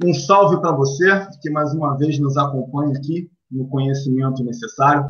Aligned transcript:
Um 0.00 0.14
salve 0.14 0.60
para 0.60 0.70
você 0.70 1.26
que 1.42 1.50
mais 1.50 1.74
uma 1.74 1.96
vez 1.96 2.20
nos 2.20 2.36
acompanha 2.36 2.96
aqui 2.96 3.28
no 3.50 3.68
conhecimento 3.68 4.44
necessário, 4.44 5.06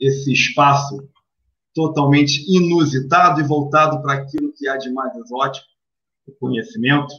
esse 0.00 0.32
espaço 0.32 1.08
totalmente 1.72 2.44
inusitado 2.48 3.40
e 3.40 3.44
voltado 3.44 4.02
para 4.02 4.14
aquilo 4.14 4.52
que 4.52 4.66
há 4.66 4.76
de 4.78 4.90
mais 4.90 5.14
exótico, 5.14 5.66
o 6.26 6.32
conhecimento. 6.32 7.14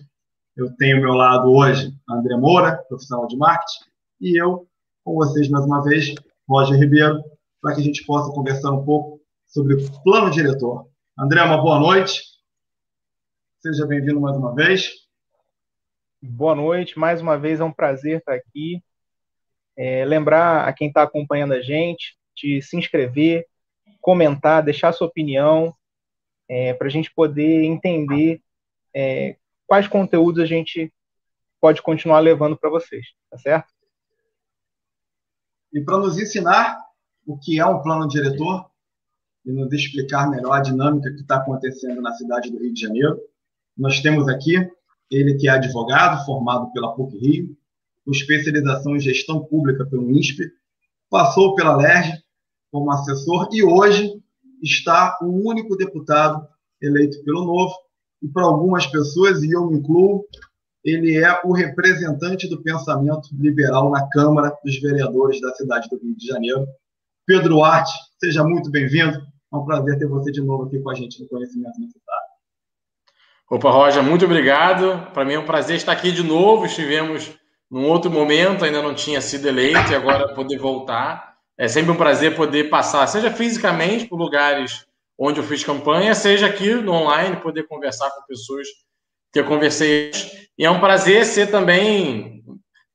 Eu 0.53 0.75
tenho 0.75 0.97
ao 0.97 1.03
meu 1.03 1.13
lado 1.13 1.49
hoje 1.49 1.93
André 2.09 2.35
Moura, 2.35 2.75
profissional 2.89 3.25
de 3.25 3.37
marketing, 3.37 3.85
e 4.19 4.41
eu, 4.41 4.67
com 5.05 5.15
vocês 5.15 5.47
mais 5.47 5.63
uma 5.63 5.81
vez, 5.81 6.13
Roger 6.49 6.77
Ribeiro, 6.77 7.23
para 7.61 7.73
que 7.73 7.81
a 7.81 7.83
gente 7.83 8.05
possa 8.05 8.33
conversar 8.33 8.71
um 8.71 8.83
pouco 8.83 9.21
sobre 9.45 9.75
o 9.75 10.03
plano 10.03 10.29
diretor. 10.29 10.87
André, 11.17 11.41
uma 11.41 11.61
boa 11.61 11.79
noite. 11.79 12.21
Seja 13.61 13.85
bem-vindo 13.85 14.19
mais 14.19 14.35
uma 14.35 14.53
vez. 14.53 15.06
Boa 16.19 16.55
noite, 16.55 16.97
mais 16.97 17.21
uma 17.21 17.37
vez 17.37 17.59
é 17.59 17.63
um 17.63 17.71
prazer 17.71 18.17
estar 18.17 18.33
aqui. 18.33 18.83
É, 19.77 20.03
lembrar 20.03 20.67
a 20.67 20.73
quem 20.73 20.87
está 20.87 21.03
acompanhando 21.03 21.53
a 21.53 21.61
gente 21.61 22.17
de 22.35 22.59
se 22.59 22.75
inscrever, 22.75 23.45
comentar, 24.01 24.63
deixar 24.63 24.91
sua 24.93 25.05
opinião, 25.05 25.71
é, 26.49 26.73
para 26.73 26.87
a 26.87 26.89
gente 26.89 27.13
poder 27.13 27.63
entender 27.63 28.41
é, 28.95 29.37
quais 29.67 29.87
conteúdos 29.87 30.41
a 30.41 30.45
gente 30.47 30.91
pode 31.61 31.83
continuar 31.83 32.19
levando 32.19 32.57
para 32.57 32.71
vocês, 32.71 33.05
tá 33.29 33.37
certo? 33.37 33.71
E 35.71 35.81
para 35.81 35.99
nos 35.99 36.17
ensinar 36.17 36.79
o 37.27 37.37
que 37.37 37.59
é 37.59 37.65
um 37.67 37.79
plano 37.83 38.07
diretor 38.07 38.67
e 39.45 39.51
nos 39.51 39.71
explicar 39.71 40.27
melhor 40.31 40.53
a 40.53 40.61
dinâmica 40.61 41.11
que 41.11 41.21
está 41.21 41.37
acontecendo 41.37 42.01
na 42.01 42.13
cidade 42.13 42.49
do 42.49 42.57
Rio 42.57 42.73
de 42.73 42.81
Janeiro, 42.81 43.21
nós 43.77 44.01
temos 44.01 44.27
aqui 44.27 44.67
ele 45.09 45.35
que 45.35 45.47
é 45.47 45.51
advogado, 45.51 46.25
formado 46.25 46.71
pela 46.71 46.93
PUC 46.93 47.17
Rio, 47.17 47.57
com 48.05 48.11
especialização 48.11 48.95
em 48.95 48.99
gestão 48.99 49.43
pública 49.45 49.85
pelo 49.85 50.11
INSPE, 50.11 50.51
passou 51.09 51.55
pela 51.55 51.75
LERJ 51.75 52.13
como 52.71 52.91
assessor 52.91 53.49
e 53.51 53.63
hoje 53.63 54.11
está 54.61 55.17
o 55.21 55.47
único 55.47 55.75
deputado 55.75 56.47
eleito 56.81 57.23
pelo 57.23 57.45
Novo. 57.45 57.73
E 58.21 58.27
para 58.27 58.43
algumas 58.43 58.87
pessoas, 58.87 59.43
e 59.43 59.51
eu 59.51 59.69
me 59.69 59.77
incluo, 59.77 60.25
ele 60.83 61.17
é 61.17 61.41
o 61.43 61.51
representante 61.51 62.49
do 62.49 62.61
pensamento 62.61 63.29
liberal 63.33 63.91
na 63.91 64.07
Câmara 64.09 64.57
dos 64.63 64.79
Vereadores 64.79 65.39
da 65.41 65.53
cidade 65.53 65.87
do 65.89 65.97
Rio 65.97 66.15
de 66.15 66.25
Janeiro. 66.25 66.65
Pedro 67.25 67.63
Arte, 67.63 67.91
seja 68.19 68.43
muito 68.43 68.71
bem-vindo. 68.71 69.17
É 69.53 69.55
um 69.55 69.65
prazer 69.65 69.99
ter 69.99 70.07
você 70.07 70.31
de 70.31 70.41
novo 70.41 70.63
aqui 70.63 70.79
com 70.79 70.89
a 70.89 70.95
gente 70.95 71.21
no 71.21 71.27
Conhecimento. 71.27 71.77
Opa, 73.49 73.71
Roger, 73.71 74.03
muito 74.03 74.25
obrigado. 74.25 75.09
Para 75.13 75.23
mim 75.23 75.35
é 75.35 75.39
um 75.39 75.45
prazer 75.45 75.77
estar 75.77 75.93
aqui 75.93 76.11
de 76.11 76.21
novo. 76.21 76.65
Estivemos 76.65 77.31
num 77.71 77.85
outro 77.85 78.11
momento, 78.11 78.65
ainda 78.65 78.81
não 78.81 78.93
tinha 78.93 79.21
sido 79.21 79.47
eleito, 79.47 79.89
e 79.89 79.95
agora 79.95 80.33
poder 80.33 80.57
voltar. 80.57 81.35
É 81.57 81.65
sempre 81.65 81.91
um 81.91 81.95
prazer 81.95 82.35
poder 82.35 82.65
passar, 82.69 83.07
seja 83.07 83.31
fisicamente 83.31 84.05
por 84.05 84.17
lugares 84.17 84.85
onde 85.17 85.39
eu 85.39 85.43
fiz 85.43 85.63
campanha, 85.63 86.13
seja 86.13 86.45
aqui 86.45 86.75
no 86.75 86.91
online, 86.91 87.37
poder 87.37 87.63
conversar 87.63 88.11
com 88.11 88.27
pessoas 88.27 88.67
que 89.31 89.39
eu 89.39 89.45
conversei. 89.45 90.11
E 90.57 90.65
é 90.65 90.69
um 90.69 90.81
prazer 90.81 91.25
ser 91.25 91.49
também. 91.49 92.43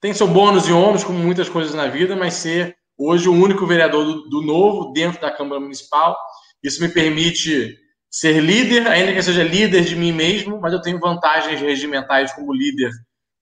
Tem 0.03 0.13
seu 0.13 0.29
bônus 0.29 0.69
e 0.69 0.73
ônus, 0.73 1.03
como 1.03 1.19
muitas 1.19 1.49
coisas 1.49 1.75
na 1.75 1.87
vida, 1.87 2.15
mas 2.15 2.35
ser 2.35 2.77
hoje 2.99 3.27
o 3.27 3.33
único 3.33 3.67
vereador 3.67 4.05
do, 4.05 4.29
do 4.29 4.43
novo 4.43 4.93
dentro 4.93 5.19
da 5.21 5.31
Câmara 5.31 5.61
Municipal. 5.61 6.15
Isso 6.63 6.83
me 6.83 6.91
permite 6.91 7.82
ser 8.13 8.41
líder, 8.41 8.87
ainda 8.87 9.11
que 9.11 9.19
eu 9.19 9.23
seja 9.23 9.43
líder 9.43 9.85
de 9.85 9.97
mim 9.97 10.13
mesmo, 10.13 10.61
mas 10.61 10.75
eu 10.75 10.83
tenho 10.83 11.01
vantagens 11.01 11.59
regimentais 11.59 12.31
como 12.35 12.53
líder 12.53 12.91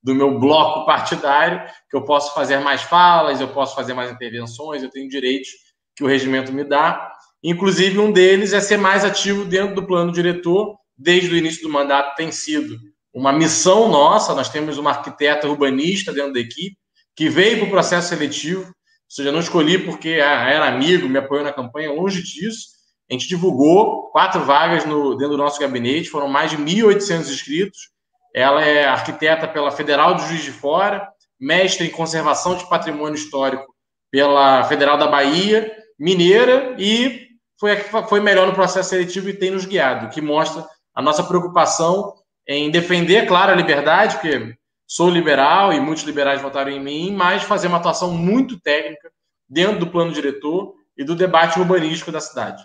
do 0.00 0.14
meu 0.14 0.38
bloco 0.38 0.86
partidário, 0.86 1.60
que 1.90 1.96
eu 1.96 2.04
posso 2.04 2.32
fazer 2.32 2.58
mais 2.58 2.80
falas, 2.80 3.40
eu 3.40 3.48
posso 3.48 3.74
fazer 3.74 3.94
mais 3.94 4.12
intervenções, 4.12 4.82
eu 4.82 4.88
tenho 4.88 5.08
direitos 5.08 5.50
que 5.96 6.04
o 6.04 6.06
regimento 6.06 6.52
me 6.52 6.62
dá. 6.62 7.12
Inclusive, 7.42 7.98
um 7.98 8.12
deles 8.12 8.52
é 8.52 8.60
ser 8.60 8.76
mais 8.76 9.04
ativo 9.04 9.44
dentro 9.44 9.74
do 9.74 9.86
plano 9.86 10.12
diretor. 10.12 10.78
Desde 10.96 11.34
o 11.34 11.36
início 11.36 11.62
do 11.62 11.68
mandato 11.68 12.14
tem 12.14 12.30
sido 12.30 12.78
uma 13.12 13.32
missão 13.32 13.88
nossa. 13.88 14.34
Nós 14.34 14.48
temos 14.48 14.78
uma 14.78 14.90
arquiteta 14.90 15.48
urbanista 15.48 16.12
dentro 16.12 16.34
da 16.34 16.40
equipe 16.40 16.76
que 17.16 17.28
veio 17.28 17.58
para 17.58 17.66
o 17.66 17.70
processo 17.70 18.08
seletivo. 18.08 18.62
Ou 18.62 18.72
seja, 19.08 19.32
não 19.32 19.40
escolhi 19.40 19.78
porque 19.78 20.20
ah, 20.22 20.48
era 20.48 20.68
amigo, 20.68 21.08
me 21.08 21.18
apoiou 21.18 21.44
na 21.44 21.52
campanha, 21.52 21.92
longe 21.92 22.22
disso. 22.22 22.79
A 23.10 23.14
gente 23.14 23.28
divulgou 23.28 24.10
quatro 24.10 24.44
vagas 24.44 24.84
no, 24.84 25.16
dentro 25.16 25.36
do 25.36 25.42
nosso 25.42 25.58
gabinete, 25.58 26.08
foram 26.08 26.28
mais 26.28 26.52
de 26.52 26.56
1.800 26.56 27.28
inscritos. 27.28 27.90
Ela 28.32 28.64
é 28.64 28.86
arquiteta 28.86 29.48
pela 29.48 29.72
Federal 29.72 30.14
de 30.14 30.28
Juiz 30.28 30.44
de 30.44 30.52
Fora, 30.52 31.08
mestre 31.38 31.86
em 31.86 31.90
conservação 31.90 32.54
de 32.54 32.68
patrimônio 32.68 33.16
histórico 33.16 33.74
pela 34.12 34.62
Federal 34.64 34.96
da 34.96 35.08
Bahia, 35.08 35.72
mineira 35.98 36.76
e 36.78 37.28
foi 37.58 37.76
foi 38.08 38.20
melhor 38.20 38.46
no 38.46 38.54
processo 38.54 38.90
seletivo 38.90 39.28
e 39.28 39.34
tem 39.34 39.50
nos 39.50 39.64
guiado, 39.64 40.08
que 40.10 40.20
mostra 40.20 40.64
a 40.94 41.02
nossa 41.02 41.22
preocupação 41.24 42.14
em 42.46 42.70
defender, 42.70 43.26
claro, 43.26 43.52
a 43.52 43.56
liberdade, 43.56 44.14
porque 44.14 44.54
sou 44.86 45.10
liberal 45.10 45.72
e 45.72 45.80
muitos 45.80 46.04
liberais 46.04 46.40
votaram 46.40 46.70
em 46.70 46.80
mim, 46.80 47.12
mas 47.12 47.42
fazer 47.42 47.66
uma 47.66 47.78
atuação 47.78 48.12
muito 48.12 48.58
técnica 48.60 49.10
dentro 49.48 49.80
do 49.80 49.86
plano 49.88 50.12
diretor 50.12 50.74
e 50.96 51.04
do 51.04 51.14
debate 51.14 51.58
urbanístico 51.58 52.10
da 52.10 52.20
cidade. 52.20 52.62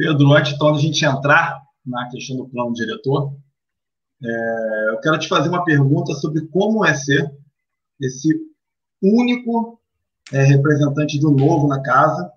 Pedro, 0.00 0.32
antes 0.32 0.54
então, 0.54 0.72
de 0.72 0.78
a 0.78 0.80
gente 0.80 1.04
entrar 1.04 1.60
na 1.84 2.08
questão 2.08 2.34
do 2.34 2.48
plano 2.48 2.72
diretor, 2.72 3.34
é, 4.24 4.90
eu 4.92 5.00
quero 5.00 5.18
te 5.18 5.28
fazer 5.28 5.50
uma 5.50 5.62
pergunta 5.62 6.14
sobre 6.14 6.46
como 6.46 6.82
é 6.86 6.94
ser 6.94 7.30
esse 8.00 8.34
único 9.02 9.78
é, 10.32 10.42
representante 10.42 11.20
do 11.20 11.30
novo 11.30 11.68
na 11.68 11.82
casa 11.82 12.32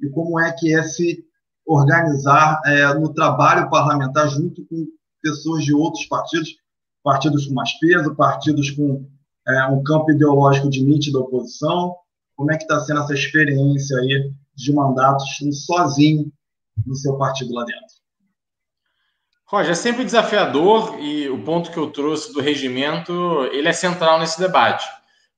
e 0.00 0.08
como 0.10 0.38
é 0.38 0.52
que 0.52 0.72
é 0.72 0.84
se 0.84 1.24
organizar 1.66 2.60
é, 2.64 2.94
no 2.94 3.12
trabalho 3.12 3.68
parlamentar 3.68 4.28
junto 4.28 4.64
com 4.66 4.86
pessoas 5.20 5.64
de 5.64 5.74
outros 5.74 6.06
partidos, 6.06 6.54
partidos 7.02 7.48
com 7.48 7.54
mais 7.54 7.72
peso, 7.80 8.14
partidos 8.14 8.70
com 8.70 9.04
é, 9.44 9.66
um 9.66 9.82
campo 9.82 10.12
ideológico 10.12 10.70
de 10.70 10.84
nítida 10.84 11.18
oposição. 11.18 11.96
Como 12.36 12.52
é 12.52 12.56
que 12.56 12.62
está 12.62 12.78
sendo 12.78 13.00
essa 13.00 13.14
experiência 13.14 13.98
aí 13.98 14.32
de 14.54 14.72
mandatos 14.72 15.26
sozinho 15.66 16.32
no 16.86 16.94
seu 16.94 17.16
partido 17.16 17.52
lá 17.54 17.64
dentro? 17.64 17.98
Roger, 19.46 19.72
é 19.72 19.74
sempre 19.74 20.04
desafiador 20.04 20.98
e 21.00 21.28
o 21.28 21.42
ponto 21.42 21.70
que 21.70 21.78
eu 21.78 21.90
trouxe 21.90 22.32
do 22.34 22.40
regimento, 22.40 23.48
ele 23.50 23.66
é 23.66 23.72
central 23.72 24.18
nesse 24.18 24.38
debate, 24.38 24.86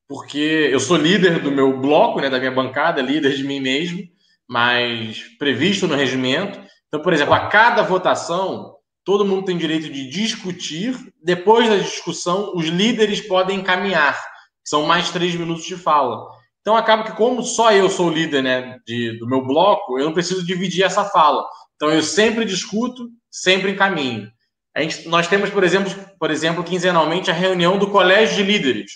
porque 0.09 0.69
eu 0.73 0.81
sou 0.81 0.97
líder 0.97 1.41
do 1.41 1.53
meu 1.53 1.78
bloco, 1.78 2.21
né, 2.21 2.28
da 2.28 2.41
minha 2.41 2.51
bancada, 2.51 3.01
líder 3.01 3.37
de 3.37 3.45
mim 3.45 3.61
mesmo, 3.61 4.03
mas 4.49 5.23
previsto 5.39 5.87
no 5.87 5.95
regimento. 5.95 6.61
Então, 6.89 7.01
por 7.01 7.12
exemplo, 7.12 7.34
a 7.34 7.47
cada 7.47 7.83
votação, 7.83 8.75
todo 9.05 9.25
mundo 9.25 9.45
tem 9.45 9.57
direito 9.57 9.89
de 9.89 10.11
discutir. 10.11 10.97
Depois 11.22 11.69
da 11.69 11.77
discussão, 11.77 12.53
os 12.57 12.67
líderes 12.67 13.21
podem 13.21 13.61
encaminhar. 13.61 14.21
São 14.65 14.87
mais 14.87 15.11
três 15.11 15.37
minutos 15.37 15.65
de 15.65 15.77
fala. 15.77 16.27
Então, 16.60 16.76
acaba 16.76 17.04
que, 17.04 17.16
como 17.16 17.43
só 17.43 17.72
eu 17.72 17.88
sou 17.88 18.10
líder 18.10 18.43
né, 18.43 18.78
de, 18.87 19.19
do 19.19 19.26
meu 19.26 19.44
bloco, 19.44 19.98
eu 19.98 20.04
não 20.04 20.12
preciso 20.12 20.44
dividir 20.44 20.84
essa 20.84 21.04
fala. 21.04 21.44
Então, 21.75 21.91
eu 21.91 22.03
sempre 22.03 22.44
discuto, 22.44 23.09
sempre 23.31 23.71
encaminho. 23.71 24.31
A 24.75 24.82
gente, 24.82 25.09
nós 25.09 25.26
temos, 25.26 25.50
por 25.50 25.65
exemplo, 25.65 25.93
por 26.19 26.31
exemplo, 26.31 26.62
quinzenalmente 26.62 27.31
a 27.31 27.34
reunião 27.34 27.78
do 27.78 27.91
colégio 27.91 28.37
de 28.37 28.43
líderes, 28.43 28.93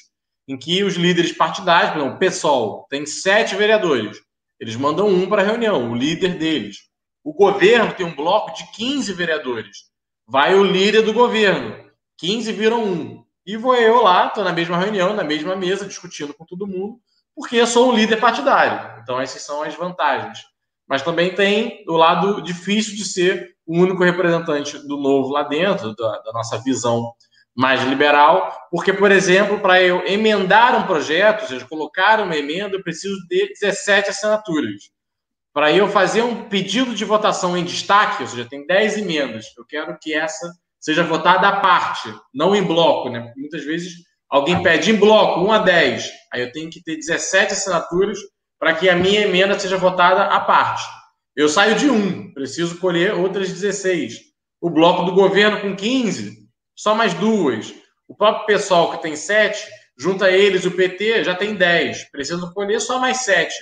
em 0.47 0.57
que 0.59 0.85
os 0.85 0.95
líderes 0.95 1.33
partidários, 1.33 1.93
por 1.93 1.99
exemplo, 2.01 2.17
o 2.17 2.19
PSOL, 2.19 2.87
tem 2.91 3.07
sete 3.07 3.57
vereadores. 3.57 4.19
Eles 4.61 4.77
mandam 4.77 5.09
um 5.09 5.29
para 5.29 5.43
a 5.43 5.45
reunião, 5.45 5.91
o 5.91 5.95
líder 5.95 6.39
deles. 6.39 6.77
O 7.25 7.33
governo 7.33 7.95
tem 7.95 8.05
um 8.05 8.15
bloco 8.15 8.55
de 8.55 8.71
15 8.73 9.13
vereadores. 9.15 9.79
Vai 10.27 10.55
o 10.55 10.63
líder 10.63 11.03
do 11.03 11.13
governo. 11.13 11.75
15 12.19 12.53
viram 12.53 12.85
um. 12.85 13.25
E 13.47 13.57
vou 13.57 13.75
eu 13.75 14.03
lá, 14.03 14.27
estou 14.27 14.45
na 14.45 14.53
mesma 14.53 14.79
reunião, 14.79 15.15
na 15.15 15.25
mesma 15.25 15.57
mesa, 15.57 15.87
discutindo 15.87 16.33
com 16.33 16.45
todo 16.45 16.67
mundo, 16.67 16.99
porque 17.35 17.57
eu 17.57 17.67
sou 17.67 17.91
um 17.91 17.95
líder 17.95 18.19
partidário. 18.19 19.03
Então, 19.03 19.21
essas 19.21 19.43
são 19.43 19.63
as 19.63 19.75
vantagens 19.75 20.41
mas 20.87 21.03
também 21.03 21.35
tem 21.35 21.85
o 21.89 21.97
lado 21.97 22.43
difícil 22.43 22.95
de 22.95 23.05
ser 23.05 23.55
o 23.67 23.79
único 23.79 24.05
representante 24.05 24.79
do 24.87 24.97
novo 24.99 25.31
lá 25.31 25.43
dentro, 25.43 25.95
da, 25.95 26.19
da 26.21 26.33
nossa 26.33 26.59
visão 26.59 27.13
mais 27.57 27.83
liberal, 27.85 28.53
porque, 28.71 28.93
por 28.93 29.13
exemplo, 29.13 29.61
para 29.61 29.81
eu 29.81 30.05
emendar 30.07 30.77
um 30.77 30.87
projeto, 30.87 31.43
ou 31.43 31.49
seja, 31.49 31.67
colocar 31.67 32.21
uma 32.21 32.37
emenda, 32.37 32.77
eu 32.77 32.83
preciso 32.83 33.17
de 33.29 33.49
17 33.61 34.11
assinaturas. 34.11 34.91
Para 35.53 35.73
eu 35.73 35.89
fazer 35.89 36.23
um 36.23 36.49
pedido 36.49 36.95
de 36.95 37.05
votação 37.05 37.57
em 37.57 37.65
destaque, 37.65 38.23
ou 38.25 38.29
seja, 38.29 38.45
tem 38.45 38.67
10 38.67 38.99
emendas, 38.99 39.47
eu 39.57 39.65
quero 39.65 39.97
que 40.01 40.13
essa 40.13 40.53
seja 40.81 41.05
votada 41.05 41.49
à 41.49 41.61
parte, 41.61 42.13
não 42.35 42.55
em 42.55 42.63
bloco, 42.63 43.09
né? 43.09 43.33
Muitas 43.37 43.65
vezes 43.65 43.93
alguém 44.31 44.63
pede 44.63 44.91
em 44.91 44.97
bloco, 44.97 45.41
1 45.41 45.53
a 45.53 45.59
10, 45.59 46.11
aí 46.33 46.43
eu 46.43 46.53
tenho 46.53 46.71
que 46.71 46.83
ter 46.83 46.97
17 46.97 47.53
assinaturas 47.53 48.19
para 48.59 48.75
que 48.75 48.89
a 48.89 48.97
minha 48.97 49.23
emenda 49.23 49.59
seja 49.59 49.77
votada 49.77 50.25
à 50.25 50.41
parte. 50.41 50.85
Eu 51.37 51.49
saio 51.49 51.75
de 51.75 51.91
um, 51.91 52.33
preciso 52.33 52.79
colher 52.79 53.13
outras 53.15 53.53
16. 53.53 54.19
O 54.61 54.71
bloco 54.71 55.05
do 55.05 55.13
governo 55.13 55.61
com 55.61 55.77
15, 55.77 56.39
só 56.75 56.95
mais 56.95 57.13
duas. 57.15 57.75
O 58.09 58.17
próprio 58.17 58.47
pessoal 58.47 58.93
que 58.93 59.03
tem 59.03 59.17
7, 59.17 59.67
junta 59.99 60.31
eles, 60.31 60.65
o 60.65 60.71
PT, 60.71 61.25
já 61.25 61.35
tem 61.35 61.55
10. 61.55 62.11
Preciso 62.11 62.53
colher 62.55 62.81
só 62.81 62.99
mais 62.99 63.19
7. 63.19 63.53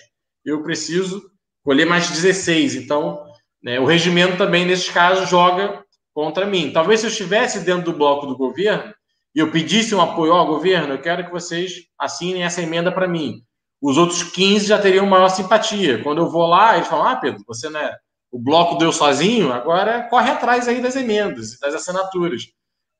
Eu 0.44 0.62
preciso 0.62 1.22
colher 1.64 1.86
mais 1.86 2.10
16. 2.10 2.74
Então, 2.74 3.24
né, 3.62 3.80
o 3.80 3.86
regimento 3.86 4.36
também, 4.36 4.66
nesses 4.66 4.88
casos, 4.88 5.28
joga 5.28 5.82
contra 6.12 6.46
mim. 6.46 6.72
Talvez 6.72 7.00
se 7.00 7.06
eu 7.06 7.10
estivesse 7.10 7.60
dentro 7.60 7.90
do 7.90 7.98
bloco 7.98 8.26
do 8.26 8.36
governo 8.36 8.92
e 9.34 9.40
eu 9.40 9.50
pedisse 9.50 9.94
um 9.94 10.00
apoio 10.00 10.32
ao 10.32 10.46
governo, 10.46 10.94
eu 10.94 11.00
quero 11.00 11.24
que 11.24 11.30
vocês 11.30 11.86
assinem 11.98 12.42
essa 12.42 12.62
emenda 12.62 12.92
para 12.92 13.08
mim. 13.08 13.42
Os 13.80 13.96
outros 13.96 14.22
15 14.22 14.66
já 14.66 14.78
teriam 14.78 15.06
maior 15.06 15.28
simpatia. 15.28 16.02
Quando 16.02 16.18
eu 16.18 16.30
vou 16.30 16.46
lá, 16.46 16.76
eles 16.76 16.88
falam: 16.88 17.08
Ah, 17.08 17.16
Pedro, 17.16 17.42
você 17.46 17.68
não 17.68 17.80
é. 17.80 17.96
O 18.30 18.38
bloco 18.38 18.76
deu 18.76 18.92
sozinho, 18.92 19.52
agora 19.52 20.06
corre 20.08 20.30
atrás 20.30 20.68
aí 20.68 20.80
das 20.80 20.96
emendas, 20.96 21.58
das 21.58 21.74
assinaturas. 21.74 22.44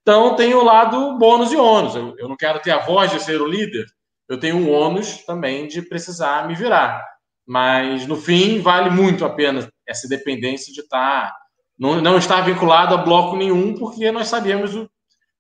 Então 0.03 0.35
tem 0.35 0.53
o 0.55 0.65
lado 0.65 1.17
bônus 1.19 1.53
e 1.53 1.57
ônus. 1.57 1.95
Eu, 1.95 2.29
não 2.29 2.37
quero 2.37 2.61
ter 2.61 2.73
a 2.73 2.85
voz 2.85 3.11
de 3.11 3.21
ser 3.21 3.41
o 3.41 3.47
líder, 3.47 3.87
eu 4.29 4.39
tenho 4.39 4.57
um 4.57 4.71
ônus 4.71 5.25
também 5.25 5.69
de 5.69 5.81
precisar 5.81 6.47
me 6.47 6.55
virar. 6.55 7.03
Mas 7.47 8.07
no 8.07 8.17
fim 8.17 8.61
vale 8.61 8.91
muito 8.91 9.25
a 9.25 9.31
pena 9.31 9.69
essa 9.87 10.09
dependência 10.09 10.73
de 10.73 10.81
estar 10.81 11.33
não, 11.79 12.01
não 12.01 12.19
estar 12.19 12.41
vinculado 12.43 12.95
a 12.95 12.99
bloco 12.99 13.37
nenhum, 13.37 13.75
porque 13.75 14.13
nós 14.13 14.29
sabemos 14.29 14.75
o, 14.75 14.89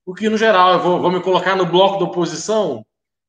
o 0.05 0.15
que 0.15 0.29
no 0.29 0.37
geral 0.37 0.75
eu 0.75 0.81
vou, 0.81 1.01
vou 1.01 1.11
me 1.11 1.21
colocar 1.21 1.57
no 1.57 1.67
bloco 1.67 1.99
da 1.99 2.05
oposição. 2.05 2.85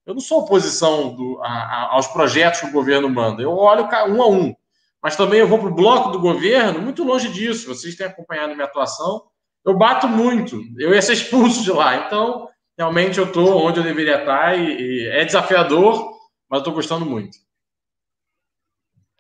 Eu 0.05 0.13
não 0.13 0.21
sou 0.21 0.41
oposição 0.41 1.15
do, 1.15 1.39
a, 1.41 1.47
a, 1.47 1.93
aos 1.93 2.07
projetos 2.07 2.59
que 2.59 2.67
o 2.67 2.71
governo 2.71 3.09
manda. 3.09 3.41
Eu 3.41 3.55
olho 3.55 3.83
um 4.09 4.21
a 4.21 4.27
um. 4.27 4.55
Mas 5.01 5.15
também 5.15 5.39
eu 5.39 5.47
vou 5.47 5.59
para 5.59 5.69
o 5.69 5.75
bloco 5.75 6.09
do 6.09 6.19
governo, 6.19 6.81
muito 6.81 7.03
longe 7.03 7.29
disso. 7.29 7.67
Vocês 7.67 7.95
têm 7.95 8.07
acompanhado 8.07 8.53
minha 8.53 8.65
atuação 8.65 9.23
eu 9.65 9.77
bato 9.77 10.07
muito, 10.07 10.61
eu 10.77 10.93
ia 10.93 11.01
ser 11.01 11.13
expulso 11.13 11.63
de 11.63 11.71
lá. 11.71 12.05
Então, 12.05 12.49
realmente 12.77 13.17
eu 13.17 13.25
estou 13.25 13.65
onde 13.65 13.79
eu 13.79 13.83
deveria 13.83 14.19
estar 14.19 14.57
e, 14.57 14.77
e 14.77 15.07
é 15.07 15.23
desafiador, 15.23 16.13
mas 16.49 16.59
estou 16.59 16.73
gostando 16.73 17.05
muito. 17.05 17.37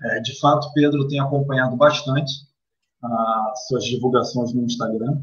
É, 0.01 0.19
de 0.19 0.37
fato, 0.39 0.71
Pedro 0.73 1.07
tem 1.07 1.19
acompanhado 1.19 1.77
bastante 1.77 2.31
as 3.01 3.67
suas 3.67 3.85
divulgações 3.85 4.53
no 4.53 4.63
Instagram 4.63 5.21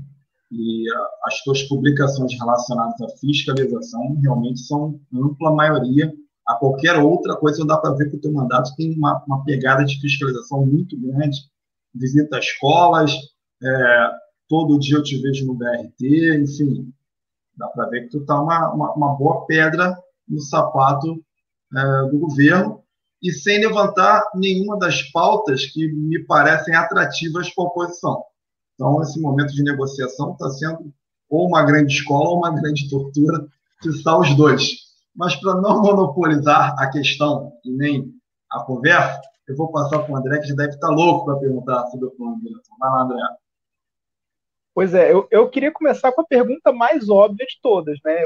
e 0.51 0.85
as 1.25 1.39
suas 1.43 1.63
publicações 1.65 2.37
relacionadas 2.39 3.01
à 3.01 3.09
fiscalização 3.19 4.19
realmente 4.21 4.61
são 4.61 5.01
ampla 5.15 5.55
maioria. 5.55 6.13
A 6.47 6.55
qualquer 6.57 6.97
outra 6.97 7.37
coisa, 7.37 7.65
dá 7.65 7.79
para 7.79 7.95
ver 7.95 8.11
que 8.11 8.17
o 8.17 8.21
teu 8.21 8.33
mandato 8.33 8.75
tem 8.77 8.97
uma, 8.97 9.23
uma 9.27 9.45
pegada 9.45 9.85
de 9.85 10.01
fiscalização 10.01 10.67
muito 10.67 11.01
grande, 11.01 11.39
visita 11.95 12.39
escolas, 12.39 13.15
é, 13.63 14.11
todo 14.49 14.79
dia 14.79 14.97
eu 14.97 15.03
te 15.03 15.21
vejo 15.23 15.47
no 15.47 15.55
BRT, 15.55 16.41
enfim, 16.43 16.93
dá 17.57 17.69
para 17.69 17.89
ver 17.89 18.03
que 18.03 18.09
tu 18.09 18.19
está 18.19 18.41
uma, 18.41 18.73
uma, 18.73 18.95
uma, 18.95 19.15
boa 19.15 19.47
pedra 19.47 19.97
no 20.29 20.41
sapato 20.41 21.23
é, 21.77 22.11
do 22.11 22.19
governo 22.19 22.83
e 23.23 23.31
sem 23.31 23.61
levantar 23.61 24.25
nenhuma 24.35 24.79
das 24.79 25.03
pautas 25.13 25.67
que 25.67 25.87
me 25.93 26.25
parecem 26.25 26.75
atrativas 26.75 27.55
para 27.55 27.65
a 27.65 27.67
oposição. 27.67 28.25
Então, 28.81 29.03
esse 29.03 29.21
momento 29.21 29.53
de 29.53 29.63
negociação 29.63 30.33
está 30.33 30.49
sendo 30.49 30.91
ou 31.29 31.47
uma 31.47 31.63
grande 31.63 31.93
escola 31.93 32.31
ou 32.31 32.39
uma 32.39 32.51
grande 32.51 32.89
tortura, 32.89 33.47
que 33.83 33.91
está 33.91 34.17
os 34.17 34.35
dois. 34.35 34.71
Mas 35.15 35.37
para 35.37 35.55
não 35.57 35.83
monopolizar 35.83 36.75
a 36.79 36.91
questão 36.91 37.53
e 37.63 37.71
nem 37.71 38.11
a 38.51 38.61
conversa, 38.61 39.21
eu 39.47 39.55
vou 39.55 39.71
passar 39.71 39.99
para 39.99 40.11
o 40.11 40.17
André, 40.17 40.39
que 40.39 40.49
já 40.49 40.55
deve 40.55 40.71
estar 40.71 40.89
louco 40.89 41.27
para 41.27 41.37
perguntar 41.37 41.87
sobre 41.89 42.07
o 42.07 42.11
plano 42.13 42.41
de 42.41 42.49
Vai 42.79 42.91
lá, 42.91 43.03
André. 43.03 43.21
Pois 44.75 44.95
é, 44.95 45.13
eu, 45.13 45.29
eu 45.31 45.51
queria 45.51 45.71
começar 45.71 46.11
com 46.13 46.23
a 46.23 46.27
pergunta 46.27 46.73
mais 46.73 47.11
óbvia 47.11 47.45
de 47.45 47.61
todas, 47.61 47.99
né? 48.03 48.23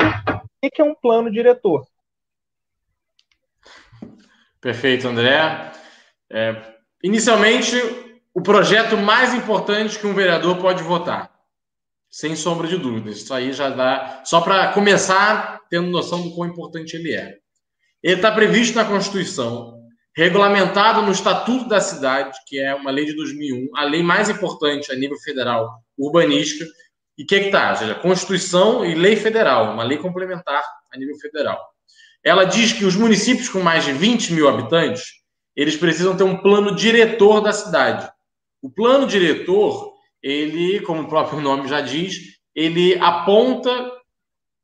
O 0.62 0.70
que 0.70 0.80
é 0.80 0.84
um 0.84 0.94
plano 0.94 1.32
diretor? 1.32 1.84
Perfeito, 4.60 5.08
André. 5.08 5.72
É, 6.30 6.76
inicialmente, 7.02 7.74
o 8.34 8.42
projeto 8.42 8.96
mais 8.96 9.32
importante 9.32 9.96
que 9.96 10.06
um 10.06 10.12
vereador 10.12 10.58
pode 10.58 10.82
votar. 10.82 11.30
Sem 12.10 12.34
sombra 12.34 12.66
de 12.66 12.76
dúvidas. 12.76 13.18
Isso 13.18 13.32
aí 13.32 13.52
já 13.52 13.70
dá. 13.70 14.22
Só 14.24 14.40
para 14.40 14.72
começar, 14.72 15.60
tendo 15.70 15.88
noção 15.88 16.22
do 16.22 16.34
quão 16.34 16.48
importante 16.48 16.96
ele 16.96 17.14
é. 17.14 17.36
Ele 18.02 18.16
está 18.16 18.32
previsto 18.32 18.74
na 18.74 18.84
Constituição, 18.84 19.80
regulamentado 20.16 21.00
no 21.02 21.12
Estatuto 21.12 21.68
da 21.68 21.80
Cidade, 21.80 22.36
que 22.46 22.58
é 22.58 22.74
uma 22.74 22.90
lei 22.90 23.04
de 23.06 23.14
2001, 23.16 23.76
a 23.76 23.84
lei 23.84 24.02
mais 24.02 24.28
importante 24.28 24.92
a 24.92 24.96
nível 24.96 25.16
federal 25.18 25.70
urbanística. 25.96 26.64
E 27.16 27.22
o 27.22 27.26
que 27.26 27.36
está? 27.36 27.70
Ou 27.70 27.76
seja, 27.76 27.94
Constituição 27.94 28.84
e 28.84 28.94
lei 28.94 29.16
federal, 29.16 29.72
uma 29.72 29.84
lei 29.84 29.98
complementar 29.98 30.62
a 30.92 30.98
nível 30.98 31.16
federal. 31.18 31.58
Ela 32.22 32.44
diz 32.44 32.72
que 32.72 32.84
os 32.84 32.96
municípios 32.96 33.48
com 33.48 33.60
mais 33.60 33.84
de 33.84 33.92
20 33.92 34.32
mil 34.32 34.48
habitantes, 34.48 35.04
eles 35.54 35.76
precisam 35.76 36.16
ter 36.16 36.24
um 36.24 36.36
plano 36.36 36.74
diretor 36.74 37.40
da 37.40 37.52
cidade. 37.52 38.10
O 38.64 38.70
plano 38.70 39.06
diretor, 39.06 39.92
ele, 40.22 40.80
como 40.80 41.02
o 41.02 41.06
próprio 41.06 41.38
nome 41.38 41.68
já 41.68 41.82
diz, 41.82 42.38
ele 42.54 42.98
aponta 42.98 43.92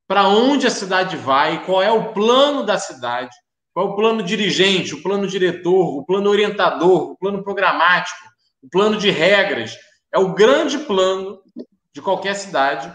para 0.09 0.27
onde 0.27 0.67
a 0.67 0.71
cidade 0.71 1.19
vai, 1.19 1.67
qual 1.67 1.83
é 1.83 1.93
o 1.93 2.15
plano 2.15 2.63
da 2.63 2.79
cidade, 2.79 3.37
qual 3.75 3.89
é 3.89 3.91
o 3.91 3.97
plano 3.97 4.23
dirigente, 4.23 4.95
o 4.95 5.03
plano 5.03 5.27
diretor, 5.27 5.99
o 5.99 6.07
plano 6.07 6.31
orientador, 6.31 7.11
o 7.11 7.19
plano 7.19 7.45
programático, 7.45 8.27
o 8.63 8.71
plano 8.71 8.97
de 8.97 9.11
regras, 9.11 9.77
é 10.11 10.19
o 10.19 10.33
grande 10.33 10.79
plano 10.79 11.39
de 11.93 12.01
qualquer 12.01 12.33
cidade 12.37 12.91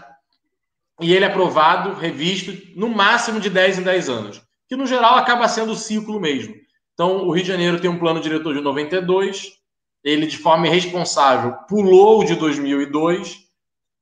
e 1.00 1.14
ele 1.14 1.24
é 1.24 1.28
aprovado, 1.28 1.94
revisto, 1.94 2.52
no 2.74 2.88
máximo 2.88 3.38
de 3.38 3.48
10 3.48 3.78
em 3.78 3.82
10 3.84 4.08
anos, 4.08 4.42
que 4.68 4.74
no 4.74 4.88
geral 4.88 5.14
acaba 5.14 5.46
sendo 5.46 5.70
o 5.70 5.76
ciclo 5.76 6.18
mesmo. 6.18 6.52
Então, 6.94 7.28
o 7.28 7.30
Rio 7.30 7.44
de 7.44 7.48
Janeiro 7.52 7.80
tem 7.80 7.88
um 7.88 8.00
plano 8.00 8.20
diretor 8.20 8.52
de 8.52 8.60
92, 8.60 9.55
ele 10.06 10.26
de 10.26 10.38
forma 10.38 10.68
irresponsável 10.68 11.52
pulou 11.68 12.22
de 12.22 12.36
2002, 12.36 13.38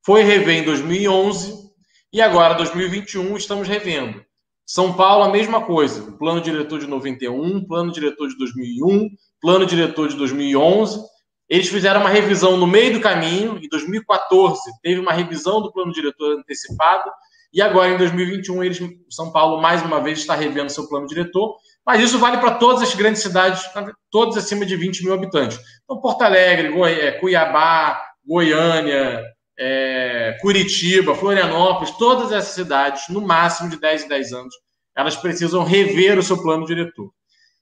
foi 0.04 0.22
rever 0.22 0.62
em 0.62 0.64
2011 0.64 1.64
e 2.12 2.20
agora 2.20 2.54
2021 2.54 3.34
estamos 3.38 3.66
revendo. 3.66 4.22
São 4.66 4.92
Paulo 4.92 5.24
a 5.24 5.30
mesma 5.30 5.62
coisa, 5.62 6.12
plano 6.18 6.42
diretor 6.42 6.78
de 6.78 6.86
91, 6.86 7.66
plano 7.66 7.90
diretor 7.90 8.28
de 8.28 8.36
2001, 8.36 9.08
plano 9.40 9.64
diretor 9.64 10.08
de 10.08 10.16
2011 10.16 11.00
eles 11.48 11.68
fizeram 11.68 12.00
uma 12.00 12.10
revisão 12.10 12.56
no 12.56 12.66
meio 12.66 12.94
do 12.94 13.00
caminho, 13.00 13.58
em 13.58 13.68
2014 13.68 14.60
teve 14.82 15.00
uma 15.00 15.12
revisão 15.12 15.60
do 15.60 15.72
plano 15.72 15.92
diretor 15.92 16.38
antecipado, 16.38 17.10
e 17.52 17.62
agora 17.62 17.92
em 17.92 17.98
2021 17.98 18.64
eles, 18.64 18.80
São 19.10 19.30
Paulo 19.30 19.60
mais 19.60 19.82
uma 19.82 20.00
vez 20.00 20.18
está 20.18 20.34
revendo 20.34 20.70
seu 20.70 20.88
plano 20.88 21.06
diretor, 21.06 21.56
mas 21.86 22.00
isso 22.00 22.18
vale 22.18 22.38
para 22.38 22.54
todas 22.54 22.82
as 22.82 22.94
grandes 22.94 23.22
cidades, 23.22 23.62
todas 24.10 24.36
acima 24.36 24.64
de 24.64 24.76
20 24.76 25.04
mil 25.04 25.14
habitantes. 25.14 25.58
Então 25.84 26.00
Porto 26.00 26.22
Alegre, 26.22 26.72
é, 26.90 27.12
Cuiabá, 27.12 28.00
Goiânia, 28.26 29.22
é, 29.58 30.36
Curitiba, 30.40 31.14
Florianópolis, 31.14 31.90
todas 31.92 32.32
essas 32.32 32.54
cidades, 32.54 33.08
no 33.08 33.20
máximo 33.20 33.68
de 33.68 33.78
10 33.78 34.04
em 34.04 34.08
10 34.08 34.32
anos, 34.32 34.54
elas 34.96 35.16
precisam 35.16 35.64
rever 35.64 36.18
o 36.18 36.22
seu 36.22 36.40
plano 36.42 36.66
diretor. 36.66 37.10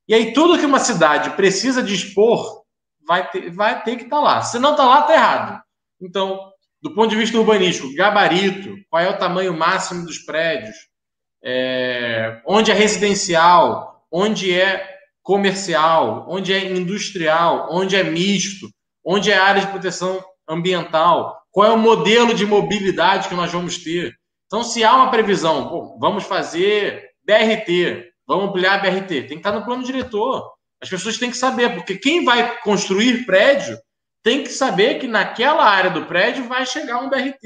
E 0.06 0.14
aí 0.14 0.32
tudo 0.32 0.58
que 0.58 0.66
uma 0.66 0.78
cidade 0.78 1.30
precisa 1.30 1.82
dispor 1.82 2.62
vai 3.06 3.28
ter, 3.30 3.50
vai 3.50 3.82
ter 3.82 3.96
que 3.96 4.04
estar 4.04 4.16
tá 4.16 4.22
lá. 4.22 4.42
Se 4.42 4.58
não 4.58 4.72
está 4.72 4.84
lá, 4.84 5.00
está 5.00 5.14
errado. 5.14 5.62
Então, 6.00 6.50
do 6.80 6.94
ponto 6.94 7.10
de 7.10 7.16
vista 7.16 7.38
urbanístico, 7.38 7.94
gabarito, 7.94 8.74
qual 8.90 9.02
é 9.02 9.08
o 9.08 9.18
tamanho 9.18 9.56
máximo 9.56 10.04
dos 10.04 10.18
prédios, 10.18 10.76
é, 11.44 12.40
onde 12.46 12.70
é 12.70 12.74
residencial, 12.74 13.91
onde 14.12 14.52
é 14.52 14.87
comercial, 15.23 16.26
onde 16.28 16.52
é 16.52 16.73
industrial, 16.73 17.69
onde 17.71 17.97
é 17.97 18.02
misto, 18.02 18.69
onde 19.04 19.31
é 19.31 19.37
área 19.37 19.61
de 19.61 19.69
proteção 19.69 20.23
ambiental, 20.49 21.40
qual 21.50 21.71
é 21.71 21.73
o 21.73 21.78
modelo 21.78 22.35
de 22.35 22.45
mobilidade 22.45 23.28
que 23.28 23.35
nós 23.35 23.52
vamos 23.52 23.78
ter. 23.78 24.14
Então, 24.47 24.62
se 24.62 24.85
há 24.85 24.95
uma 24.95 25.11
previsão, 25.11 25.69
pô, 25.69 25.97
vamos 25.99 26.25
fazer 26.25 27.11
BRT, 27.25 28.12
vamos 28.26 28.49
ampliar 28.49 28.75
a 28.75 28.78
BRT, 28.78 29.09
tem 29.09 29.28
que 29.28 29.35
estar 29.37 29.52
no 29.52 29.64
plano 29.64 29.85
diretor. 29.85 30.52
As 30.81 30.88
pessoas 30.88 31.16
têm 31.16 31.31
que 31.31 31.37
saber, 31.37 31.75
porque 31.75 31.97
quem 31.97 32.25
vai 32.25 32.61
construir 32.61 33.25
prédio 33.25 33.78
tem 34.23 34.42
que 34.42 34.50
saber 34.50 34.99
que 34.99 35.07
naquela 35.07 35.64
área 35.64 35.90
do 35.90 36.07
prédio 36.07 36.45
vai 36.45 36.66
chegar 36.66 36.99
um 36.99 37.09
BRT. 37.09 37.38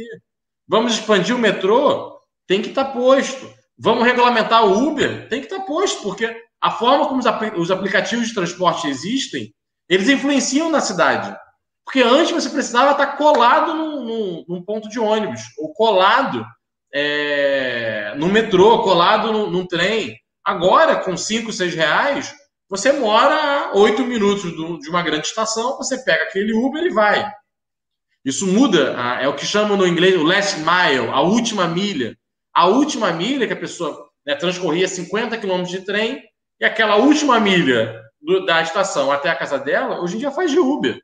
Vamos 0.67 0.95
expandir 0.95 1.35
o 1.37 1.39
metrô? 1.39 2.19
Tem 2.47 2.61
que 2.61 2.69
estar 2.69 2.87
posto. 2.87 3.53
Vamos 3.79 4.05
regulamentar 4.05 4.65
o 4.65 4.89
Uber? 4.89 5.29
Tem 5.29 5.41
que 5.41 5.47
estar 5.47 5.65
posto, 5.65 6.03
porque 6.03 6.35
a 6.67 6.71
forma 6.73 7.07
como 7.07 7.21
os 7.61 7.71
aplicativos 7.71 8.27
de 8.27 8.35
transporte 8.35 8.89
existem, 8.89 9.55
eles 9.89 10.09
influenciam 10.09 10.69
na 10.69 10.81
cidade. 10.81 11.33
Porque 11.85 12.03
antes 12.03 12.33
você 12.33 12.51
precisava 12.51 12.91
estar 12.91 13.17
colado 13.17 13.73
num, 13.73 14.05
num, 14.05 14.45
num 14.49 14.63
ponto 14.65 14.89
de 14.89 14.99
ônibus, 14.99 15.43
ou 15.59 15.73
colado 15.73 16.45
é, 16.93 18.15
no 18.17 18.27
metrô, 18.27 18.83
colado 18.83 19.33
num, 19.33 19.49
num 19.49 19.65
trem. 19.65 20.19
Agora, 20.45 20.97
com 20.97 21.17
5, 21.17 21.53
6 21.53 21.77
reais, 21.77 22.35
você 22.69 22.91
mora 22.91 23.71
a 23.71 23.77
oito 23.77 24.05
minutos 24.05 24.53
de 24.53 24.91
uma 24.91 25.03
grande 25.03 25.29
estação, 25.29 25.77
você 25.77 26.03
pega 26.03 26.25
aquele 26.25 26.53
Uber 26.53 26.83
e 26.83 26.91
vai. 26.91 27.31
Isso 28.25 28.45
muda, 28.45 28.97
é 29.21 29.29
o 29.29 29.37
que 29.37 29.47
chamam 29.47 29.77
no 29.77 29.87
inglês 29.87 30.17
o 30.17 30.25
last 30.25 30.59
mile, 30.59 31.11
a 31.13 31.21
última 31.21 31.69
milha. 31.69 32.19
A 32.53 32.67
última 32.67 33.13
milha 33.13 33.47
que 33.47 33.53
a 33.53 33.61
pessoa 33.61 34.09
né, 34.27 34.35
transcorria 34.35 34.89
50 34.89 35.39
quilômetros 35.39 35.71
de 35.71 35.87
trem 35.87 36.25
e 36.61 36.65
aquela 36.65 36.97
última 36.97 37.39
milha 37.39 38.03
do, 38.21 38.45
da 38.45 38.63
estação 38.63 39.13
até 39.13 39.29
a 39.29 39.37
casa 39.37 39.59
dela, 39.59 40.01
hoje 40.01 40.17
em 40.17 40.19
dia 40.19 40.31
faz 40.31 40.51
de 40.51 40.59
Uber. 40.59 41.01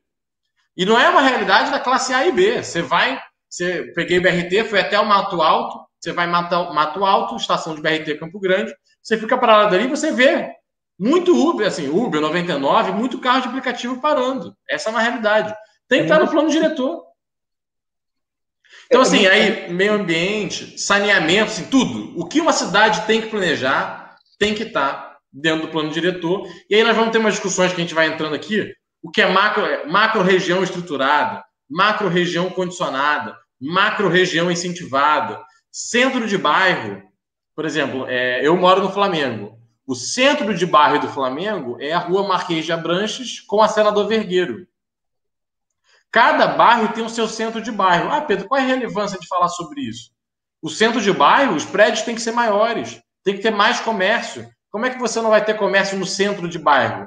E 0.76 0.86
não 0.86 0.98
é 0.98 1.08
uma 1.08 1.20
realidade 1.20 1.70
da 1.70 1.78
classe 1.78 2.14
A 2.14 2.26
e 2.26 2.32
B. 2.32 2.62
Você 2.62 2.80
vai, 2.80 3.20
você 3.48 3.92
peguei 3.94 4.18
o 4.18 4.22
BRT, 4.22 4.64
foi 4.64 4.80
até 4.80 4.98
o 4.98 5.06
Mato 5.06 5.42
Alto, 5.42 5.86
você 6.00 6.12
vai 6.12 6.26
Mato, 6.26 6.72
Mato 6.72 7.04
Alto, 7.04 7.36
estação 7.36 7.74
de 7.74 7.82
BRT 7.82 8.16
Campo 8.18 8.40
Grande, 8.40 8.74
você 9.02 9.18
fica 9.18 9.36
parado 9.36 9.74
ali, 9.74 9.86
você 9.86 10.10
vê 10.10 10.50
muito 10.98 11.34
Uber, 11.34 11.66
assim, 11.66 11.88
Uber 11.88 12.20
99, 12.20 12.92
muito 12.92 13.20
carro 13.20 13.42
de 13.42 13.48
aplicativo 13.48 14.00
parando. 14.00 14.56
Essa 14.68 14.88
é 14.88 14.92
uma 14.92 15.00
realidade. 15.00 15.54
Tem 15.88 16.00
que 16.00 16.04
estar 16.04 16.20
no 16.20 16.30
plano 16.30 16.48
diretor. 16.48 17.04
Então, 18.86 19.00
é 19.00 19.02
assim, 19.02 19.26
aí, 19.26 19.72
meio 19.72 19.94
ambiente, 19.94 20.78
saneamento, 20.78 21.50
assim, 21.50 21.64
tudo. 21.64 22.18
O 22.18 22.26
que 22.26 22.40
uma 22.40 22.52
cidade 22.52 23.06
tem 23.06 23.20
que 23.20 23.28
planejar 23.28 24.16
tem 24.38 24.54
que 24.54 24.64
estar 24.64 25.11
dentro 25.32 25.66
do 25.66 25.72
plano 25.72 25.90
diretor. 25.90 26.46
E 26.68 26.74
aí 26.74 26.84
nós 26.84 26.96
vamos 26.96 27.12
ter 27.12 27.18
umas 27.18 27.34
discussões 27.34 27.72
que 27.72 27.80
a 27.80 27.84
gente 27.84 27.94
vai 27.94 28.06
entrando 28.06 28.34
aqui. 28.34 28.74
O 29.02 29.10
que 29.10 29.22
é 29.22 29.28
macro, 29.28 29.64
macro 29.90 30.22
região 30.22 30.62
estruturada, 30.62 31.44
macro 31.68 32.08
região 32.08 32.50
condicionada, 32.50 33.36
macro 33.60 34.08
região 34.08 34.50
incentivada, 34.50 35.42
centro 35.70 36.26
de 36.26 36.36
bairro. 36.36 37.02
Por 37.54 37.64
exemplo, 37.64 38.06
é, 38.08 38.46
eu 38.46 38.56
moro 38.56 38.82
no 38.82 38.92
Flamengo. 38.92 39.58
O 39.86 39.94
centro 39.94 40.54
de 40.54 40.64
bairro 40.64 41.00
do 41.00 41.08
Flamengo 41.08 41.76
é 41.80 41.92
a 41.92 41.98
rua 41.98 42.26
Marquês 42.26 42.64
de 42.64 42.72
Abranches 42.72 43.40
com 43.40 43.60
a 43.60 43.68
Senador 43.68 44.06
Vergueiro. 44.06 44.66
Cada 46.10 46.46
bairro 46.46 46.92
tem 46.92 47.04
o 47.04 47.08
seu 47.08 47.26
centro 47.26 47.60
de 47.60 47.72
bairro. 47.72 48.10
Ah, 48.10 48.20
Pedro, 48.20 48.46
qual 48.46 48.60
é 48.60 48.64
a 48.64 48.66
relevância 48.66 49.18
de 49.18 49.26
falar 49.26 49.48
sobre 49.48 49.80
isso? 49.80 50.12
O 50.60 50.68
centro 50.68 51.00
de 51.00 51.12
bairro, 51.12 51.56
os 51.56 51.64
prédios 51.64 52.02
têm 52.02 52.14
que 52.14 52.20
ser 52.20 52.32
maiores, 52.32 53.02
tem 53.24 53.34
que 53.34 53.42
ter 53.42 53.50
mais 53.50 53.80
comércio. 53.80 54.48
Como 54.72 54.86
é 54.86 54.90
que 54.90 54.98
você 54.98 55.20
não 55.20 55.28
vai 55.28 55.44
ter 55.44 55.54
comércio 55.54 55.98
no 55.98 56.06
centro 56.06 56.48
de 56.48 56.58
bairro? 56.58 57.06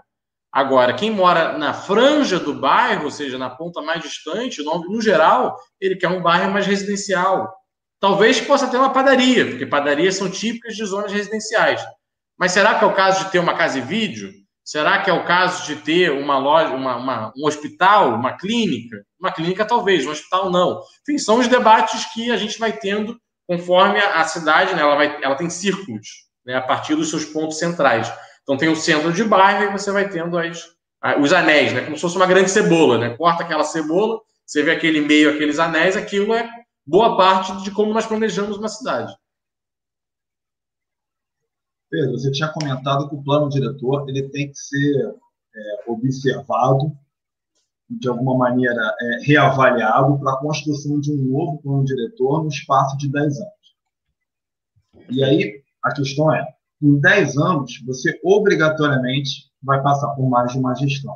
Agora, 0.54 0.94
quem 0.94 1.10
mora 1.10 1.58
na 1.58 1.74
franja 1.74 2.40
do 2.40 2.54
bairro, 2.54 3.06
ou 3.06 3.12
seja, 3.12 3.38
na 3.38 3.50
ponta 3.50 3.82
mais 3.82 4.02
distante, 4.02 4.64
no, 4.64 5.02
geral, 5.02 5.58
ele 5.82 5.98
quer 5.98 6.08
um 6.08 6.22
bairro 6.22 6.52
mais 6.52 6.68
residencial. 6.68 7.52
Talvez 8.00 8.40
possa 8.40 8.68
ter 8.68 8.78
uma 8.78 8.94
padaria, 8.94 9.48
porque 9.48 9.66
padarias 9.66 10.16
são 10.16 10.30
típicas 10.30 10.76
de 10.76 10.86
zonas 10.86 11.12
residenciais. 11.12 11.84
Mas 12.38 12.52
será 12.52 12.78
que 12.78 12.86
é 12.86 12.88
o 12.88 12.94
caso 12.94 13.26
de 13.26 13.32
ter 13.32 13.40
uma 13.40 13.56
casa 13.56 13.80
e 13.80 13.82
vídeo? 13.82 14.32
Será 14.64 15.02
que 15.02 15.10
é 15.10 15.14
o 15.14 15.26
caso 15.26 15.66
de 15.66 15.76
ter 15.78 16.12
uma 16.12 16.38
loja, 16.38 16.74
uma, 16.74 16.96
uma, 16.96 17.34
um 17.36 17.48
hospital, 17.48 18.14
uma 18.14 18.38
clínica? 18.38 19.04
Uma 19.20 19.32
clínica 19.32 19.66
talvez, 19.66 20.06
um 20.06 20.12
hospital 20.12 20.52
não. 20.52 20.82
Enfim, 21.02 21.18
são 21.18 21.40
os 21.40 21.48
debates 21.48 22.06
que 22.14 22.32
a 22.32 22.38
gente 22.38 22.60
vai 22.60 22.72
tendo 22.72 23.20
conforme 23.48 24.00
a, 24.00 24.22
a 24.22 24.24
cidade, 24.24 24.74
né, 24.74 24.82
ela, 24.82 24.96
vai, 24.96 25.24
ela 25.24 25.36
tem 25.36 25.50
círculos, 25.50 26.25
né, 26.46 26.56
a 26.56 26.62
partir 26.62 26.96
dos 26.96 27.10
seus 27.10 27.26
pontos 27.26 27.58
centrais. 27.58 28.12
Então 28.44 28.58
tem 28.58 28.70
o 28.70 28.76
centro 28.76 29.12
de 29.12 29.24
bairro 29.24 29.64
e 29.64 29.72
você 29.72 29.92
vai 29.92 30.08
tendo 30.10 30.38
as, 30.38 30.64
os 31.20 31.34
anéis, 31.34 31.74
né, 31.74 31.82
como 31.84 31.96
se 31.96 32.02
fosse 32.02 32.16
uma 32.16 32.28
grande 32.28 32.52
cebola, 32.52 32.98
né? 32.98 33.18
Corta 33.18 33.44
aquela 33.44 33.64
cebola, 33.64 34.20
você 34.46 34.62
vê 34.62 34.72
aquele 34.72 35.02
meio, 35.02 35.32
aqueles 35.32 35.60
anéis, 35.60 35.98
aquilo 35.98 36.34
é 36.34 36.48
boa 36.86 37.18
parte 37.18 37.64
de 37.64 37.72
como 37.72 37.94
nós 37.94 38.06
planejamos 38.06 38.58
uma 38.58 38.70
cidade. 38.70 39.14
Pedro, 41.90 42.12
você 42.12 42.32
tinha 42.32 42.50
comentado 42.50 43.10
que 43.10 43.16
o 43.16 43.24
plano 43.24 43.50
diretor 43.50 44.08
ele 44.10 44.30
tem 44.30 44.50
que 44.50 44.58
ser 44.58 45.16
é, 45.56 45.84
observado, 45.88 46.92
de 47.90 48.08
alguma 48.08 48.36
maneira 48.38 48.96
é, 49.00 49.20
reavaliado 49.24 50.20
para 50.20 50.34
a 50.34 50.38
construção 50.38 51.00
de 51.00 51.12
um 51.12 51.26
novo 51.26 51.62
plano 51.62 51.86
diretor 51.86 52.44
no 52.44 52.50
espaço 52.50 52.98
de 52.98 53.12
10 53.12 53.40
anos. 53.40 53.54
E 55.10 55.24
aí, 55.24 55.64
a 55.86 55.94
questão 55.94 56.34
é, 56.34 56.46
em 56.82 57.00
10 57.00 57.38
anos, 57.38 57.82
você 57.86 58.20
obrigatoriamente 58.24 59.50
vai 59.64 59.82
passar 59.82 60.10
por 60.16 60.28
mais 60.28 60.52
de 60.52 60.60
uma 60.60 60.76
gestão. 60.76 61.16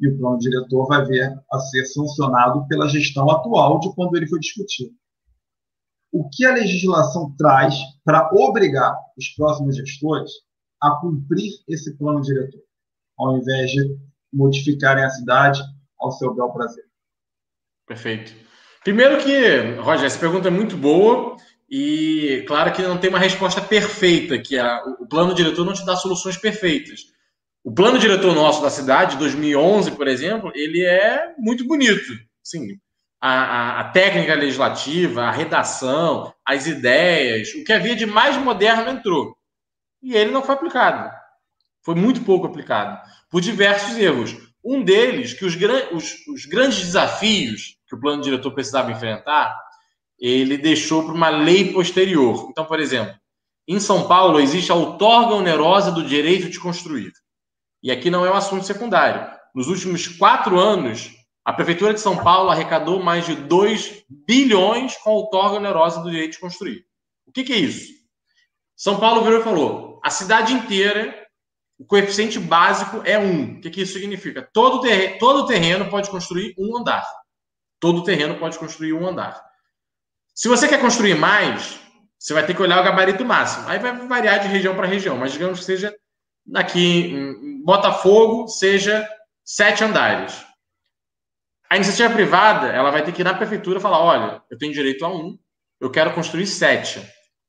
E 0.00 0.08
o 0.08 0.18
plano 0.18 0.38
diretor 0.38 0.86
vai 0.86 1.04
ver 1.04 1.38
a 1.52 1.58
ser 1.58 1.84
sancionado 1.86 2.66
pela 2.66 2.88
gestão 2.88 3.30
atual 3.30 3.78
de 3.78 3.94
quando 3.94 4.16
ele 4.16 4.26
foi 4.26 4.40
discutido 4.40 4.94
o 6.12 6.28
que 6.30 6.46
a 6.46 6.54
legislação 6.54 7.34
traz 7.36 7.74
para 8.02 8.30
obrigar 8.32 8.96
os 9.18 9.28
próximos 9.30 9.76
gestores 9.76 10.30
a 10.82 10.92
cumprir 11.00 11.52
esse 11.68 11.96
plano 11.98 12.22
diretor, 12.22 12.62
ao 13.18 13.36
invés 13.36 13.70
de 13.70 13.98
modificarem 14.32 15.04
a 15.04 15.10
cidade 15.10 15.60
ao 15.98 16.10
seu 16.12 16.34
bel 16.34 16.50
prazer. 16.50 16.84
Perfeito. 17.86 18.34
Primeiro 18.82 19.18
que, 19.22 19.80
Roger, 19.80 20.06
essa 20.06 20.18
pergunta 20.18 20.48
é 20.48 20.50
muito 20.50 20.76
boa 20.76 21.36
e 21.68 22.44
claro 22.46 22.72
que 22.72 22.82
não 22.82 22.98
tem 22.98 23.10
uma 23.10 23.18
resposta 23.18 23.60
perfeita, 23.60 24.38
que 24.38 24.58
a, 24.58 24.82
o 25.00 25.06
plano 25.06 25.34
diretor 25.34 25.64
não 25.64 25.72
te 25.72 25.84
dá 25.84 25.96
soluções 25.96 26.36
perfeitas. 26.36 27.00
O 27.64 27.72
plano 27.72 27.98
diretor 27.98 28.34
nosso 28.34 28.62
da 28.62 28.70
cidade, 28.70 29.16
2011, 29.16 29.90
por 29.92 30.06
exemplo, 30.06 30.52
ele 30.54 30.84
é 30.84 31.34
muito 31.36 31.66
bonito. 31.66 32.12
Sim, 32.42 32.78
a, 33.20 33.30
a, 33.30 33.80
a, 33.80 33.84
técnica 33.90 34.34
legislativa, 34.34 35.24
a 35.24 35.32
redação, 35.32 36.32
as 36.46 36.68
ideias, 36.68 37.52
o 37.54 37.64
que 37.64 37.72
havia 37.72 37.96
de 37.96 38.06
mais 38.06 38.36
moderno 38.36 38.90
entrou. 38.90 39.36
E 40.00 40.14
ele 40.14 40.30
não 40.30 40.42
foi 40.42 40.54
aplicado. 40.54 41.10
Foi 41.82 41.96
muito 41.96 42.22
pouco 42.22 42.46
aplicado, 42.46 43.00
por 43.28 43.40
diversos 43.40 43.96
erros. 43.96 44.36
Um 44.64 44.82
deles, 44.82 45.32
que 45.32 45.44
os, 45.44 45.56
os, 45.92 46.26
os 46.28 46.46
grandes 46.46 46.78
desafios 46.78 47.76
que 47.88 47.94
o 47.94 48.00
plano 48.00 48.22
diretor 48.22 48.52
precisava 48.52 48.90
enfrentar, 48.90 49.56
ele 50.18 50.56
deixou 50.56 51.04
para 51.04 51.14
uma 51.14 51.28
lei 51.28 51.72
posterior. 51.72 52.48
Então, 52.50 52.64
por 52.64 52.80
exemplo, 52.80 53.14
em 53.68 53.80
São 53.80 54.06
Paulo 54.06 54.40
existe 54.40 54.70
a 54.70 54.74
outorga 54.74 55.34
onerosa 55.34 55.90
do 55.90 56.04
direito 56.04 56.48
de 56.48 56.60
construir. 56.60 57.12
E 57.82 57.90
aqui 57.90 58.10
não 58.10 58.24
é 58.24 58.30
um 58.30 58.36
assunto 58.36 58.64
secundário. 58.64 59.28
Nos 59.54 59.68
últimos 59.68 60.06
quatro 60.06 60.58
anos, 60.58 61.10
a 61.44 61.52
Prefeitura 61.52 61.94
de 61.94 62.00
São 62.00 62.16
Paulo 62.16 62.50
arrecadou 62.50 63.02
mais 63.02 63.24
de 63.24 63.34
2 63.34 64.04
bilhões 64.08 64.96
com 64.96 65.10
a 65.10 65.14
outorga 65.14 65.56
onerosa 65.56 66.00
do 66.00 66.10
direito 66.10 66.32
de 66.32 66.40
construir. 66.40 66.84
O 67.26 67.32
que, 67.32 67.44
que 67.44 67.52
é 67.52 67.56
isso? 67.56 67.92
São 68.76 68.98
Paulo 68.98 69.22
virou 69.22 69.40
e 69.40 69.44
falou: 69.44 70.00
a 70.02 70.10
cidade 70.10 70.52
inteira, 70.52 71.26
o 71.78 71.84
coeficiente 71.84 72.38
básico 72.38 73.00
é 73.04 73.18
1. 73.18 73.58
O 73.58 73.60
que, 73.60 73.70
que 73.70 73.82
isso 73.82 73.92
significa? 73.92 74.48
Todo, 74.52 74.80
todo 75.18 75.46
terreno 75.46 75.88
pode 75.88 76.10
construir 76.10 76.54
um 76.58 76.76
andar. 76.76 77.06
Todo 77.78 78.02
terreno 78.02 78.38
pode 78.38 78.58
construir 78.58 78.92
um 78.92 79.06
andar. 79.06 79.45
Se 80.36 80.48
você 80.48 80.68
quer 80.68 80.78
construir 80.78 81.14
mais, 81.14 81.80
você 82.18 82.34
vai 82.34 82.44
ter 82.44 82.54
que 82.54 82.60
olhar 82.60 82.78
o 82.78 82.84
gabarito 82.84 83.24
máximo. 83.24 83.66
Aí 83.66 83.78
vai 83.78 84.06
variar 84.06 84.38
de 84.38 84.48
região 84.48 84.76
para 84.76 84.86
região, 84.86 85.16
mas 85.16 85.32
digamos 85.32 85.60
que 85.60 85.64
seja 85.64 85.96
aqui 86.54 87.06
em 87.06 87.64
Botafogo, 87.64 88.46
seja 88.46 89.08
sete 89.42 89.82
andares. 89.82 90.44
A 91.70 91.76
iniciativa 91.76 92.12
privada, 92.12 92.68
ela 92.68 92.90
vai 92.90 93.02
ter 93.02 93.12
que 93.12 93.22
ir 93.22 93.24
na 93.24 93.32
prefeitura 93.32 93.78
e 93.78 93.82
falar: 93.82 93.98
olha, 93.98 94.42
eu 94.50 94.58
tenho 94.58 94.74
direito 94.74 95.06
a 95.06 95.08
um, 95.08 95.38
eu 95.80 95.90
quero 95.90 96.12
construir 96.12 96.46
sete, 96.46 97.00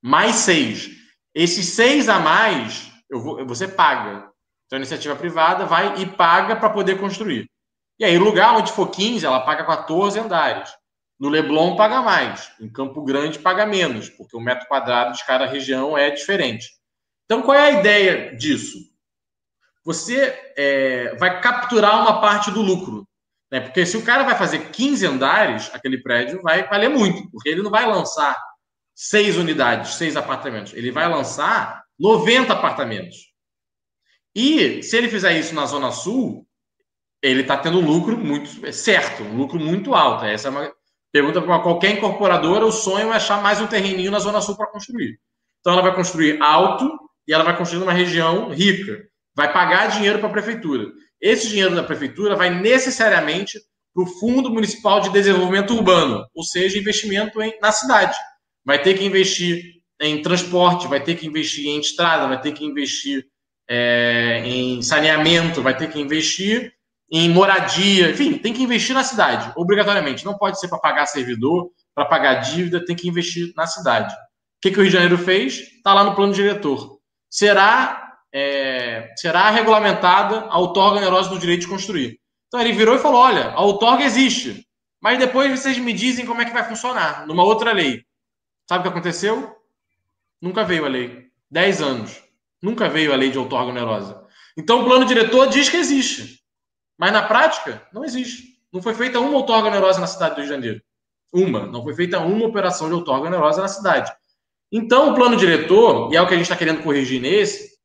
mais 0.02 0.36
seis. 0.36 0.90
Esses 1.36 1.68
seis 1.68 2.08
a 2.08 2.20
mais, 2.20 2.90
vou, 3.12 3.46
você 3.46 3.68
paga. 3.68 4.32
Então 4.66 4.78
a 4.78 4.80
iniciativa 4.80 5.16
privada 5.16 5.66
vai 5.66 6.02
e 6.02 6.06
paga 6.06 6.56
para 6.56 6.70
poder 6.70 6.98
construir. 6.98 7.50
E 8.00 8.06
aí, 8.06 8.18
o 8.18 8.24
lugar 8.24 8.56
onde 8.56 8.72
for 8.72 8.90
15, 8.90 9.26
ela 9.26 9.42
paga 9.42 9.66
14 9.66 10.20
andares. 10.20 10.70
No 11.20 11.30
Leblon 11.30 11.76
paga 11.76 12.02
mais, 12.02 12.52
em 12.60 12.70
Campo 12.70 13.04
Grande 13.04 13.40
paga 13.40 13.66
menos, 13.66 14.10
porque 14.10 14.38
o 14.38 14.40
metro 14.40 14.68
quadrado 14.68 15.18
de 15.18 15.26
cada 15.26 15.46
região 15.46 15.98
é 15.98 16.12
diferente. 16.12 16.70
Então, 17.26 17.42
qual 17.42 17.58
é 17.58 17.62
a 17.62 17.80
ideia 17.80 18.36
disso? 18.36 18.78
Você 19.84 20.38
é, 20.56 21.16
vai 21.16 21.42
capturar 21.42 22.02
uma 22.02 22.22
parte 22.22 22.52
do 22.52 22.62
lucro. 22.62 23.08
Né? 23.52 23.62
Porque 23.62 23.86
se 23.86 23.98
o 23.98 24.04
cara 24.04 24.24
vai 24.24 24.38
fazer 24.38 24.70
15 24.70 25.06
andares, 25.06 25.72
aquele 25.74 26.02
prédio 26.02 26.42
vai 26.42 26.68
valer 26.68 26.90
muito, 26.90 27.30
porque 27.32 27.50
ele 27.50 27.64
não 27.64 27.72
vai 27.72 27.86
lançar 27.86 28.38
seis 28.94 29.38
unidades, 29.38 29.96
seis 29.96 30.16
apartamentos. 30.16 30.74
Ele 30.74 30.92
vai 30.92 31.08
lançar 31.08 31.84
90 32.00 32.54
apartamentos. 32.54 33.32
E 34.36 34.84
se 34.84 34.96
ele 34.98 35.10
fizer 35.10 35.38
isso 35.38 35.56
na 35.56 35.66
Zona 35.66 35.92
Sul, 35.92 36.48
ele 37.22 37.42
está 37.42 37.58
tendo 37.58 37.80
um 37.80 37.86
lucro 37.86 38.18
muito 38.18 38.66
é 38.66 38.72
certo, 38.72 39.24
um 39.24 39.36
lucro 39.36 39.60
muito 39.60 39.96
alto. 39.96 40.26
Essa 40.26 40.50
é 40.50 40.52
uma 40.52 40.77
pergunta 41.18 41.42
para 41.42 41.60
qualquer 41.60 41.98
incorporadora. 41.98 42.66
O 42.66 42.72
sonho 42.72 43.12
é 43.12 43.16
achar 43.16 43.42
mais 43.42 43.60
um 43.60 43.66
terreninho 43.66 44.12
na 44.12 44.20
Zona 44.20 44.40
Sul 44.40 44.56
para 44.56 44.68
construir. 44.68 45.20
Então 45.60 45.74
ela 45.74 45.82
vai 45.82 45.96
construir 45.96 46.40
alto 46.42 46.88
e 47.28 47.34
ela 47.34 47.44
vai 47.44 47.58
construir 47.58 47.80
numa 47.80 47.94
região 47.94 48.50
rica. 48.50 49.04
Vai 49.36 49.52
pagar 49.52 49.88
dinheiro 49.88 50.20
para 50.20 50.28
a 50.28 50.32
prefeitura. 50.32 50.86
Esse 51.20 51.50
dinheiro 51.50 51.76
da 51.76 51.82
prefeitura 51.82 52.36
vai 52.36 52.52
necessariamente 52.52 53.60
para 53.94 54.04
o 54.04 54.08
Fundo 54.08 54.52
Municipal 54.52 55.02
de 55.02 55.10
Desenvolvimento 55.10 55.74
Urbano, 55.74 56.24
ou 56.36 56.44
seja, 56.44 56.78
investimento 56.78 57.42
em, 57.42 57.58
na 57.60 57.72
cidade. 57.72 58.16
Vai 58.64 58.80
ter 58.80 58.96
que 58.96 59.04
investir 59.04 59.64
em 60.00 60.22
transporte, 60.22 60.88
vai 60.88 61.04
ter 61.04 61.16
que 61.16 61.26
investir 61.26 61.66
em 61.66 61.80
estrada, 61.80 62.28
vai 62.28 62.40
ter 62.40 62.52
que 62.52 62.64
investir 62.64 63.26
é, 63.68 64.44
em 64.46 64.84
saneamento, 64.84 65.64
vai 65.64 65.76
ter 65.76 65.90
que 65.90 66.00
investir 66.00 66.74
em 67.10 67.30
moradia, 67.30 68.10
enfim, 68.10 68.38
tem 68.38 68.54
que 68.54 68.64
investir 68.64 68.94
na 68.94 69.04
cidade, 69.04 69.52
obrigatoriamente. 69.56 70.26
Não 70.26 70.38
pode 70.38 70.60
ser 70.60 70.68
para 70.68 70.80
pagar 70.80 71.06
servidor, 71.06 71.72
para 71.96 72.06
pagar 72.06 72.36
dívida, 72.36 72.84
tem 72.84 72.96
que 72.96 73.08
investir 73.08 73.54
na 73.56 73.66
cidade. 73.66 74.14
que, 74.62 74.72
que 74.72 74.78
o 74.78 74.82
Rio 74.82 74.90
de 74.90 74.94
Janeiro 74.94 75.18
fez? 75.18 75.60
Está 75.60 75.94
lá 75.94 76.04
no 76.04 76.16
plano 76.16 76.34
diretor. 76.34 77.00
Será, 77.30 78.18
é, 78.34 79.14
será 79.16 79.50
regulamentada 79.50 80.48
a 80.50 80.60
outorga 80.60 80.98
onerosa 80.98 81.30
do 81.30 81.40
direito 81.40 81.62
de 81.62 81.68
construir. 81.68 82.20
Então 82.48 82.60
ele 82.60 82.74
virou 82.74 82.96
e 82.96 83.00
falou: 83.00 83.22
olha, 83.22 83.52
a 83.52 83.62
outorga 83.62 84.04
existe, 84.04 84.66
mas 85.02 85.18
depois 85.18 85.58
vocês 85.58 85.78
me 85.78 85.94
dizem 85.94 86.26
como 86.26 86.42
é 86.42 86.46
que 86.46 86.54
vai 86.54 86.64
funcionar, 86.64 87.26
numa 87.26 87.44
outra 87.44 87.72
lei. 87.72 88.04
Sabe 88.68 88.82
o 88.82 88.84
que 88.84 88.90
aconteceu? 88.90 89.56
Nunca 90.42 90.64
veio 90.64 90.86
a 90.86 90.90
lei. 90.90 91.28
Dez 91.50 91.82
anos. 91.82 92.22
Nunca 92.62 92.90
veio 92.90 93.14
a 93.14 93.16
lei 93.16 93.32
de 93.32 93.38
outorga 93.38 93.72
onerosa. 93.72 94.22
Então 94.58 94.82
o 94.82 94.86
plano 94.86 95.06
diretor 95.06 95.48
diz 95.48 95.70
que 95.70 95.78
existe. 95.78 96.42
Mas 96.98 97.12
na 97.12 97.22
prática, 97.22 97.86
não 97.94 98.04
existe. 98.04 98.58
Não 98.74 98.82
foi 98.82 98.94
feita 98.94 99.20
uma 99.20 99.38
outorga 99.38 99.70
onerosa 99.70 100.00
na 100.00 100.08
cidade 100.08 100.36
do 100.36 100.38
Rio 100.38 100.46
de 100.46 100.54
Janeiro. 100.54 100.82
Uma. 101.34 101.66
Não 101.68 101.84
foi 101.84 101.94
feita 101.94 102.20
uma 102.20 102.46
operação 102.46 102.88
de 102.88 102.94
outorga 102.96 103.28
onerosa 103.28 103.62
na 103.62 103.68
cidade. 103.68 104.12
Então, 104.72 105.12
o 105.12 105.16
plano 105.16 105.38
diretor, 105.38 106.12
e 106.12 106.18
é 106.18 106.22
o 106.22 106.28
que 106.28 106.34
a 106.34 106.38
gente 106.38 106.46
está 106.46 106.56
querendo 106.56 106.84
corrigir 106.84 107.22
nesse, 107.22 107.78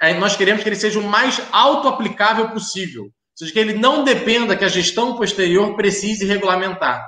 é, 0.00 0.14
nós 0.14 0.36
queremos 0.36 0.62
que 0.62 0.68
ele 0.68 0.76
seja 0.76 0.98
o 0.98 1.02
mais 1.02 1.42
auto-aplicável 1.52 2.50
possível. 2.50 3.04
Ou 3.04 3.10
seja, 3.34 3.52
que 3.52 3.58
ele 3.58 3.74
não 3.74 4.04
dependa 4.04 4.56
que 4.56 4.64
a 4.64 4.68
gestão 4.68 5.16
posterior 5.16 5.76
precise 5.76 6.24
regulamentar. 6.24 7.06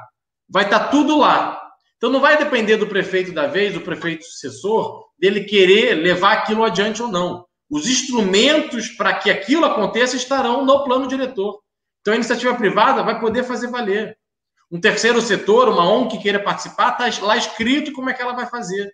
Vai 0.48 0.64
estar 0.64 0.80
tá 0.80 0.88
tudo 0.88 1.18
lá. 1.18 1.58
Então, 1.96 2.10
não 2.10 2.20
vai 2.20 2.36
depender 2.36 2.76
do 2.76 2.86
prefeito 2.86 3.32
da 3.32 3.46
vez, 3.46 3.72
do 3.72 3.80
prefeito 3.80 4.24
sucessor, 4.24 5.06
dele 5.18 5.44
querer 5.44 5.94
levar 5.94 6.32
aquilo 6.32 6.64
adiante 6.64 7.02
ou 7.02 7.08
não. 7.08 7.46
Os 7.72 7.88
instrumentos 7.88 8.88
para 8.88 9.14
que 9.14 9.30
aquilo 9.30 9.64
aconteça 9.64 10.14
estarão 10.14 10.62
no 10.62 10.84
plano 10.84 11.08
diretor. 11.08 11.58
Então, 12.02 12.12
a 12.12 12.16
iniciativa 12.16 12.54
privada 12.54 13.02
vai 13.02 13.18
poder 13.18 13.44
fazer 13.44 13.68
valer. 13.68 14.14
Um 14.70 14.78
terceiro 14.78 15.22
setor, 15.22 15.70
uma 15.70 15.90
ONG 15.90 16.10
que 16.10 16.22
queira 16.22 16.38
participar, 16.38 16.98
está 16.98 17.24
lá 17.24 17.34
escrito 17.34 17.90
como 17.92 18.10
é 18.10 18.12
que 18.12 18.20
ela 18.20 18.34
vai 18.34 18.46
fazer. 18.46 18.92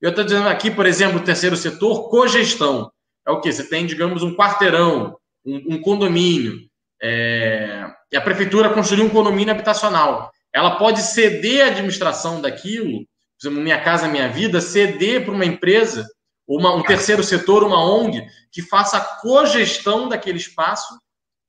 Eu 0.00 0.08
estou 0.08 0.24
dizendo 0.24 0.48
aqui, 0.48 0.70
por 0.70 0.86
exemplo, 0.86 1.18
o 1.18 1.22
terceiro 1.22 1.54
setor, 1.54 2.08
cogestão. 2.08 2.90
É 3.26 3.30
o 3.30 3.42
quê? 3.42 3.52
Você 3.52 3.68
tem, 3.68 3.84
digamos, 3.84 4.22
um 4.22 4.34
quarteirão, 4.34 5.18
um, 5.44 5.74
um 5.74 5.82
condomínio, 5.82 6.60
é... 7.02 7.86
e 8.10 8.16
a 8.16 8.22
prefeitura 8.22 8.72
construiu 8.72 9.04
um 9.04 9.10
condomínio 9.10 9.52
habitacional. 9.52 10.30
Ela 10.50 10.76
pode 10.76 11.02
ceder 11.02 11.62
a 11.62 11.68
administração 11.68 12.40
daquilo, 12.40 13.00
por 13.00 13.48
exemplo, 13.48 13.62
Minha 13.62 13.82
Casa 13.82 14.08
Minha 14.08 14.28
Vida, 14.28 14.62
ceder 14.62 15.26
para 15.26 15.34
uma 15.34 15.44
empresa, 15.44 16.06
uma, 16.46 16.74
um 16.74 16.82
terceiro 16.82 17.22
setor, 17.22 17.62
uma 17.64 17.82
ONG, 17.82 18.26
que 18.52 18.62
faça 18.62 18.96
a 18.96 19.00
cogestão 19.00 20.08
daquele 20.08 20.38
espaço 20.38 20.98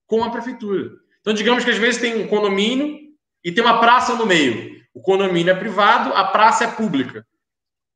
com 0.07 0.23
a 0.23 0.29
prefeitura. 0.29 0.91
Então, 1.21 1.33
digamos 1.33 1.63
que 1.63 1.71
às 1.71 1.77
vezes 1.77 1.99
tem 1.99 2.21
um 2.21 2.27
condomínio 2.27 2.99
e 3.43 3.51
tem 3.51 3.63
uma 3.63 3.79
praça 3.79 4.15
no 4.15 4.25
meio. 4.25 4.75
O 4.93 5.01
condomínio 5.01 5.51
é 5.51 5.55
privado, 5.55 6.13
a 6.13 6.23
praça 6.25 6.63
é 6.63 6.71
pública. 6.71 7.25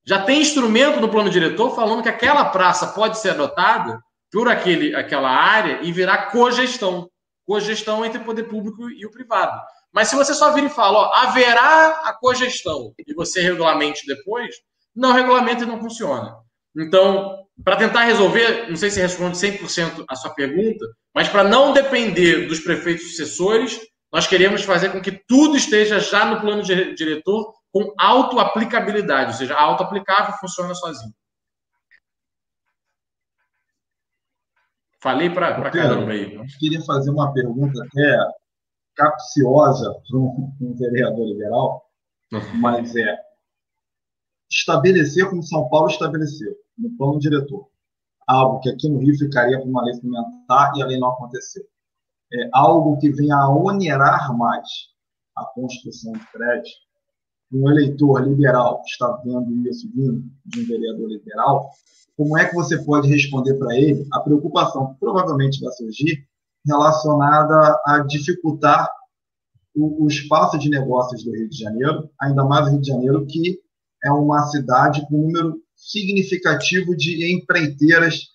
Já 0.06 0.24
tem 0.24 0.42
instrumento 0.42 1.00
no 1.00 1.10
plano 1.10 1.30
diretor 1.30 1.76
falando 1.76 2.04
que 2.04 2.10
aquela 2.10 2.46
praça 2.46 2.88
pode 2.88 3.20
ser 3.20 3.30
adotada 3.30 4.02
por 4.32 4.48
aquele, 4.48 4.96
aquela 4.96 5.30
área 5.30 5.80
e 5.84 5.92
virar 5.92 6.32
cogestão. 6.32 7.10
Cogestão 7.46 8.06
entre 8.06 8.20
o 8.20 8.26
poder 8.26 8.44
público 8.44 8.90
e 8.90 9.06
o 9.06 9.12
privado. 9.12 9.60
Mas 9.92 10.08
se 10.08 10.16
você 10.16 10.34
só 10.34 10.52
vir 10.52 10.66
e 10.66 10.70
fala, 10.70 11.00
ó, 11.00 11.14
haverá 11.14 12.02
a 12.04 12.14
cogestão 12.14 12.94
e 12.98 13.14
você 13.14 13.42
regulamente 13.42 14.06
depois, 14.06 14.56
não 14.96 15.14
regulamenta 15.14 15.64
e 15.64 15.68
não 15.68 15.80
funciona. 15.80 16.36
Então, 16.76 17.46
para 17.64 17.76
tentar 17.76 18.06
resolver, 18.06 18.70
não 18.70 18.76
sei 18.76 18.90
se 18.90 19.02
responde 19.02 19.38
100% 19.38 20.06
a 20.08 20.16
sua 20.16 20.34
pergunta, 20.34 20.86
mas 21.14 21.28
para 21.28 21.44
não 21.44 21.74
depender 21.74 22.48
dos 22.48 22.60
prefeitos 22.60 23.10
sucessores, 23.10 23.80
nós 24.12 24.28
queremos 24.28 24.64
fazer 24.64 24.92
com 24.92 25.02
que 25.02 25.12
tudo 25.12 25.58
esteja 25.58 26.00
já 26.00 26.26
no 26.26 26.42
plano 26.42 26.64
diretor 26.64 27.54
com 27.72 27.94
auto-aplicabilidade, 27.98 29.32
ou 29.32 29.38
seja, 29.38 29.56
auto-aplicável 29.56 30.34
funciona 30.40 30.74
sozinho. 30.74 31.14
Falei 35.02 35.30
para 35.30 35.72
caramba 35.72 36.12
aí. 36.12 36.34
Eu 36.34 36.44
queria 36.60 36.82
fazer 36.82 37.10
uma 37.10 37.32
pergunta 37.32 37.82
até 37.84 38.18
capciosa 38.96 39.94
para 40.10 40.18
um, 40.18 40.52
um 40.60 40.76
vereador 40.76 41.26
liberal, 41.26 41.86
mas 42.60 42.96
é 42.96 43.18
estabelecer 44.52 45.30
como 45.30 45.44
São 45.44 45.70
Paulo 45.70 45.90
estabeleceu, 45.90 46.54
no 46.80 46.90
plano 46.98 47.20
diretor, 47.20 47.68
algo 48.28 48.60
que 48.60 48.70
aqui 48.70 48.90
no 48.90 49.00
Rio 49.00 49.18
ficaria 49.18 49.60
para 49.60 49.68
uma 49.68 49.84
lei 49.84 49.94
suplementar 49.94 50.74
e 50.76 50.82
a 50.82 50.86
lei 50.86 51.00
não 51.00 51.10
aconteceu. 51.10 51.64
É, 52.32 52.50
algo 52.54 52.98
que 52.98 53.12
venha 53.12 53.36
a 53.36 53.50
onerar 53.50 54.36
mais 54.38 54.68
a 55.36 55.46
construção 55.46 56.14
de 56.14 56.26
prédios, 56.32 56.70
um 57.52 57.70
eleitor 57.70 58.22
liberal 58.28 58.82
que 58.84 58.90
está 58.90 59.12
vendo 59.24 59.68
isso 59.68 59.90
vindo 59.94 60.24
de 60.46 60.62
um 60.62 60.68
vereador 60.68 61.10
liberal, 61.10 61.72
como 62.16 62.38
é 62.38 62.46
que 62.48 62.54
você 62.54 62.78
pode 62.84 63.08
responder 63.08 63.56
para 63.56 63.76
ele 63.76 64.06
a 64.14 64.20
preocupação 64.20 64.94
que 64.94 65.00
provavelmente 65.00 65.60
vai 65.62 65.72
surgir 65.72 66.28
relacionada 66.66 67.82
a 67.86 68.00
dificultar 68.00 68.92
o, 69.74 70.04
o, 70.04 70.08
espaço 70.08 70.60
de 70.60 70.70
negócios 70.70 71.24
do 71.24 71.32
Rio 71.32 71.50
de 71.50 71.58
Janeiro, 71.58 72.10
ainda 72.22 72.44
mais 72.44 72.68
o 72.68 72.72
Rio 72.72 72.82
de 72.82 72.88
Janeiro, 72.88 73.26
que 73.26 73.60
é 74.04 74.12
uma 74.12 74.44
cidade 74.48 75.08
com 75.08 75.16
um 75.16 75.28
número 75.28 75.62
significativo 75.80 76.96
de 76.96 77.34
empreiteiras 77.34 78.28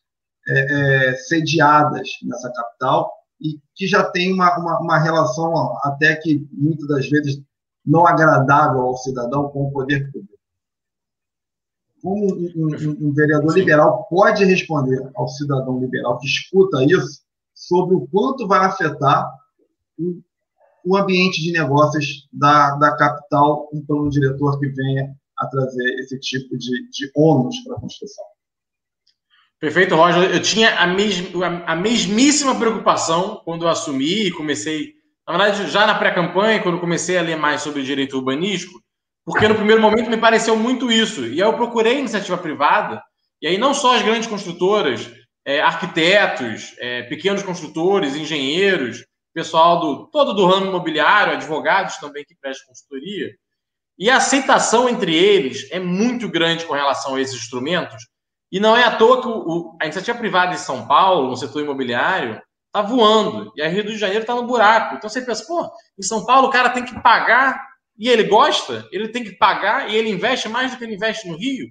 é, 0.48 1.10
é, 1.10 1.14
sediadas 1.16 2.08
nessa 2.22 2.50
capital, 2.52 3.12
e 3.40 3.58
que 3.74 3.86
já 3.86 4.02
tem 4.04 4.32
uma, 4.32 4.58
uma, 4.58 4.80
uma 4.80 4.98
relação 4.98 5.76
até 5.82 6.16
que 6.16 6.46
muitas 6.52 6.88
das 6.88 7.08
vezes 7.08 7.42
não 7.84 8.06
agradável 8.06 8.80
ao 8.80 8.96
cidadão 8.96 9.48
com 9.50 9.64
o 9.64 9.72
poder 9.72 10.10
público. 10.10 10.32
Como 12.02 12.34
um, 12.34 12.48
um, 12.56 13.08
um, 13.08 13.12
vereador 13.12 13.54
liberal 13.54 14.06
pode 14.08 14.44
responder 14.44 15.10
ao 15.14 15.28
cidadão 15.28 15.78
liberal 15.78 16.18
que 16.18 16.26
escuta 16.26 16.84
isso 16.84 17.22
sobre 17.54 17.94
o 17.94 18.06
quanto 18.08 18.46
vai 18.46 18.66
afetar 18.66 19.30
o, 19.98 20.20
o 20.84 20.96
ambiente 20.96 21.42
de 21.42 21.52
negócios 21.52 22.28
da, 22.32 22.76
da 22.76 22.96
capital, 22.96 23.68
um 23.72 23.84
plano 23.84 24.10
diretor 24.10 24.58
que 24.58 24.68
venha 24.68 25.14
a 25.38 25.46
trazer 25.46 25.94
esse 26.00 26.18
tipo 26.20 26.56
de, 26.56 26.88
de 26.90 27.10
ônus 27.14 27.56
para 27.64 27.76
a 27.76 27.80
construção? 27.80 28.24
Perfeito, 29.58 29.94
Roger. 29.94 30.30
Eu 30.30 30.42
tinha 30.42 30.78
a, 30.78 30.86
mes 30.86 31.22
a 31.66 31.74
mesmíssima 31.74 32.54
preocupação 32.54 33.40
quando 33.44 33.64
eu 33.64 33.68
assumi 33.68 34.26
e 34.26 34.30
comecei, 34.30 34.94
na 35.26 35.36
verdade, 35.36 35.70
já 35.70 35.86
na 35.86 35.94
pré-campanha, 35.94 36.62
quando 36.62 36.80
comecei 36.80 37.16
a 37.16 37.22
ler 37.22 37.36
mais 37.36 37.62
sobre 37.62 37.82
direito 37.82 38.16
urbanístico, 38.16 38.78
porque 39.24 39.48
no 39.48 39.54
primeiro 39.54 39.80
momento 39.80 40.10
me 40.10 40.18
pareceu 40.18 40.54
muito 40.56 40.92
isso. 40.92 41.26
E 41.26 41.42
aí 41.42 41.48
eu 41.48 41.56
procurei 41.56 41.98
iniciativa 41.98 42.36
privada, 42.36 43.02
e 43.40 43.46
aí 43.46 43.56
não 43.56 43.72
só 43.72 43.96
as 43.96 44.02
grandes 44.02 44.28
construtoras, 44.28 45.10
é, 45.46 45.60
arquitetos, 45.60 46.74
é, 46.78 47.02
pequenos 47.04 47.42
construtores, 47.42 48.16
engenheiros, 48.16 49.04
pessoal 49.32 49.80
do 49.80 50.06
todo 50.10 50.32
do 50.32 50.46
ramo 50.46 50.66
imobiliário, 50.66 51.32
advogados 51.32 51.96
também 51.96 52.24
que 52.24 52.36
prestam 52.36 52.68
consultoria. 52.68 53.34
E 53.98 54.10
a 54.10 54.16
aceitação 54.16 54.88
entre 54.88 55.14
eles 55.14 55.70
é 55.70 55.78
muito 55.78 56.28
grande 56.28 56.64
com 56.64 56.74
relação 56.74 57.14
a 57.14 57.20
esses 57.20 57.36
instrumentos, 57.36 58.06
e 58.50 58.60
não 58.60 58.76
é 58.76 58.84
à 58.84 58.96
toa 58.96 59.20
que 59.20 59.26
o, 59.26 59.76
a 59.80 59.84
iniciativa 59.84 60.16
privada 60.16 60.54
em 60.54 60.58
São 60.58 60.86
Paulo, 60.86 61.28
no 61.28 61.36
setor 61.36 61.62
imobiliário, 61.62 62.40
está 62.66 62.82
voando. 62.82 63.52
E 63.56 63.62
a 63.62 63.68
Rio 63.68 63.84
de 63.84 63.98
Janeiro 63.98 64.22
está 64.22 64.34
no 64.34 64.46
buraco. 64.46 64.94
Então 64.94 65.10
você 65.10 65.22
pensa, 65.22 65.44
pô, 65.46 65.68
em 65.98 66.02
São 66.02 66.24
Paulo 66.24 66.48
o 66.48 66.50
cara 66.50 66.70
tem 66.70 66.84
que 66.84 67.00
pagar 67.00 67.60
e 67.98 68.08
ele 68.08 68.24
gosta, 68.24 68.88
ele 68.92 69.08
tem 69.08 69.24
que 69.24 69.32
pagar 69.32 69.90
e 69.90 69.96
ele 69.96 70.10
investe 70.10 70.48
mais 70.48 70.70
do 70.70 70.78
que 70.78 70.84
ele 70.84 70.94
investe 70.94 71.28
no 71.28 71.36
Rio. 71.36 71.68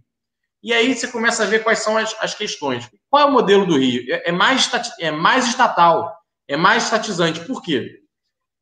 E 0.61 0.73
aí 0.73 0.95
você 0.95 1.09
começa 1.09 1.43
a 1.43 1.45
ver 1.45 1.61
quais 1.63 1.79
são 1.79 1.97
as, 1.97 2.15
as 2.21 2.33
questões. 2.33 2.89
Qual 3.09 3.21
é 3.21 3.25
o 3.25 3.33
modelo 3.33 3.65
do 3.65 3.77
Rio? 3.77 4.03
É, 4.09 4.29
é, 4.29 4.31
mais, 4.31 4.69
é 4.99 5.11
mais 5.11 5.45
estatal, 5.45 6.13
é 6.47 6.55
mais 6.55 6.85
estatizante. 6.85 7.41
Por 7.41 7.61
quê? 7.61 7.99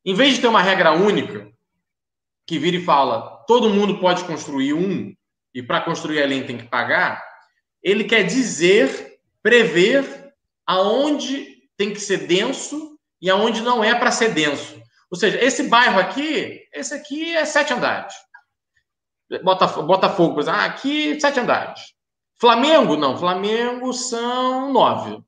Em 0.04 0.16
vez 0.16 0.34
de 0.34 0.42
ter 0.42 0.48
uma 0.48 0.64
regra 0.64 0.94
única, 0.94 1.48
que 2.48 2.58
vira 2.58 2.78
e 2.78 2.84
fala, 2.84 3.31
todo 3.48 3.70
mundo 3.70 4.00
pode 4.00 4.24
construir 4.24 4.74
um, 4.74 5.14
e 5.54 5.62
para 5.62 5.82
construir 5.82 6.22
além 6.22 6.46
tem 6.46 6.58
que 6.58 6.68
pagar, 6.68 7.24
ele 7.84 8.04
quer 8.04 8.24
dizer, 8.24 9.20
prever 9.42 10.34
aonde 10.66 11.48
tem 11.76 11.92
que 11.92 12.00
ser 12.00 12.28
denso 12.28 12.98
e 13.22 13.30
aonde 13.30 13.62
não 13.62 13.84
é 13.84 13.94
para 13.96 14.12
ser 14.12 14.34
denso. 14.34 14.82
Ou 15.10 15.18
seja, 15.18 15.44
esse 15.44 15.64
bairro 15.68 16.00
aqui, 16.00 16.62
esse 16.74 16.94
aqui 16.94 17.36
é 17.36 17.44
sete 17.44 17.74
andares. 17.74 18.14
Botafogo, 19.44 20.34
por 20.34 20.42
exemplo, 20.42 20.60
ah, 20.60 20.66
aqui 20.66 21.20
sete 21.20 21.40
andares. 21.40 21.82
Flamengo, 22.40 22.96
não. 22.96 23.18
Flamengo 23.18 23.94
são 23.94 24.72
nove. 24.72 25.22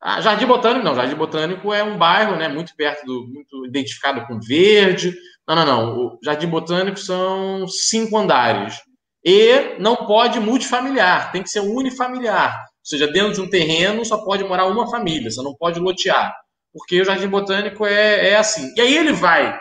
Ah, 0.00 0.20
Jardim 0.20 0.46
Botânico, 0.46 0.84
não. 0.84 0.94
Jardim 0.94 1.16
Botânico 1.16 1.72
é 1.72 1.82
um 1.82 1.98
bairro, 1.98 2.36
né, 2.36 2.48
muito 2.48 2.74
perto 2.76 3.04
do, 3.04 3.26
muito 3.26 3.66
identificado 3.66 4.26
com 4.26 4.40
verde. 4.40 5.16
Não, 5.46 5.54
não, 5.56 5.64
não. 5.66 5.98
O 5.98 6.18
Jardim 6.22 6.48
Botânico 6.48 6.98
são 6.98 7.66
cinco 7.68 8.16
andares. 8.16 8.80
E 9.24 9.76
não 9.78 9.96
pode 9.96 10.38
multifamiliar, 10.38 11.32
tem 11.32 11.42
que 11.42 11.48
ser 11.48 11.60
unifamiliar. 11.60 12.52
Ou 12.60 12.84
seja, 12.84 13.06
dentro 13.10 13.32
de 13.32 13.40
um 13.40 13.48
terreno 13.48 14.04
só 14.04 14.22
pode 14.22 14.44
morar 14.44 14.66
uma 14.66 14.90
família, 14.90 15.30
você 15.30 15.42
não 15.42 15.54
pode 15.54 15.80
lotear. 15.80 16.34
Porque 16.72 17.00
o 17.00 17.04
Jardim 17.04 17.28
Botânico 17.28 17.86
é, 17.86 18.30
é 18.30 18.36
assim. 18.36 18.72
E 18.76 18.80
aí 18.80 18.94
ele 18.96 19.12
vai 19.12 19.58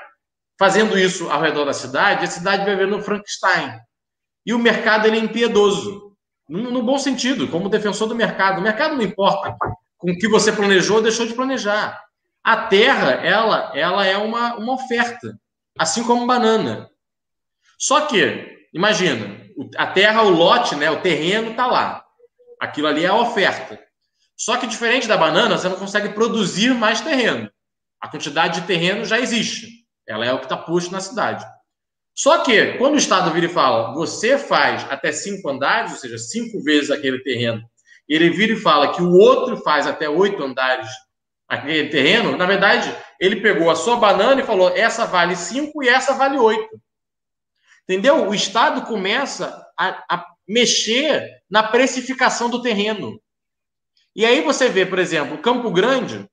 fazendo 0.60 0.98
isso 0.98 1.30
ao 1.30 1.42
redor 1.42 1.66
da 1.66 1.74
cidade, 1.74 2.26
a 2.26 2.28
cidade 2.28 2.66
vai 2.66 2.76
vendo 2.76 3.02
Frankenstein. 3.02 3.80
e 4.46 4.54
o 4.54 4.60
mercado 4.60 5.08
ele 5.08 5.18
é 5.18 5.22
impiedoso. 5.22 6.14
No, 6.50 6.72
no 6.72 6.84
bom 6.84 6.98
sentido, 6.98 7.48
como 7.48 7.70
defensor 7.70 8.08
do 8.08 8.16
mercado. 8.16 8.60
O 8.60 8.62
mercado 8.62 8.96
não 8.96 9.04
importa 9.04 9.56
com 9.98 10.12
o 10.12 10.18
que 10.18 10.28
você 10.28 10.52
planejou 10.52 10.98
ou 10.98 11.04
deixou 11.04 11.26
de 11.26 11.34
planejar. 11.34 12.02
A 12.44 12.58
terra, 12.68 13.12
ela, 13.12 13.72
ela 13.74 14.06
é 14.06 14.18
uma, 14.18 14.56
uma 14.56 14.74
oferta, 14.74 15.40
assim 15.78 16.04
como 16.04 16.28
banana. 16.28 16.90
Só 17.78 18.02
que, 18.02 18.68
imagina, 18.74 19.42
a 19.78 19.88
terra, 19.88 20.24
o 20.24 20.30
lote, 20.30 20.76
né, 20.76 20.90
o 20.90 21.02
terreno 21.02 21.52
está 21.52 21.68
lá. 21.68 22.04
Aquilo 22.60 22.88
ali 22.88 23.04
é 23.04 23.08
a 23.08 23.16
oferta. 23.16 23.80
Só 24.36 24.58
que 24.58 24.68
diferente 24.68 25.08
da 25.08 25.18
banana, 25.18 25.58
você 25.58 25.70
não 25.70 25.76
consegue 25.76 26.10
produzir 26.10 26.74
mais 26.74 27.02
terreno. 27.02 27.52
A 28.00 28.08
quantidade 28.08 28.62
de 28.62 28.68
terreno 28.68 29.06
já 29.06 29.20
existe. 29.20 29.68
Ela 30.08 30.26
é 30.26 30.34
o 30.34 30.40
que 30.40 30.46
está 30.46 30.58
posto 30.58 30.92
na 30.92 31.00
cidade. 31.00 31.46
Só 32.16 32.44
que, 32.44 32.74
quando 32.78 32.94
o 32.94 32.98
Estado 32.98 33.32
vira 33.32 33.48
e 33.48 33.50
fala, 33.50 33.94
você 33.94 34.38
faz 34.38 34.86
até 34.92 35.12
cinco 35.12 35.50
andares, 35.50 35.94
ou 35.94 35.98
seja, 35.98 36.18
cinco 36.18 36.62
vezes 36.62 36.92
aquele 36.92 37.20
terreno, 37.24 37.64
ele 38.08 38.30
vira 38.30 38.54
e 38.54 38.60
fala 38.60 38.94
que 38.94 39.02
o 39.02 39.14
outro 39.14 39.58
faz 39.58 39.88
até 39.88 40.08
oito 40.10 40.44
andares 40.44 40.90
aquele 41.54 41.90
terreno, 41.90 42.38
na 42.38 42.46
verdade, 42.46 42.96
ele 43.20 43.42
pegou 43.42 43.70
a 43.70 43.76
sua 43.76 43.96
banana 43.96 44.42
e 44.42 44.46
falou, 44.46 44.70
essa 44.76 45.06
vale 45.06 45.36
cinco 45.36 45.84
e 45.84 45.90
essa 45.90 46.14
vale 46.14 46.38
oito. 46.38 46.80
Entendeu? 47.84 48.28
O 48.28 48.34
Estado 48.34 48.84
começa 48.84 49.66
a, 49.78 50.04
a 50.10 50.26
mexer 50.48 51.28
na 51.50 51.64
precificação 51.64 52.50
do 52.50 52.62
terreno. 52.62 53.20
E 54.16 54.26
aí 54.26 54.42
você 54.42 54.70
vê, 54.70 54.86
por 54.86 55.00
exemplo, 55.00 55.38
Campo 55.38 55.72
Grande. 55.72 56.28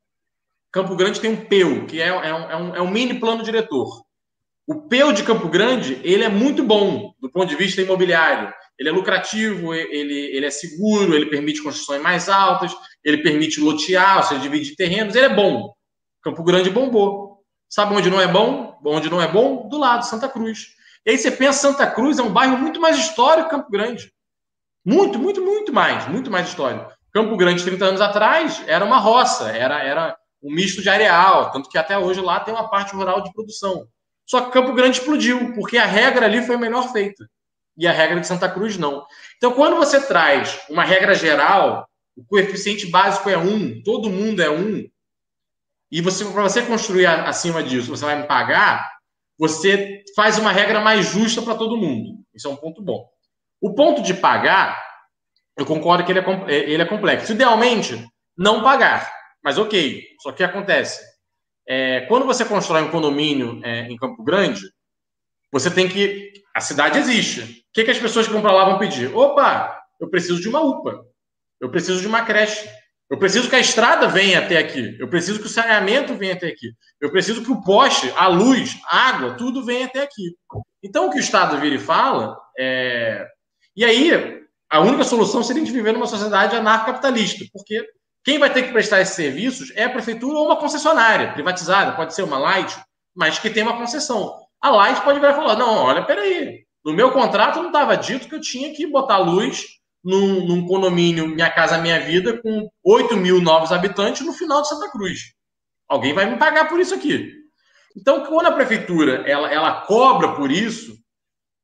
Campo 0.72 0.94
Grande 0.94 1.20
tem 1.20 1.32
um 1.32 1.44
PEU, 1.44 1.86
que 1.86 2.00
é, 2.00 2.08
é, 2.08 2.12
um, 2.12 2.50
é, 2.50 2.56
um, 2.56 2.76
é 2.76 2.82
um 2.82 2.90
mini 2.90 3.18
plano 3.18 3.42
diretor. 3.42 4.04
O 4.66 4.82
PEU 4.82 5.12
de 5.12 5.24
Campo 5.24 5.48
Grande, 5.48 6.00
ele 6.04 6.22
é 6.22 6.28
muito 6.28 6.62
bom 6.62 7.12
do 7.20 7.30
ponto 7.30 7.46
de 7.46 7.56
vista 7.56 7.82
imobiliário. 7.82 8.52
Ele 8.80 8.88
é 8.88 8.92
lucrativo, 8.92 9.74
ele, 9.74 10.14
ele 10.34 10.46
é 10.46 10.50
seguro, 10.50 11.14
ele 11.14 11.26
permite 11.26 11.62
construções 11.62 12.00
mais 12.00 12.30
altas, 12.30 12.74
ele 13.04 13.18
permite 13.18 13.60
lotear, 13.60 14.16
ou 14.16 14.22
seja, 14.22 14.40
dividir 14.40 14.74
terrenos, 14.74 15.14
ele 15.14 15.26
é 15.26 15.34
bom. 15.34 15.70
Campo 16.22 16.42
Grande 16.42 16.70
bombou. 16.70 17.44
Sabe 17.68 17.94
onde 17.94 18.08
não 18.08 18.18
é 18.18 18.26
bom? 18.26 18.78
Onde 18.82 19.10
não 19.10 19.20
é 19.20 19.28
bom? 19.28 19.68
Do 19.68 19.76
lado, 19.76 20.06
Santa 20.06 20.30
Cruz. 20.30 20.68
E 21.04 21.10
aí 21.10 21.18
você 21.18 21.30
pensa, 21.30 21.68
Santa 21.68 21.86
Cruz 21.86 22.18
é 22.18 22.22
um 22.22 22.32
bairro 22.32 22.56
muito 22.56 22.80
mais 22.80 22.96
histórico 22.96 23.50
que 23.50 23.54
Campo 23.54 23.70
Grande. 23.70 24.10
Muito, 24.82 25.18
muito, 25.18 25.42
muito 25.42 25.74
mais, 25.74 26.08
muito 26.08 26.30
mais 26.30 26.48
histórico. 26.48 26.90
Campo 27.12 27.36
Grande, 27.36 27.62
30 27.62 27.84
anos 27.84 28.00
atrás, 28.00 28.64
era 28.66 28.82
uma 28.82 28.96
roça, 28.96 29.50
era, 29.50 29.84
era 29.84 30.16
um 30.42 30.54
misto 30.54 30.80
de 30.80 30.88
areal, 30.88 31.50
tanto 31.50 31.68
que 31.68 31.76
até 31.76 31.98
hoje 31.98 32.22
lá 32.22 32.40
tem 32.40 32.54
uma 32.54 32.70
parte 32.70 32.94
rural 32.94 33.22
de 33.22 33.30
produção. 33.34 33.86
Só 34.24 34.40
que 34.40 34.52
Campo 34.52 34.72
Grande 34.72 34.98
explodiu, 34.98 35.52
porque 35.52 35.76
a 35.76 35.84
regra 35.84 36.24
ali 36.24 36.40
foi 36.40 36.56
melhor 36.56 36.90
feita. 36.92 37.28
E 37.80 37.86
a 37.86 37.92
regra 37.92 38.20
de 38.20 38.26
Santa 38.26 38.46
Cruz 38.46 38.76
não. 38.76 39.06
Então, 39.38 39.52
quando 39.52 39.74
você 39.74 40.06
traz 40.06 40.60
uma 40.68 40.84
regra 40.84 41.14
geral, 41.14 41.88
o 42.14 42.22
coeficiente 42.22 42.86
básico 42.86 43.30
é 43.30 43.38
1, 43.38 43.82
todo 43.82 44.10
mundo 44.10 44.42
é 44.42 44.50
1, 44.50 44.86
e 45.90 46.02
você 46.02 46.24
para 46.26 46.42
você 46.42 46.60
construir 46.60 47.06
acima 47.06 47.62
disso, 47.62 47.88
você 47.88 48.04
vai 48.04 48.20
me 48.20 48.26
pagar, 48.26 48.86
você 49.38 50.04
faz 50.14 50.38
uma 50.38 50.52
regra 50.52 50.80
mais 50.80 51.06
justa 51.06 51.40
para 51.40 51.54
todo 51.54 51.78
mundo. 51.78 52.18
Isso 52.34 52.46
é 52.46 52.50
um 52.50 52.56
ponto 52.56 52.82
bom. 52.82 53.08
O 53.58 53.74
ponto 53.74 54.02
de 54.02 54.12
pagar, 54.12 54.78
eu 55.56 55.64
concordo 55.64 56.04
que 56.04 56.12
ele 56.12 56.20
é, 56.20 56.24
é, 56.48 56.70
ele 56.70 56.82
é 56.82 56.86
complexo. 56.86 57.32
Idealmente, 57.32 58.06
não 58.36 58.62
pagar. 58.62 59.10
Mas 59.42 59.56
ok. 59.56 60.04
Só 60.20 60.32
que 60.32 60.44
acontece. 60.44 61.00
É, 61.66 62.02
quando 62.02 62.26
você 62.26 62.44
constrói 62.44 62.82
um 62.82 62.90
condomínio 62.90 63.58
é, 63.64 63.90
em 63.90 63.96
Campo 63.96 64.22
Grande, 64.22 64.60
você 65.52 65.70
tem 65.70 65.88
que. 65.88 66.32
A 66.54 66.60
cidade 66.60 66.98
existe. 66.98 67.40
O 67.40 67.72
que, 67.72 67.84
que 67.84 67.90
as 67.90 67.98
pessoas 67.98 68.26
que 68.26 68.32
vão 68.32 68.42
para 68.42 68.52
lá 68.52 68.64
vão 68.64 68.78
pedir? 68.78 69.14
Opa, 69.14 69.80
eu 70.00 70.08
preciso 70.08 70.40
de 70.40 70.48
uma 70.48 70.60
UPA. 70.60 71.04
Eu 71.60 71.70
preciso 71.70 72.00
de 72.00 72.06
uma 72.06 72.24
creche. 72.24 72.68
Eu 73.10 73.18
preciso 73.18 73.48
que 73.50 73.56
a 73.56 73.60
estrada 73.60 74.06
venha 74.06 74.38
até 74.38 74.56
aqui. 74.58 74.96
Eu 74.98 75.08
preciso 75.08 75.40
que 75.40 75.46
o 75.46 75.50
saneamento 75.50 76.14
venha 76.14 76.34
até 76.34 76.46
aqui. 76.46 76.72
Eu 77.00 77.10
preciso 77.10 77.42
que 77.42 77.50
o 77.50 77.60
poste, 77.60 78.12
a 78.16 78.28
luz, 78.28 78.78
a 78.86 79.08
água, 79.08 79.34
tudo 79.34 79.64
venha 79.64 79.86
até 79.86 80.02
aqui. 80.02 80.34
Então, 80.82 81.06
o 81.06 81.10
que 81.10 81.18
o 81.18 81.20
Estado 81.20 81.58
vira 81.58 81.74
e 81.74 81.78
fala 81.78 82.36
é. 82.58 83.26
E 83.76 83.84
aí, 83.84 84.40
a 84.70 84.80
única 84.80 85.04
solução 85.04 85.42
seria 85.42 85.62
a 85.62 85.64
gente 85.64 85.74
viver 85.74 85.92
numa 85.92 86.06
sociedade 86.06 86.54
anarcocapitalista, 86.54 87.44
porque 87.52 87.84
quem 88.24 88.38
vai 88.38 88.52
ter 88.52 88.64
que 88.64 88.72
prestar 88.72 89.00
esses 89.00 89.14
serviços 89.14 89.72
é 89.74 89.84
a 89.84 89.90
prefeitura 89.90 90.38
ou 90.38 90.46
uma 90.46 90.56
concessionária 90.56 91.32
privatizada, 91.32 91.96
pode 91.96 92.14
ser 92.14 92.22
uma 92.22 92.38
Light, 92.38 92.76
mas 93.14 93.38
que 93.38 93.50
tem 93.50 93.62
uma 93.62 93.76
concessão. 93.76 94.39
A 94.60 94.70
Light 94.70 95.02
pode 95.02 95.18
virar 95.18 95.32
e 95.32 95.36
falar: 95.36 95.56
não, 95.56 95.74
olha, 95.74 96.04
peraí, 96.04 96.64
no 96.84 96.92
meu 96.92 97.12
contrato 97.12 97.58
não 97.58 97.68
estava 97.68 97.96
dito 97.96 98.28
que 98.28 98.34
eu 98.34 98.40
tinha 98.40 98.74
que 98.74 98.86
botar 98.86 99.18
luz 99.18 99.64
num, 100.04 100.46
num, 100.46 100.66
condomínio 100.66 101.28
Minha 101.28 101.50
Casa 101.50 101.78
Minha 101.78 102.00
Vida 102.00 102.40
com 102.40 102.68
8 102.84 103.16
mil 103.16 103.40
novos 103.40 103.72
habitantes 103.72 104.24
no 104.24 104.32
final 104.32 104.62
de 104.62 104.68
Santa 104.68 104.90
Cruz. 104.90 105.34
Alguém 105.88 106.14
vai 106.14 106.30
me 106.30 106.38
pagar 106.38 106.68
por 106.68 106.80
isso 106.80 106.94
aqui. 106.94 107.32
Então, 107.96 108.24
quando 108.24 108.46
a 108.46 108.52
prefeitura 108.52 109.28
ela, 109.28 109.52
ela 109.52 109.80
cobra 109.82 110.34
por 110.36 110.50
isso 110.50 110.96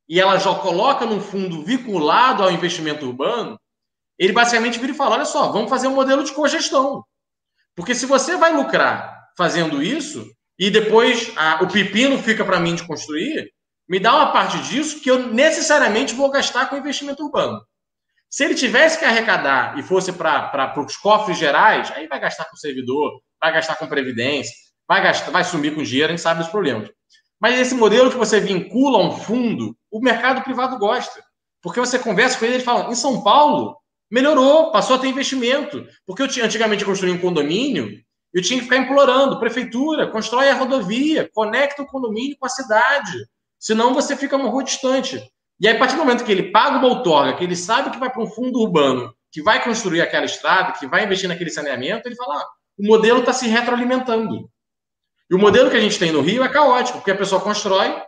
e 0.09 0.21
ela 0.21 0.39
já 0.39 0.55
coloca 0.55 1.07
num 1.07 1.21
fundo 1.21 1.63
vinculado 1.63 2.43
ao 2.43 2.51
investimento 2.51 3.07
urbano, 3.07 3.59
ele 4.19 4.33
basicamente 4.33 4.79
vira 4.79 4.93
e 4.93 4.97
fala: 4.97 5.17
olha 5.17 5.25
só, 5.25 5.51
vamos 5.53 5.71
fazer 5.71 5.89
um 5.89 5.95
modelo 5.95 6.25
de 6.25 6.33
cogestão. 6.33 7.05
Porque 7.75 7.95
se 7.95 8.07
você 8.07 8.37
vai 8.37 8.53
lucrar 8.55 9.29
fazendo 9.37 9.83
isso, 9.83 10.27
e 10.59 10.71
depois 10.71 11.33
a, 11.37 11.63
o 11.63 11.69
pepino 11.69 12.19
fica 12.19 12.45
para 12.45 12.61
mim 12.61 12.75
de 12.75 12.87
construir, 12.87 13.53
me 13.89 14.01
dá 14.01 14.15
uma 14.15 14.33
parte 14.33 14.59
disso 14.69 15.01
que 15.01 15.11
eu 15.11 15.33
necessariamente 15.33 16.15
vou 16.15 16.31
gastar 16.31 16.67
com 16.67 16.77
investimento 16.77 17.25
urbano. 17.25 17.61
Se 18.29 18.45
ele 18.45 18.55
tivesse 18.55 18.99
que 18.99 19.05
arrecadar 19.05 19.79
e 19.79 19.83
fosse 19.83 20.13
para 20.13 20.75
os 20.79 20.97
cofres 20.97 21.39
gerais, 21.39 21.91
aí 21.93 22.07
vai 22.09 22.19
gastar 22.19 22.47
com 22.47 22.57
servidor, 22.57 23.21
vai 23.41 23.53
gastar 23.53 23.77
com 23.77 23.87
previdência, 23.87 24.53
vai, 24.89 25.03
gastar, 25.03 25.31
vai 25.31 25.45
sumir 25.45 25.75
com 25.75 25.83
dinheiro, 25.83 26.09
a 26.09 26.17
gente 26.17 26.23
sabe 26.23 26.43
os 26.43 26.49
problemas. 26.49 26.91
Mas 27.41 27.61
esse 27.61 27.75
modelo 27.75 28.11
que 28.11 28.17
você 28.17 28.41
vincula 28.41 28.99
a 28.99 29.07
um 29.07 29.13
fundo, 29.13 29.77
o 29.91 30.01
mercado 30.01 30.43
privado 30.43 30.79
gosta. 30.79 31.23
Porque 31.63 31.81
você 31.81 31.99
conversa 31.99 32.39
com 32.39 32.45
ele 32.45 32.55
e 32.55 32.57
ele 32.57 32.65
fala: 32.65 32.91
em 32.91 32.95
São 32.95 33.23
Paulo, 33.23 33.77
melhorou, 34.11 34.73
passou 34.73 34.97
a 34.97 34.99
ter 34.99 35.09
investimento. 35.09 35.87
Porque 36.07 36.23
eu 36.23 36.29
tinha, 36.29 36.47
antigamente 36.47 36.85
construí 36.85 37.13
um 37.13 37.21
condomínio, 37.21 37.91
eu 38.37 38.43
tinha 38.43 38.59
que 38.59 38.65
ficar 38.65 38.77
implorando, 38.77 39.41
prefeitura, 39.41 40.09
constrói 40.09 40.51
a 40.51 40.55
rodovia, 40.55 41.27
conecta 41.33 41.81
o 41.81 41.87
condomínio 41.87 42.37
com 42.39 42.45
a 42.45 42.51
cidade. 42.51 43.27
Senão 43.59 43.95
você 43.95 44.15
fica 44.15 44.37
uma 44.37 44.51
rua 44.51 44.63
distante. 44.63 45.27
E 45.59 45.67
aí, 45.67 45.75
a 45.75 45.79
partir 45.79 45.95
do 45.95 46.05
momento 46.05 46.23
que 46.23 46.31
ele 46.31 46.53
paga 46.53 46.77
uma 46.77 46.87
outorga, 46.89 47.35
que 47.35 47.43
ele 47.43 47.57
sabe 47.57 47.89
que 47.89 47.99
vai 47.99 48.13
para 48.13 48.23
um 48.23 48.27
fundo 48.27 48.61
urbano, 48.61 49.11
que 49.33 49.43
vai 49.43 49.65
construir 49.65 50.03
aquela 50.03 50.27
estrada, 50.27 50.73
que 50.73 50.87
vai 50.87 51.05
investir 51.05 51.31
naquele 51.31 51.49
saneamento, 51.49 52.07
ele 52.07 52.15
fala: 52.15 52.35
ah, 52.35 52.47
o 52.79 52.87
modelo 52.87 53.21
está 53.21 53.33
se 53.33 53.49
retroalimentando. 53.49 54.51
E 55.31 55.35
o 55.35 55.39
modelo 55.39 55.71
que 55.71 55.77
a 55.79 55.81
gente 55.81 55.99
tem 55.99 56.13
no 56.13 56.21
Rio 56.21 56.45
é 56.45 56.49
caótico, 56.51 56.99
porque 56.99 57.13
a 57.13 57.17
pessoa 57.17 57.41
constrói, 57.41 58.03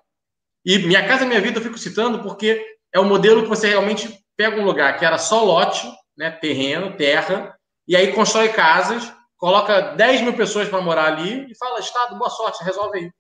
e 0.63 0.79
Minha 0.81 1.09
Casa 1.09 1.25
Minha 1.25 1.41
Vida 1.41 1.59
eu 1.59 1.63
fico 1.63 1.79
citando 1.79 2.23
porque 2.23 2.63
é 2.93 3.01
o 3.01 3.05
modelo 3.05 3.45
que 3.45 3.49
você 3.49 3.67
realmente 3.69 4.15
pega 4.37 4.61
um 4.61 4.65
lugar 4.67 4.99
que 4.99 5.07
era 5.07 5.17
só 5.17 5.43
lote, 5.43 5.91
né, 6.15 6.31
terreno, 6.31 6.99
terra, 6.99 7.57
e 7.89 7.97
aí 7.97 8.13
constrói 8.13 8.51
casas, 8.51 9.11
coloca 9.39 9.81
10 9.95 10.23
mil 10.23 10.37
pessoas 10.37 10.69
para 10.69 10.83
morar 10.83 11.07
ali 11.07 11.51
e 11.51 11.57
fala: 11.57 11.81
Estado, 11.81 12.19
boa 12.19 12.29
sorte, 12.29 12.63
resolve 12.63 12.99
aí. 12.99 13.13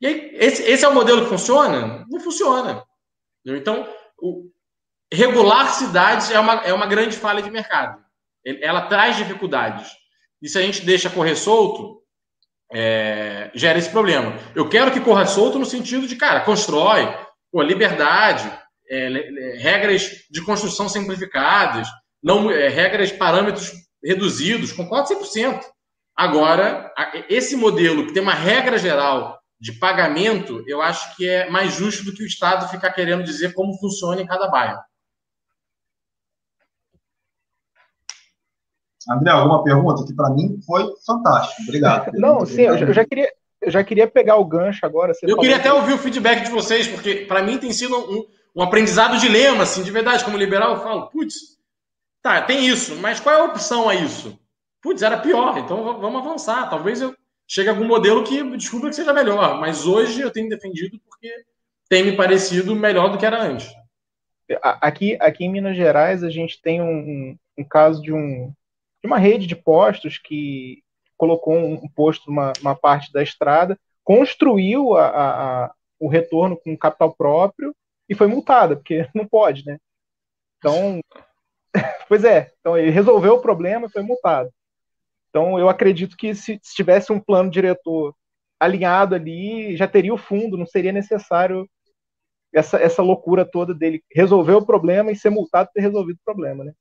E 0.00 0.06
aí, 0.06 0.30
esse, 0.34 0.62
esse 0.62 0.84
é 0.84 0.88
o 0.88 0.94
modelo 0.94 1.24
que 1.24 1.28
funciona? 1.28 2.06
Não 2.08 2.20
funciona. 2.20 2.84
Então, 3.44 3.86
o, 4.16 4.50
regular 5.12 5.74
cidades 5.74 6.30
é 6.30 6.38
uma, 6.38 6.54
é 6.64 6.72
uma 6.72 6.86
grande 6.86 7.16
falha 7.16 7.42
de 7.42 7.50
mercado. 7.50 8.02
Ela 8.44 8.86
traz 8.86 9.16
dificuldades. 9.16 9.90
E 10.40 10.48
se 10.48 10.56
a 10.56 10.62
gente 10.62 10.84
deixa 10.84 11.10
correr 11.10 11.34
solto, 11.34 12.00
é, 12.72 13.50
gera 13.54 13.78
esse 13.78 13.90
problema. 13.90 14.38
Eu 14.54 14.68
quero 14.68 14.92
que 14.92 15.00
corra 15.00 15.26
solto 15.26 15.58
no 15.58 15.66
sentido 15.66 16.06
de, 16.06 16.14
cara, 16.14 16.40
constrói, 16.40 17.12
pô, 17.50 17.60
liberdade, 17.62 18.50
é, 18.88 19.08
regras 19.58 20.26
de 20.30 20.44
construção 20.44 20.88
simplificadas, 20.88 21.88
não 22.22 22.50
é, 22.50 22.68
regras, 22.68 23.10
parâmetros 23.10 23.72
reduzidos, 24.08 24.72
concordo 24.72 25.08
100%. 25.08 25.60
Agora, 26.16 26.90
esse 27.28 27.54
modelo 27.54 28.06
que 28.06 28.12
tem 28.14 28.22
uma 28.22 28.32
regra 28.32 28.78
geral 28.78 29.38
de 29.60 29.72
pagamento, 29.72 30.64
eu 30.66 30.80
acho 30.80 31.14
que 31.14 31.28
é 31.28 31.50
mais 31.50 31.74
justo 31.74 32.04
do 32.04 32.14
que 32.14 32.22
o 32.22 32.26
Estado 32.26 32.70
ficar 32.70 32.90
querendo 32.92 33.22
dizer 33.22 33.52
como 33.52 33.78
funciona 33.78 34.20
em 34.22 34.26
cada 34.26 34.48
bairro. 34.48 34.80
André, 39.10 39.30
alguma 39.30 39.62
pergunta? 39.62 40.04
Que 40.04 40.14
para 40.14 40.30
mim 40.30 40.58
foi 40.66 40.90
fantástico. 41.06 41.62
Obrigado. 41.62 42.10
Não, 42.18 42.44
sim, 42.46 42.62
eu 42.62 42.92
já 42.92 43.04
queria, 43.04 43.30
eu 43.60 43.70
já 43.70 43.84
queria 43.84 44.06
pegar 44.06 44.36
o 44.36 44.44
gancho 44.44 44.84
agora. 44.86 45.12
eu 45.22 45.36
queria 45.36 45.56
até 45.56 45.72
ouvir 45.72 45.92
o 45.94 45.98
feedback 45.98 46.44
de 46.44 46.50
vocês, 46.50 46.88
porque 46.88 47.26
para 47.26 47.42
mim 47.42 47.58
tem 47.58 47.72
sido 47.72 47.96
um, 47.96 48.26
um 48.56 48.62
aprendizado 48.62 49.18
de 49.18 49.28
lema, 49.28 49.64
assim, 49.64 49.82
de 49.82 49.90
verdade. 49.90 50.24
Como 50.24 50.36
liberal, 50.36 50.74
eu 50.74 50.80
falo, 50.80 51.08
putz, 51.08 51.57
tá, 52.22 52.42
tem 52.42 52.66
isso, 52.66 52.96
mas 52.96 53.20
qual 53.20 53.34
é 53.34 53.40
a 53.40 53.44
opção 53.44 53.88
a 53.88 53.94
isso? 53.94 54.38
Putz, 54.82 55.02
era 55.02 55.18
pior, 55.18 55.58
então 55.58 55.82
vamos 55.98 56.20
avançar. 56.20 56.70
Talvez 56.70 57.00
eu 57.00 57.14
chegue 57.46 57.68
a 57.68 57.72
algum 57.72 57.86
modelo 57.86 58.24
que 58.24 58.42
descubra 58.56 58.90
que 58.90 58.96
seja 58.96 59.12
melhor, 59.12 59.58
mas 59.58 59.86
hoje 59.86 60.20
eu 60.20 60.30
tenho 60.30 60.48
defendido 60.48 61.00
porque 61.00 61.32
tem 61.88 62.04
me 62.04 62.16
parecido 62.16 62.76
melhor 62.76 63.10
do 63.10 63.18
que 63.18 63.26
era 63.26 63.42
antes. 63.42 63.68
Aqui, 64.62 65.16
aqui 65.20 65.44
em 65.44 65.50
Minas 65.50 65.76
Gerais, 65.76 66.22
a 66.22 66.30
gente 66.30 66.60
tem 66.60 66.80
um, 66.80 67.36
um, 67.56 67.64
caso 67.64 68.00
de, 68.00 68.12
um, 68.12 68.52
de 69.02 69.06
uma 69.06 69.18
rede 69.18 69.46
de 69.46 69.56
postos 69.56 70.18
que 70.18 70.82
colocou 71.16 71.54
um 71.54 71.88
posto 71.88 72.30
numa, 72.30 72.52
numa 72.62 72.76
parte 72.76 73.12
da 73.12 73.22
estrada, 73.22 73.78
construiu 74.04 74.94
a, 74.96 75.08
a, 75.08 75.64
a, 75.64 75.74
o 75.98 76.08
retorno 76.08 76.56
com 76.56 76.76
capital 76.78 77.12
próprio 77.14 77.74
e 78.08 78.14
foi 78.14 78.26
multada, 78.26 78.76
porque 78.76 79.06
não 79.14 79.26
pode, 79.26 79.66
né? 79.66 79.78
Então, 80.58 81.00
pois 82.08 82.24
é, 82.24 82.52
então 82.60 82.76
ele 82.76 82.90
resolveu 82.90 83.34
o 83.34 83.42
problema 83.42 83.86
e 83.86 83.90
foi 83.90 84.02
multado. 84.02 84.50
Então, 85.28 85.58
eu 85.58 85.68
acredito 85.68 86.16
que 86.16 86.34
se, 86.34 86.58
se 86.62 86.74
tivesse 86.74 87.12
um 87.12 87.20
plano 87.20 87.50
diretor 87.50 88.14
alinhado 88.58 89.14
ali, 89.14 89.76
já 89.76 89.86
teria 89.86 90.12
o 90.12 90.18
fundo, 90.18 90.56
não 90.56 90.66
seria 90.66 90.90
necessário 90.90 91.68
essa, 92.52 92.78
essa 92.78 93.02
loucura 93.02 93.44
toda 93.44 93.74
dele 93.74 94.02
resolver 94.12 94.54
o 94.54 94.64
problema 94.64 95.12
e 95.12 95.16
ser 95.16 95.30
multado 95.30 95.68
por 95.68 95.74
ter 95.74 95.82
resolvido 95.82 96.16
o 96.16 96.24
problema, 96.24 96.64
né? 96.64 96.72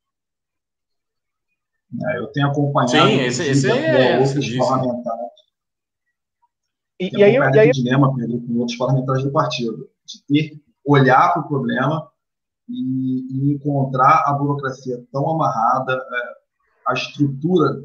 É, 2.10 2.18
eu 2.18 2.28
tenho 2.28 2.48
acompanhado 2.48 3.10
Sim, 3.10 3.22
esse, 3.22 3.50
esse 3.50 3.70
é, 3.70 4.20
outros 4.20 4.58
parlamentares. 4.58 5.32
E, 7.00 7.10
e 7.18 7.24
aí, 7.24 7.36
e 7.36 7.60
aí... 7.60 7.72
dilema 7.72 8.12
com 8.12 8.60
outros 8.60 8.78
parlamentares 8.78 9.24
do 9.24 9.32
partido, 9.32 9.90
de 10.06 10.24
ter 10.26 10.62
olhar 10.86 11.34
para 11.34 11.42
o 11.42 11.48
problema 11.48 12.10
e, 12.70 13.50
e, 13.50 13.54
encontrar 13.54 14.24
a 14.26 14.34
burocracia 14.34 15.04
tão 15.12 15.30
amarrada, 15.30 15.94
é, 15.94 16.92
a 16.92 16.94
estrutura 16.94 17.84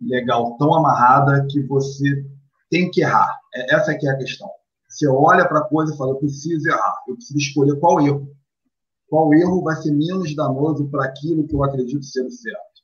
legal 0.00 0.56
tão 0.56 0.74
amarrada 0.74 1.46
que 1.50 1.60
você 1.62 2.24
tem 2.70 2.90
que 2.90 3.02
errar. 3.02 3.38
É, 3.54 3.74
essa 3.74 3.92
é 3.92 3.94
que 3.96 4.06
é 4.06 4.10
a 4.10 4.16
questão. 4.16 4.48
Você 4.88 5.08
olha 5.08 5.46
para 5.46 5.60
a 5.60 5.64
coisa 5.64 5.92
e 5.92 5.96
fala, 5.96 6.12
eu 6.12 6.16
preciso 6.16 6.68
errar, 6.68 6.94
eu 7.08 7.14
preciso 7.14 7.38
escolher 7.38 7.78
qual 7.80 8.00
erro. 8.00 8.30
Qual 9.08 9.32
erro 9.34 9.62
vai 9.62 9.76
ser 9.76 9.92
menos 9.92 10.34
danoso 10.34 10.88
para 10.88 11.04
aquilo 11.04 11.46
que 11.46 11.54
eu 11.54 11.64
acredito 11.64 12.04
ser 12.04 12.24
o 12.24 12.30
certo. 12.30 12.74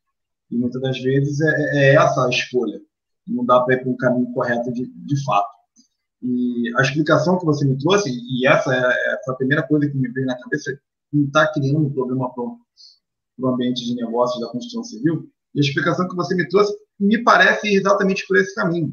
E 0.51 0.57
muitas 0.57 0.83
das 0.83 1.01
vezes 1.01 1.41
é, 1.41 1.77
é 1.77 1.95
essa 1.95 2.27
a 2.27 2.29
escolha. 2.29 2.81
Não 3.27 3.45
dá 3.45 3.61
para 3.61 3.75
ir 3.75 3.83
para 3.83 3.91
um 3.91 3.97
caminho 3.97 4.33
correto 4.33 4.73
de, 4.73 4.87
de 4.87 5.25
fato. 5.25 5.49
E 6.23 6.71
a 6.77 6.83
explicação 6.83 7.39
que 7.39 7.47
você 7.47 7.65
me 7.65 7.79
trouxe, 7.79 8.11
e 8.11 8.47
essa 8.47 8.75
é, 8.75 8.79
é 8.79 9.31
a 9.31 9.35
primeira 9.35 9.67
coisa 9.67 9.89
que 9.89 9.97
me 9.97 10.09
veio 10.09 10.27
na 10.27 10.39
cabeça, 10.39 10.79
não 11.13 11.27
está 11.27 11.53
criando 11.53 11.87
um 11.87 11.93
problema 11.93 12.33
para 12.33 12.45
o 12.45 13.49
ambiente 13.49 13.85
de 13.85 13.95
negócios 13.95 14.41
da 14.41 14.49
construção 14.49 14.85
civil, 14.85 15.29
e 15.55 15.61
a 15.61 15.63
explicação 15.63 16.09
que 16.09 16.15
você 16.15 16.35
me 16.35 16.49
trouxe 16.49 16.73
me 16.99 17.23
parece 17.23 17.69
exatamente 17.69 18.27
por 18.27 18.37
esse 18.37 18.55
caminho. 18.55 18.93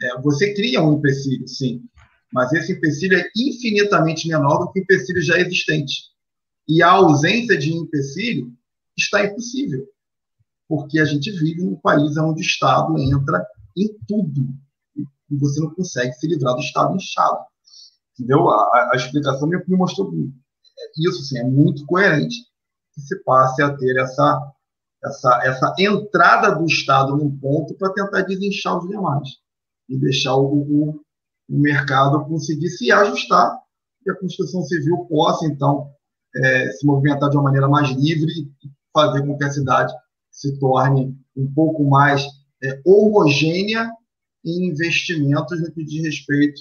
É, 0.00 0.20
você 0.20 0.52
cria 0.54 0.82
um 0.82 0.94
empecilho, 0.94 1.48
sim, 1.48 1.82
mas 2.32 2.52
esse 2.52 2.72
empecilho 2.72 3.16
é 3.16 3.24
infinitamente 3.36 4.28
menor 4.28 4.58
do 4.58 4.72
que 4.72 4.80
o 4.80 4.82
empecilho 4.82 5.22
já 5.22 5.38
existente. 5.38 6.10
E 6.68 6.82
a 6.82 6.90
ausência 6.90 7.56
de 7.56 7.72
empecilho 7.72 8.52
está 8.96 9.24
impossível, 9.24 9.86
porque 10.68 10.98
a 10.98 11.04
gente 11.04 11.30
vive 11.30 11.62
num 11.62 11.76
país 11.76 12.16
onde 12.16 12.40
o 12.40 12.44
Estado 12.44 12.96
entra 12.98 13.46
em 13.76 13.88
tudo 14.06 14.46
e 15.30 15.36
você 15.36 15.60
não 15.60 15.70
consegue 15.74 16.12
se 16.14 16.26
livrar 16.26 16.54
do 16.54 16.60
Estado 16.60 16.94
inchado. 16.94 17.38
Entendeu? 18.14 18.48
A, 18.48 18.90
a 18.92 18.96
explicação 18.96 19.48
me, 19.48 19.58
mostrou 19.68 20.10
isso, 20.98 21.22
sim, 21.22 21.38
é 21.38 21.44
muito 21.44 21.84
coerente 21.86 22.36
que 22.94 23.00
se 23.00 23.22
passe 23.24 23.62
a 23.62 23.76
ter 23.76 23.96
essa 23.98 24.52
essa, 25.04 25.40
essa 25.44 25.74
entrada 25.78 26.54
do 26.54 26.64
Estado 26.66 27.16
num 27.16 27.30
ponto 27.38 27.74
para 27.74 27.92
tentar 27.92 28.22
desinchar 28.22 28.78
os 28.78 28.88
demais 28.88 29.28
e 29.88 29.96
deixar 29.96 30.34
o, 30.34 30.46
o, 30.46 31.00
o, 31.48 31.58
mercado 31.58 32.24
conseguir 32.24 32.70
se 32.70 32.90
ajustar 32.90 33.56
e 34.04 34.10
a 34.10 34.18
construção 34.18 34.62
civil 34.62 35.06
possa, 35.08 35.46
então, 35.46 35.90
é, 36.34 36.70
se 36.72 36.84
movimentar 36.86 37.30
de 37.30 37.36
uma 37.36 37.44
maneira 37.44 37.68
mais 37.68 37.90
livre 37.90 38.30
e 38.32 38.70
fazer 38.92 39.24
com 39.24 39.36
que 39.36 39.44
a 39.44 39.50
cidade 39.50 39.92
se 40.30 40.58
torne 40.58 41.16
um 41.36 41.52
pouco 41.52 41.84
mais 41.84 42.24
é, 42.62 42.80
homogênea 42.84 43.90
em 44.44 44.68
investimentos 44.68 45.60
no 45.60 45.72
que 45.72 45.84
diz 45.84 46.04
respeito 46.04 46.60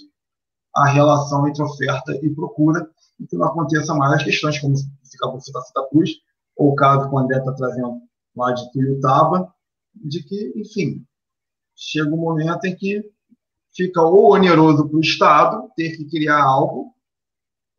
à 0.76 0.86
relação 0.86 1.48
entre 1.48 1.64
oferta 1.64 2.14
e 2.22 2.30
procura, 2.30 2.90
e 3.20 3.26
que 3.26 3.36
não 3.36 3.46
aconteça 3.48 3.94
mais 3.94 4.14
as 4.14 4.24
questões 4.24 4.60
como 4.60 4.76
se 4.76 4.86
acabou 5.16 5.38
de 5.38 5.46
citar 5.46 5.62
Santa 5.62 5.88
Cruz, 5.90 6.12
ou 6.58 6.72
o 6.72 6.76
caso 6.76 7.08
que 7.08 7.16
o 7.16 7.18
André 7.18 7.38
está 7.38 7.54
trazendo 7.54 8.02
lá 8.36 8.52
de 8.52 8.72
Tuiutaba, 8.72 9.54
de 9.96 10.24
que, 10.24 10.54
enfim, 10.56 11.06
chega 11.76 12.14
um 12.14 12.18
momento 12.18 12.66
em 12.66 12.76
que 12.76 13.10
fica 13.74 14.02
ou 14.02 14.34
oneroso 14.34 14.88
para 14.88 14.98
o 14.98 15.02
Estado 15.02 15.70
ter 15.76 15.96
que 15.96 16.06
criar 16.06 16.44
algo, 16.44 16.94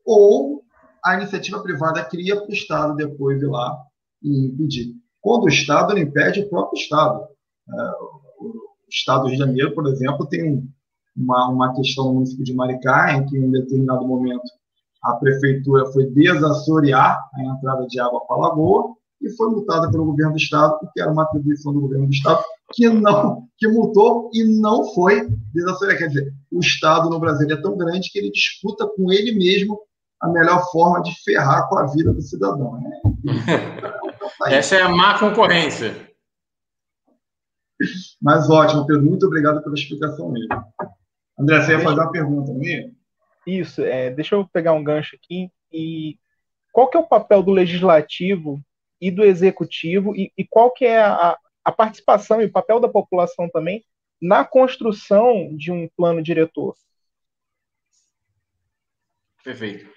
ou 0.04 0.62
a 1.04 1.14
iniciativa 1.14 1.62
privada 1.62 2.04
cria 2.04 2.36
para 2.36 2.48
o 2.48 2.52
Estado 2.52 2.96
depois 2.96 3.40
ir 3.40 3.46
lá 3.46 3.78
e 4.22 4.46
impedir. 4.46 4.94
Quando 5.20 5.44
o 5.44 5.48
Estado 5.48 5.94
não 5.94 6.00
impede, 6.00 6.40
o 6.40 6.48
próprio 6.48 6.80
Estado. 6.80 7.26
É, 7.68 7.82
o 8.38 8.70
Estado 8.88 9.22
do 9.22 9.28
Rio 9.28 9.38
de 9.38 9.44
Janeiro, 9.44 9.74
por 9.74 9.86
exemplo, 9.86 10.26
tem 10.26 10.68
uma, 11.16 11.48
uma 11.48 11.74
questão 11.74 12.06
no 12.06 12.14
município 12.14 12.44
de 12.44 12.54
Maricá, 12.54 13.12
em 13.14 13.26
que 13.26 13.36
em 13.36 13.50
determinado 13.50 14.06
momento 14.06 14.44
a 15.02 15.14
prefeitura 15.14 15.86
foi 15.86 16.06
desassorear 16.06 17.18
a 17.34 17.42
entrada 17.42 17.86
de 17.86 18.00
água 18.00 18.20
para 18.26 18.36
a 18.36 18.40
lagoa, 18.40 18.94
e 19.22 19.30
foi 19.30 19.50
multada 19.50 19.90
pelo 19.90 20.04
governo 20.04 20.32
do 20.32 20.38
estado, 20.38 20.78
porque 20.78 21.00
era 21.00 21.10
uma 21.10 21.22
atribuição 21.22 21.72
do 21.72 21.80
governo 21.80 22.06
do 22.06 22.12
estado 22.12 22.42
que 22.72 22.88
não 22.88 23.46
que 23.56 23.66
multou 23.68 24.30
e 24.34 24.44
não 24.44 24.84
foi 24.92 25.28
desacelerar. 25.54 25.98
Quer 25.98 26.08
dizer, 26.08 26.34
o 26.52 26.60
estado 26.60 27.08
no 27.08 27.18
Brasil 27.18 27.48
é 27.50 27.56
tão 27.56 27.76
grande 27.76 28.10
que 28.10 28.18
ele 28.18 28.30
disputa 28.30 28.86
com 28.86 29.10
ele 29.10 29.32
mesmo 29.32 29.80
a 30.20 30.28
melhor 30.28 30.62
forma 30.70 31.02
de 31.02 31.12
ferrar 31.22 31.68
com 31.68 31.78
a 31.78 31.86
vida 31.86 32.12
do 32.12 32.20
cidadão. 32.20 32.80
Né? 32.80 33.00
Essa 34.48 34.76
é 34.76 34.82
a 34.82 34.88
má 34.88 35.18
concorrência. 35.18 36.06
Mas 38.20 38.48
ótimo, 38.48 38.86
Pedro. 38.86 39.04
Muito 39.04 39.26
obrigado 39.26 39.62
pela 39.62 39.74
explicação 39.74 40.30
mesmo. 40.30 40.48
André, 41.38 41.60
você 41.60 41.72
ia 41.72 41.80
fazer 41.80 42.00
uma 42.00 42.12
pergunta, 42.12 42.52
não 42.52 42.62
ia? 42.62 42.90
Isso, 43.46 43.82
é, 43.82 44.10
deixa 44.10 44.34
eu 44.34 44.46
pegar 44.46 44.72
um 44.72 44.82
gancho 44.82 45.16
aqui. 45.16 45.50
E 45.72 46.18
qual 46.72 46.88
que 46.88 46.96
é 46.96 47.00
o 47.00 47.06
papel 47.06 47.42
do 47.42 47.52
legislativo 47.52 48.60
e 49.00 49.10
do 49.10 49.24
executivo 49.24 50.16
e, 50.16 50.32
e 50.36 50.44
qual 50.44 50.70
que 50.70 50.84
é 50.84 51.02
a, 51.02 51.38
a 51.64 51.72
participação 51.72 52.40
e 52.40 52.46
o 52.46 52.52
papel 52.52 52.80
da 52.80 52.88
população 52.88 53.48
também 53.48 53.84
na 54.20 54.44
construção 54.44 55.54
de 55.56 55.70
um 55.70 55.88
plano 55.96 56.22
diretor. 56.22 56.74
Perfeito. 59.44 59.88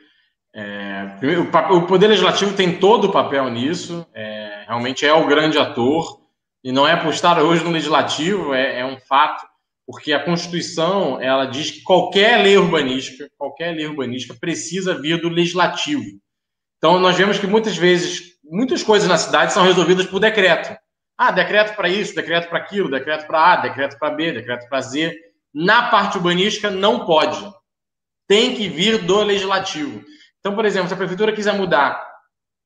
É, 0.54 1.18
o, 1.72 1.86
Poder 1.86 2.08
Legislativo 2.08 2.56
tem 2.56 2.80
todo 2.80 3.06
o 3.06 3.12
papel 3.12 3.50
nisso, 3.50 4.06
é, 4.14 4.64
realmente 4.68 5.06
é 5.06 5.14
o 5.14 5.28
grande 5.28 5.58
ator, 5.58 6.22
e 6.64 6.72
não 6.72 6.88
é 6.88 6.96
por 6.96 7.14
estar 7.14 7.42
hoje 7.42 7.64
no 7.64 7.72
Legislativo, 7.72 8.54
é, 8.54 8.80
é, 8.80 8.86
um 8.86 9.00
fato, 9.00 9.46
porque 9.90 10.14
a 10.14 10.24
Constituição 10.24 11.20
ela 11.20 11.46
diz 11.46 11.72
que 11.72 11.82
qualquer 11.82 12.44
lei 12.44 12.56
urbanística, 12.56 13.28
qualquer 13.36 13.72
lei 13.72 13.88
urbanística 13.88 14.38
precisa 14.40 14.94
vir 14.94 15.20
do 15.20 15.30
Legislativo. 15.30 16.04
Então, 16.78 17.00
nós 17.00 17.18
vemos 17.18 17.40
que 17.40 17.48
muitas 17.48 17.76
vezes 17.76 18.38
muitas 18.44 18.84
coisas 18.84 19.10
na 19.10 19.18
cidade 19.18 19.52
são 19.52 19.64
resolvidas 19.64 20.06
por 20.06 20.20
decreto. 20.20 20.78
Ah, 21.18 21.32
decreto 21.32 21.76
para 21.76 21.90
isso, 21.90 22.14
decreto 22.14 22.50
para 22.50 22.60
aquilo, 22.60 22.92
decreto 22.92 23.26
para 23.26 23.54
A, 23.54 23.56
decreto 23.56 23.98
para 23.98 24.12
B, 24.12 24.32
decreto 24.32 24.70
para 24.70 24.80
Z. 24.80 25.12
Na 25.52 25.90
parte 25.90 26.18
urbanística, 26.18 26.70
não 26.70 27.04
pode. 27.04 27.44
Tem 28.28 28.56
que 28.56 28.70
vir 28.70 29.00
do 29.00 29.24
legislativo. 29.24 30.04
Então, 30.40 30.54
por 30.54 30.66
exemplo, 30.66 30.88
se 30.88 30.94
a 30.94 30.98
prefeitura 30.98 31.34
quiser 31.34 31.56
mudar 31.56 32.08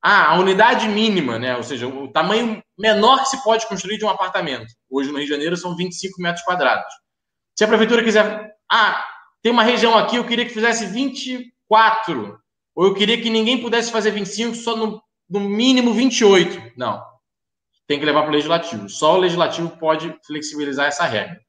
ah, 0.04 0.34
a 0.34 0.40
unidade 0.40 0.90
mínima, 0.90 1.40
né? 1.40 1.56
ou 1.56 1.64
seja, 1.64 1.88
o 1.88 2.12
tamanho 2.12 2.62
menor 2.78 3.20
que 3.20 3.30
se 3.30 3.42
pode 3.42 3.66
construir 3.66 3.98
de 3.98 4.04
um 4.04 4.10
apartamento. 4.10 4.68
Hoje 4.90 5.10
no 5.10 5.20
Rio 5.20 5.26
de 5.26 5.32
Janeiro 5.32 5.56
são 5.56 5.74
25 5.74 6.22
metros 6.22 6.44
quadrados. 6.44 6.94
Se 7.56 7.64
a 7.64 7.68
prefeitura 7.68 8.04
quiser, 8.04 8.56
ah, 8.72 9.06
tem 9.42 9.52
uma 9.52 9.64
região 9.64 9.98
aqui, 9.98 10.16
eu 10.16 10.26
queria 10.26 10.46
que 10.46 10.54
fizesse 10.54 10.86
24, 10.86 12.40
ou 12.76 12.86
eu 12.86 12.94
queria 12.94 13.22
que 13.22 13.30
ninguém 13.30 13.62
pudesse 13.62 13.92
fazer 13.92 14.12
25, 14.12 14.56
só 14.56 14.76
no 14.76 15.04
no 15.34 15.40
mínimo 15.40 15.94
28. 15.94 16.74
Não. 16.78 17.04
Tem 17.88 18.00
que 18.00 18.06
levar 18.06 18.22
para 18.22 18.30
o 18.30 18.34
legislativo. 18.34 18.88
Só 18.88 19.16
o 19.16 19.20
legislativo 19.20 19.70
pode 19.78 20.16
flexibilizar 20.26 20.88
essa 20.88 21.06
regra. 21.06 21.42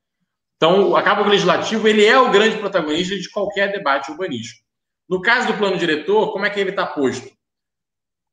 Então, 0.56 0.96
acaba 0.96 1.22
que 1.22 1.28
o 1.28 1.30
legislativo 1.30 1.86
ele 1.86 2.04
é 2.04 2.18
o 2.18 2.30
grande 2.30 2.56
protagonista 2.56 3.14
de 3.14 3.30
qualquer 3.30 3.70
debate 3.72 4.10
urbanístico. 4.10 4.64
No 5.08 5.20
caso 5.20 5.48
do 5.48 5.58
plano 5.58 5.76
diretor, 5.76 6.32
como 6.32 6.46
é 6.46 6.50
que 6.50 6.58
ele 6.58 6.70
está 6.70 6.86
posto? 6.86 7.30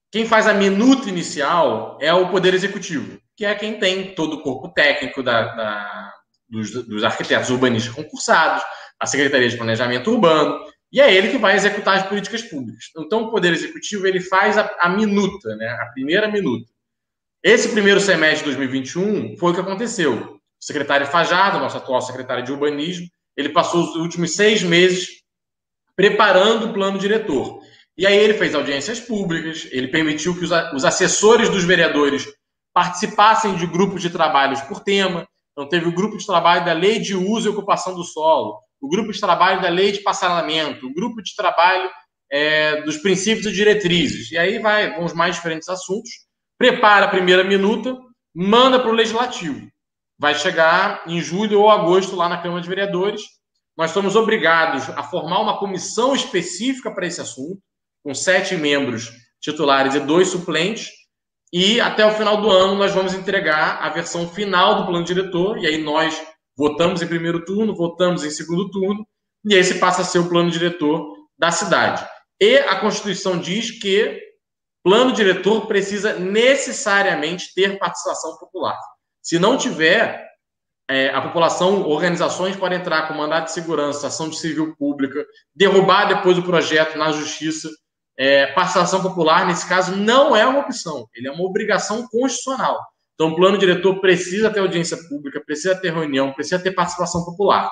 Quem 0.10 0.26
faz 0.26 0.48
a 0.48 0.54
minuta 0.54 1.10
inicial 1.10 1.98
é 2.00 2.14
o 2.14 2.30
Poder 2.30 2.54
Executivo, 2.54 3.20
que 3.36 3.46
é 3.46 3.54
quem 3.56 3.78
tem 3.78 4.14
todo 4.16 4.38
o 4.38 4.42
corpo 4.42 4.70
técnico 4.70 5.22
da, 5.22 5.54
da, 5.54 6.14
dos, 6.52 6.72
dos 6.72 7.04
arquitetos 7.04 7.50
urbanistas 7.50 7.94
concursados, 7.94 8.62
a 9.00 9.08
Secretaria 9.08 9.50
de 9.50 9.58
Planejamento 9.58 10.12
Urbano, 10.12 10.60
e 10.92 11.00
é 11.00 11.12
ele 11.14 11.30
que 11.30 11.38
vai 11.38 11.56
executar 11.56 11.98
as 11.98 12.08
políticas 12.08 12.42
públicas. 12.42 12.86
Então, 12.98 13.24
o 13.24 13.32
Poder 13.32 13.54
Executivo 13.54 14.06
ele 14.06 14.20
faz 14.20 14.58
a, 14.58 14.70
a 14.80 14.90
minuta, 14.90 15.56
né? 15.56 15.70
a 15.70 15.86
primeira 15.88 16.28
minuta. 16.28 16.70
Esse 17.42 17.70
primeiro 17.70 18.00
semestre 18.00 18.40
de 18.40 18.58
2021 18.58 19.38
foi 19.38 19.52
o 19.52 19.54
que 19.56 19.62
aconteceu. 19.62 20.14
O 20.36 20.40
secretário 20.64 21.08
Fajardo, 21.08 21.60
nosso 21.60 21.78
atual 21.78 22.02
secretário 22.02 22.44
de 22.44 22.52
Urbanismo, 22.52 23.08
ele 23.36 23.50
passou 23.50 23.82
os 23.84 23.96
últimos 23.96 24.36
seis 24.36 24.62
meses 24.62 25.22
preparando 25.96 26.68
o 26.68 26.74
plano 26.74 27.00
diretor. 27.00 27.62
E 27.98 28.06
aí 28.06 28.16
ele 28.16 28.34
fez 28.34 28.54
audiências 28.54 29.00
públicas, 29.00 29.68
ele 29.72 29.88
permitiu 29.88 30.38
que 30.38 30.46
os 30.46 30.86
assessores 30.86 31.50
dos 31.50 31.64
vereadores 31.64 32.28
participassem 32.74 33.56
de 33.56 33.66
grupos 33.66 34.02
de 34.02 34.10
trabalhos 34.10 34.62
por 34.62 34.82
tema. 34.82 35.28
Então, 35.52 35.68
teve 35.68 35.88
o 35.88 35.94
grupo 35.94 36.18
de 36.18 36.26
trabalho 36.26 36.66
da 36.66 36.74
Lei 36.74 37.00
de 37.00 37.16
Uso 37.16 37.48
e 37.48 37.52
Ocupação 37.52 37.94
do 37.94 38.04
Solo, 38.04 38.60
o 38.82 38.90
grupo 38.90 39.12
de 39.12 39.20
trabalho 39.20 39.62
da 39.62 39.70
Lei 39.70 39.92
de 39.92 40.00
Passaramento, 40.00 40.88
o 40.88 40.94
grupo 40.94 41.22
de 41.22 41.36
trabalho 41.36 41.90
é, 42.32 42.82
dos 42.84 42.98
princípios 42.98 43.46
e 43.46 43.52
diretrizes. 43.52 44.32
E 44.32 44.38
aí 44.38 44.60
vai, 44.60 44.96
vão 44.96 45.06
os 45.06 45.14
mais 45.14 45.36
diferentes 45.36 45.68
assuntos. 45.68 46.10
Prepara 46.58 47.06
a 47.06 47.10
primeira 47.10 47.44
minuta, 47.44 47.98
manda 48.34 48.80
para 48.80 48.90
o 48.90 48.94
Legislativo. 48.94 49.70
Vai 50.18 50.36
chegar 50.36 51.04
em 51.08 51.20
julho 51.20 51.60
ou 51.60 51.70
agosto 51.70 52.16
lá 52.16 52.30
na 52.30 52.42
Câmara 52.42 52.62
de 52.62 52.70
Vereadores. 52.70 53.22
Nós 53.78 53.92
somos 53.92 54.16
obrigados 54.16 54.90
a 54.90 55.04
formar 55.04 55.40
uma 55.40 55.60
comissão 55.60 56.16
específica 56.16 56.92
para 56.92 57.08
esse 57.08 57.20
assunto, 57.20 57.60
com 58.04 58.14
sete 58.14 58.56
membros 58.56 59.12
titulares 59.42 59.96
e 59.96 60.00
dois 60.00 60.30
suplentes, 60.30 60.90
e 61.52 61.82
até 61.82 62.06
o 62.06 62.12
final 62.12 62.38
do 62.42 62.50
ano 62.50 62.76
nós 62.76 62.94
vamos 62.94 63.14
entregar 63.14 63.80
a 63.82 63.90
versão 63.90 64.28
final 64.30 64.76
do 64.76 64.86
plano 64.86 65.04
diretor, 65.04 65.58
e 65.58 65.68
aí 65.68 65.84
nós 65.84 66.22
votamos 66.56 67.02
em 67.02 67.08
primeiro 67.08 67.44
turno, 67.44 67.76
votamos 67.76 68.24
em 68.24 68.30
segundo 68.30 68.70
turno, 68.70 69.06
e 69.46 69.56
esse 69.56 69.80
passa 69.80 70.02
a 70.02 70.06
ser 70.06 70.20
o 70.20 70.30
plano 70.30 70.50
diretor 70.50 71.16
da 71.38 71.52
cidade. 71.52 72.08
E 72.40 72.58
a 72.58 72.80
Constituição 72.80 73.38
diz 73.38 73.72
que 73.72 74.20
plano 74.84 75.12
diretor 75.12 75.68
precisa 75.68 76.14
necessariamente 76.18 77.54
ter 77.54 77.78
participação 77.78 78.38
popular. 78.38 78.78
Se 79.22 79.38
não 79.38 79.58
tiver, 79.58 80.28
é, 80.90 81.10
a 81.10 81.22
população, 81.22 81.88
organizações 81.88 82.56
podem 82.56 82.80
entrar 82.80 83.08
com 83.08 83.14
mandato 83.14 83.46
de 83.46 83.54
segurança, 83.54 84.08
ação 84.08 84.30
de 84.30 84.38
civil 84.38 84.76
pública, 84.78 85.26
derrubar 85.54 86.06
depois 86.06 86.38
o 86.38 86.44
projeto 86.44 86.98
na 86.98 87.12
justiça 87.12 87.70
é, 88.18 88.48
participação 88.48 89.02
popular, 89.02 89.46
nesse 89.46 89.68
caso, 89.68 89.96
não 89.96 90.36
é 90.36 90.46
uma 90.46 90.60
opção, 90.60 91.08
ele 91.14 91.28
é 91.28 91.32
uma 91.32 91.44
obrigação 91.44 92.08
constitucional. 92.08 92.80
Então, 93.16 93.30
o 93.30 93.36
plano 93.36 93.58
diretor 93.58 94.00
precisa 94.00 94.50
ter 94.50 94.60
audiência 94.60 94.98
pública, 95.08 95.42
precisa 95.46 95.76
ter 95.76 95.94
reunião, 95.94 96.34
precisa 96.34 96.60
ter 96.60 96.72
participação 96.72 97.24
popular. 97.24 97.70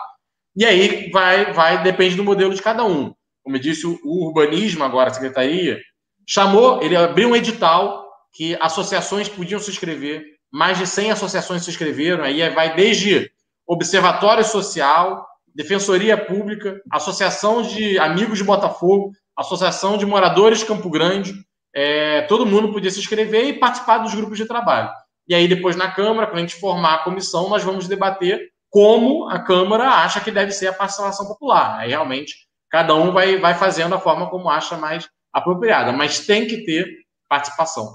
E 0.55 0.65
aí 0.65 1.09
vai, 1.11 1.53
vai 1.53 1.81
depende 1.81 2.15
do 2.15 2.23
modelo 2.23 2.53
de 2.53 2.61
cada 2.61 2.83
um. 2.83 3.13
Como 3.43 3.55
eu 3.55 3.59
disse, 3.59 3.85
o, 3.87 4.27
urbanismo, 4.27 4.83
agora, 4.83 5.09
a 5.09 5.13
secretaria, 5.13 5.79
chamou, 6.27 6.81
ele 6.83 6.95
abriu 6.95 7.29
um 7.29 7.35
edital 7.35 8.07
que 8.33 8.55
associações 8.61 9.27
podiam 9.27 9.59
se 9.59 9.71
inscrever, 9.71 10.23
mais 10.51 10.77
de 10.77 10.85
100 10.85 11.11
associações 11.11 11.63
se 11.63 11.69
inscreveram, 11.69 12.23
aí 12.23 12.47
vai 12.51 12.75
desde 12.75 13.31
Observatório 13.67 14.43
Social, 14.43 15.27
Defensoria 15.55 16.17
Pública, 16.17 16.79
Associação 16.91 17.61
de 17.61 17.97
Amigos 17.97 18.37
de 18.37 18.43
Botafogo, 18.43 19.11
Associação 19.39 19.97
de 19.97 20.05
Moradores 20.05 20.59
de 20.59 20.65
Campo 20.65 20.89
Grande, 20.89 21.33
é, 21.73 22.21
todo 22.23 22.45
mundo 22.45 22.71
podia 22.71 22.91
se 22.91 22.99
inscrever 22.99 23.45
e 23.45 23.59
participar 23.59 23.99
dos 23.99 24.13
grupos 24.13 24.37
de 24.37 24.45
trabalho. 24.45 24.89
E 25.27 25.35
aí, 25.35 25.47
depois, 25.47 25.75
na 25.75 25.91
Câmara, 25.91 26.27
quando 26.27 26.39
a 26.39 26.41
gente 26.41 26.59
formar 26.59 26.95
a 26.95 27.03
comissão, 27.03 27.49
nós 27.49 27.63
vamos 27.63 27.87
debater 27.87 28.51
como 28.69 29.29
a 29.29 29.39
Câmara 29.39 29.87
acha 29.87 30.19
que 30.19 30.31
deve 30.31 30.51
ser 30.51 30.67
a 30.67 30.73
participação 30.73 31.27
popular. 31.27 31.79
Aí, 31.79 31.89
realmente, 31.89 32.35
cada 32.69 32.95
um 32.95 33.11
vai, 33.11 33.37
vai 33.37 33.53
fazendo 33.53 33.95
a 33.95 33.99
forma 33.99 34.29
como 34.29 34.49
acha 34.49 34.77
mais 34.77 35.09
apropriada, 35.31 35.91
mas 35.91 36.25
tem 36.25 36.47
que 36.47 36.65
ter 36.65 36.87
participação. 37.27 37.93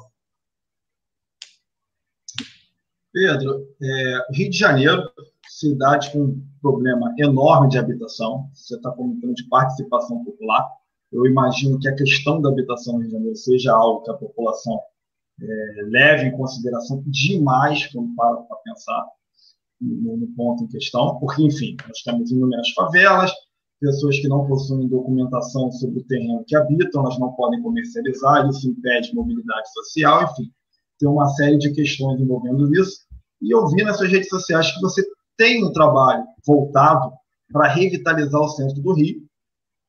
Pedro, 3.13 3.69
é, 3.83 4.19
Rio 4.33 4.51
de 4.51 4.57
Janeiro, 4.57 5.03
cidade 5.49 6.11
com 6.11 6.19
um 6.19 6.47
problema 6.61 7.15
enorme 7.19 7.69
de 7.69 7.79
habitação, 7.79 8.49
você 8.53 8.77
está 8.77 8.91
comentando 8.91 9.35
de 9.35 9.45
participação 9.49 10.25
popular, 10.25 10.69
eu 11.15 11.27
imagino 11.27 11.79
que 11.79 11.89
a 11.89 11.95
questão 11.95 12.41
da 12.41 12.49
habitação 12.49 12.95
no 12.95 13.01
Rio 13.01 13.09
de 13.09 13.15
Janeiro 13.15 13.37
seja 13.37 13.73
algo 13.73 14.03
que 14.03 14.11
a 14.11 14.15
população 14.15 14.81
é, 15.41 15.83
leve 15.85 16.27
em 16.27 16.37
consideração 16.37 17.03
demais 17.07 17.87
quando 17.87 18.15
para 18.17 18.37
para 18.37 18.57
pensar 18.59 19.07
no, 19.81 20.17
no, 20.17 20.27
ponto 20.35 20.65
em 20.65 20.69
questão, 20.69 21.19
porque, 21.19 21.43
enfim, 21.43 21.77
nós 21.87 22.03
temos 22.03 22.31
inúmeras 22.31 22.71
favelas, 22.71 23.33
pessoas 23.81 24.19
que 24.19 24.29
não 24.29 24.47
possuem 24.47 24.89
documentação 24.89 25.71
sobre 25.73 26.01
o 26.01 26.05
terreno 26.05 26.45
que 26.47 26.57
habitam, 26.57 27.03
elas 27.03 27.19
não 27.19 27.33
podem 27.33 27.61
comercializar, 27.63 28.49
isso 28.49 28.69
impede 28.69 29.15
mobilidade 29.15 29.73
social, 29.73 30.25
enfim, 30.25 30.51
tem 30.99 31.09
uma 31.09 31.29
série 31.29 31.59
de 31.59 31.73
questões 31.73 32.21
envolvendo 32.21 32.73
isso. 32.75 33.01
E 33.43 33.55
eu 33.55 33.67
vi 33.69 33.85
nessas 33.85 34.11
redes 34.11 34.29
sociais 34.29 34.73
que 34.73 34.81
você 34.81 35.05
tem 35.37 35.65
um 35.65 35.73
trabalho 35.73 36.25
voltado 36.47 37.13
para 37.53 37.69
revitalizar 37.69 38.41
o 38.41 38.49
centro 38.49 38.81
do 38.81 38.95
Rio, 38.95 39.24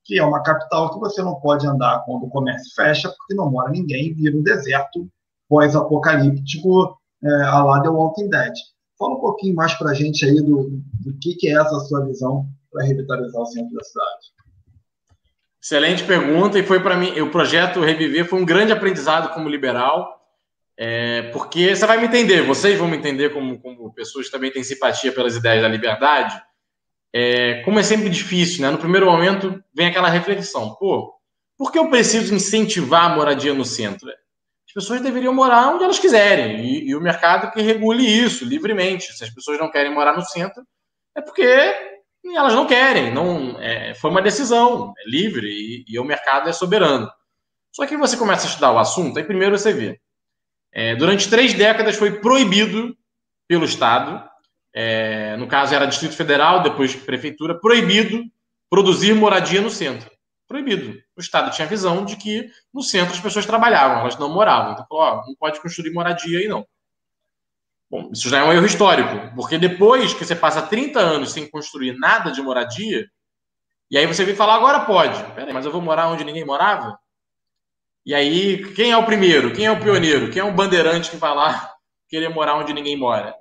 que 0.06 0.20
é 0.20 0.24
uma 0.24 0.44
capital 0.44 0.94
que 0.94 1.00
você 1.00 1.22
não 1.24 1.36
pode 1.36 1.66
andar 1.66 2.04
quando 2.06 2.26
o 2.26 2.30
comércio 2.30 2.72
fecha, 2.76 3.10
porque 3.10 3.34
não 3.34 3.50
mora 3.50 3.72
ninguém, 3.72 4.14
vira 4.14 4.38
um 4.38 4.44
deserto 4.44 5.10
pós-apocalíptico 5.50 6.96
é, 7.24 7.44
a 7.46 7.64
lá 7.64 7.82
The 7.82 7.90
Walking 7.90 8.30
Dead. 8.30 8.54
Fala 8.98 9.16
um 9.16 9.20
pouquinho 9.20 9.56
mais 9.56 9.74
para 9.74 9.92
a 9.92 9.94
gente 9.94 10.24
aí 10.24 10.36
do, 10.36 10.70
do 11.04 11.18
que, 11.20 11.34
que 11.36 11.50
é 11.50 11.60
essa 11.60 11.80
sua 11.82 12.06
visão 12.06 12.46
para 12.72 12.86
revitalizar 12.86 13.42
o 13.42 13.46
centro 13.48 13.74
da 13.74 13.84
cidade. 13.84 14.36
Excelente 15.62 16.04
pergunta, 16.04 16.60
e 16.60 16.64
foi 16.64 16.80
para 16.80 16.96
mim, 16.96 17.20
o 17.20 17.32
projeto 17.32 17.82
Reviver 17.82 18.30
foi 18.30 18.40
um 18.40 18.46
grande 18.46 18.72
aprendizado 18.72 19.34
como 19.34 19.50
liberal, 19.50 20.22
é, 20.78 21.24
porque 21.32 21.76
você 21.76 21.88
vai 21.88 21.98
me 21.98 22.06
entender, 22.06 22.44
vocês 22.44 22.78
vão 22.78 22.88
me 22.88 22.98
entender 22.98 23.34
como, 23.34 23.60
como 23.60 23.92
pessoas 23.92 24.28
que 24.28 24.32
também 24.32 24.52
têm 24.52 24.64
simpatia 24.64 25.12
pelas 25.12 25.36
ideias 25.36 25.64
da 25.64 25.68
liberdade, 25.68 26.40
é, 27.18 27.62
como 27.64 27.80
é 27.80 27.84
sempre 27.84 28.10
difícil, 28.10 28.62
né? 28.62 28.70
No 28.70 28.78
primeiro 28.78 29.06
momento 29.06 29.64
vem 29.74 29.88
aquela 29.88 30.10
reflexão, 30.10 30.76
pô, 30.76 31.16
por 31.58 31.72
que 31.72 31.80
eu 31.80 31.90
preciso 31.90 32.36
incentivar 32.36 33.06
a 33.10 33.16
moradia 33.16 33.54
no 33.54 33.64
centro? 33.64 34.10
As 34.10 34.74
pessoas 34.74 35.00
deveriam 35.00 35.34
morar 35.34 35.70
onde 35.70 35.86
elas 35.86 35.98
quiserem 35.98 36.60
e, 36.60 36.90
e 36.90 36.94
o 36.94 37.00
mercado 37.00 37.54
que 37.54 37.62
regule 37.62 38.06
isso 38.06 38.44
livremente. 38.44 39.14
Se 39.14 39.24
as 39.24 39.30
pessoas 39.30 39.58
não 39.58 39.72
querem 39.72 39.94
morar 39.94 40.18
no 40.18 40.26
centro, 40.26 40.62
é 41.16 41.22
porque 41.22 41.42
elas 42.36 42.54
não 42.54 42.68
querem, 42.68 43.14
não 43.14 43.62
é, 43.62 43.94
foi 43.94 44.12
uma 44.12 44.22
decisão, 44.22 44.94
é 44.98 45.10
livre 45.10 45.48
e, 45.48 45.86
e, 45.88 45.98
o 45.98 46.04
mercado 46.04 46.50
é 46.50 46.52
soberano. 46.52 47.10
Só 47.72 47.88
que 47.88 47.96
você 47.96 48.18
começa 48.18 48.46
a 48.46 48.50
estudar 48.50 48.74
o 48.74 48.78
assunto, 48.78 49.18
aí 49.18 49.24
primeiro 49.24 49.58
você 49.58 49.72
vê. 49.72 50.02
É, 50.70 50.94
durante 50.98 51.30
três 51.30 51.54
décadas 51.54 51.96
foi 51.96 52.20
proibido 52.20 52.94
pelo 53.48 53.64
Estado 53.64 54.30
é, 54.78 55.38
no 55.38 55.48
caso 55.48 55.74
era 55.74 55.86
Distrito 55.86 56.18
Federal, 56.18 56.62
depois 56.62 56.94
Prefeitura, 56.94 57.58
proibido 57.58 58.26
produzir 58.70 59.14
moradia 59.16 59.62
no 59.62 59.70
centro. 59.70 60.12
Proibido. 60.50 61.02
O 61.16 61.22
Estado 61.22 61.50
tinha 61.52 61.66
a 61.66 61.70
visão 61.70 62.04
de 62.04 62.18
que 62.18 62.52
no 62.74 62.84
centro 62.84 63.14
as 63.14 63.20
pessoas 63.22 63.46
trabalhavam, 63.46 64.02
elas 64.02 64.20
não 64.20 64.30
moravam. 64.30 64.74
Então, 64.74 64.86
ó, 64.92 65.26
não 65.26 65.34
pode 65.40 65.62
construir 65.62 65.92
moradia 65.92 66.40
aí, 66.40 66.48
não. 66.50 66.68
Bom, 67.90 68.10
isso 68.12 68.28
já 68.28 68.40
é 68.40 68.44
um 68.44 68.52
erro 68.52 68.66
histórico, 68.66 69.34
porque 69.34 69.58
depois 69.58 70.14
que 70.14 70.26
você 70.26 70.36
passa 70.36 70.62
30 70.62 71.00
anos 71.00 71.32
sem 71.32 71.50
construir 71.50 71.98
nada 71.98 72.30
de 72.30 72.42
moradia, 72.42 73.08
e 73.90 73.98
aí 73.98 74.06
você 74.06 74.26
vem 74.26 74.36
falar, 74.36 74.56
agora 74.56 74.82
pode. 74.82 75.24
Peraí, 75.36 75.54
mas 75.54 75.66
eu 75.66 75.72
vou 75.72 75.82
morar 75.82 76.10
onde 76.10 76.26
ninguém 76.26 76.44
morava? 76.44 77.00
E 78.06 78.14
aí, 78.14 78.74
quem 78.74 78.92
é 78.92 78.98
o 78.98 79.06
primeiro? 79.06 79.54
Quem 79.54 79.68
é 79.68 79.72
o 79.72 79.80
pioneiro? 79.80 80.30
Quem 80.32 80.42
é 80.42 80.44
o 80.44 80.54
bandeirante 80.54 81.10
que 81.10 81.18
vai 81.18 81.34
lá 81.34 81.72
querer 82.10 82.28
morar 82.28 82.56
onde 82.56 82.74
ninguém 82.74 82.98
mora? 82.98 83.34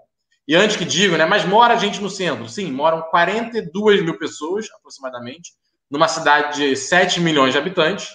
E 0.46 0.54
antes 0.54 0.76
que 0.76 0.84
digo, 0.84 1.16
né? 1.16 1.24
Mas 1.24 1.44
mora 1.44 1.76
gente 1.76 2.00
no 2.00 2.10
centro. 2.10 2.48
Sim, 2.48 2.70
moram 2.70 3.02
42 3.02 4.02
mil 4.02 4.18
pessoas, 4.18 4.66
aproximadamente, 4.76 5.52
numa 5.90 6.08
cidade 6.08 6.56
de 6.56 6.76
7 6.76 7.20
milhões 7.20 7.52
de 7.52 7.58
habitantes. 7.58 8.08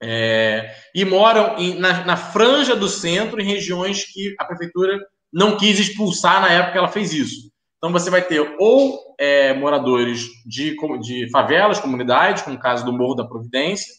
É, 0.00 0.74
e 0.94 1.04
moram 1.04 1.56
em, 1.58 1.78
na, 1.78 2.04
na, 2.04 2.16
franja 2.16 2.76
do 2.76 2.86
centro, 2.86 3.40
em 3.40 3.46
regiões 3.46 4.04
que 4.04 4.34
a 4.38 4.44
prefeitura 4.44 4.98
não 5.32 5.56
quis 5.56 5.78
expulsar 5.78 6.40
na 6.40 6.50
época 6.50 6.72
que 6.72 6.78
ela 6.78 6.88
fez 6.88 7.12
isso. 7.12 7.50
Então 7.78 7.90
você 7.90 8.10
vai 8.10 8.22
ter 8.22 8.40
ou 8.58 9.14
é, 9.18 9.54
moradores 9.54 10.26
de, 10.44 10.76
de 11.00 11.30
favelas, 11.30 11.80
comunidades, 11.80 12.42
como 12.42 12.56
o 12.56 12.60
caso 12.60 12.84
do 12.84 12.92
Morro 12.92 13.14
da 13.14 13.26
Providência, 13.26 13.94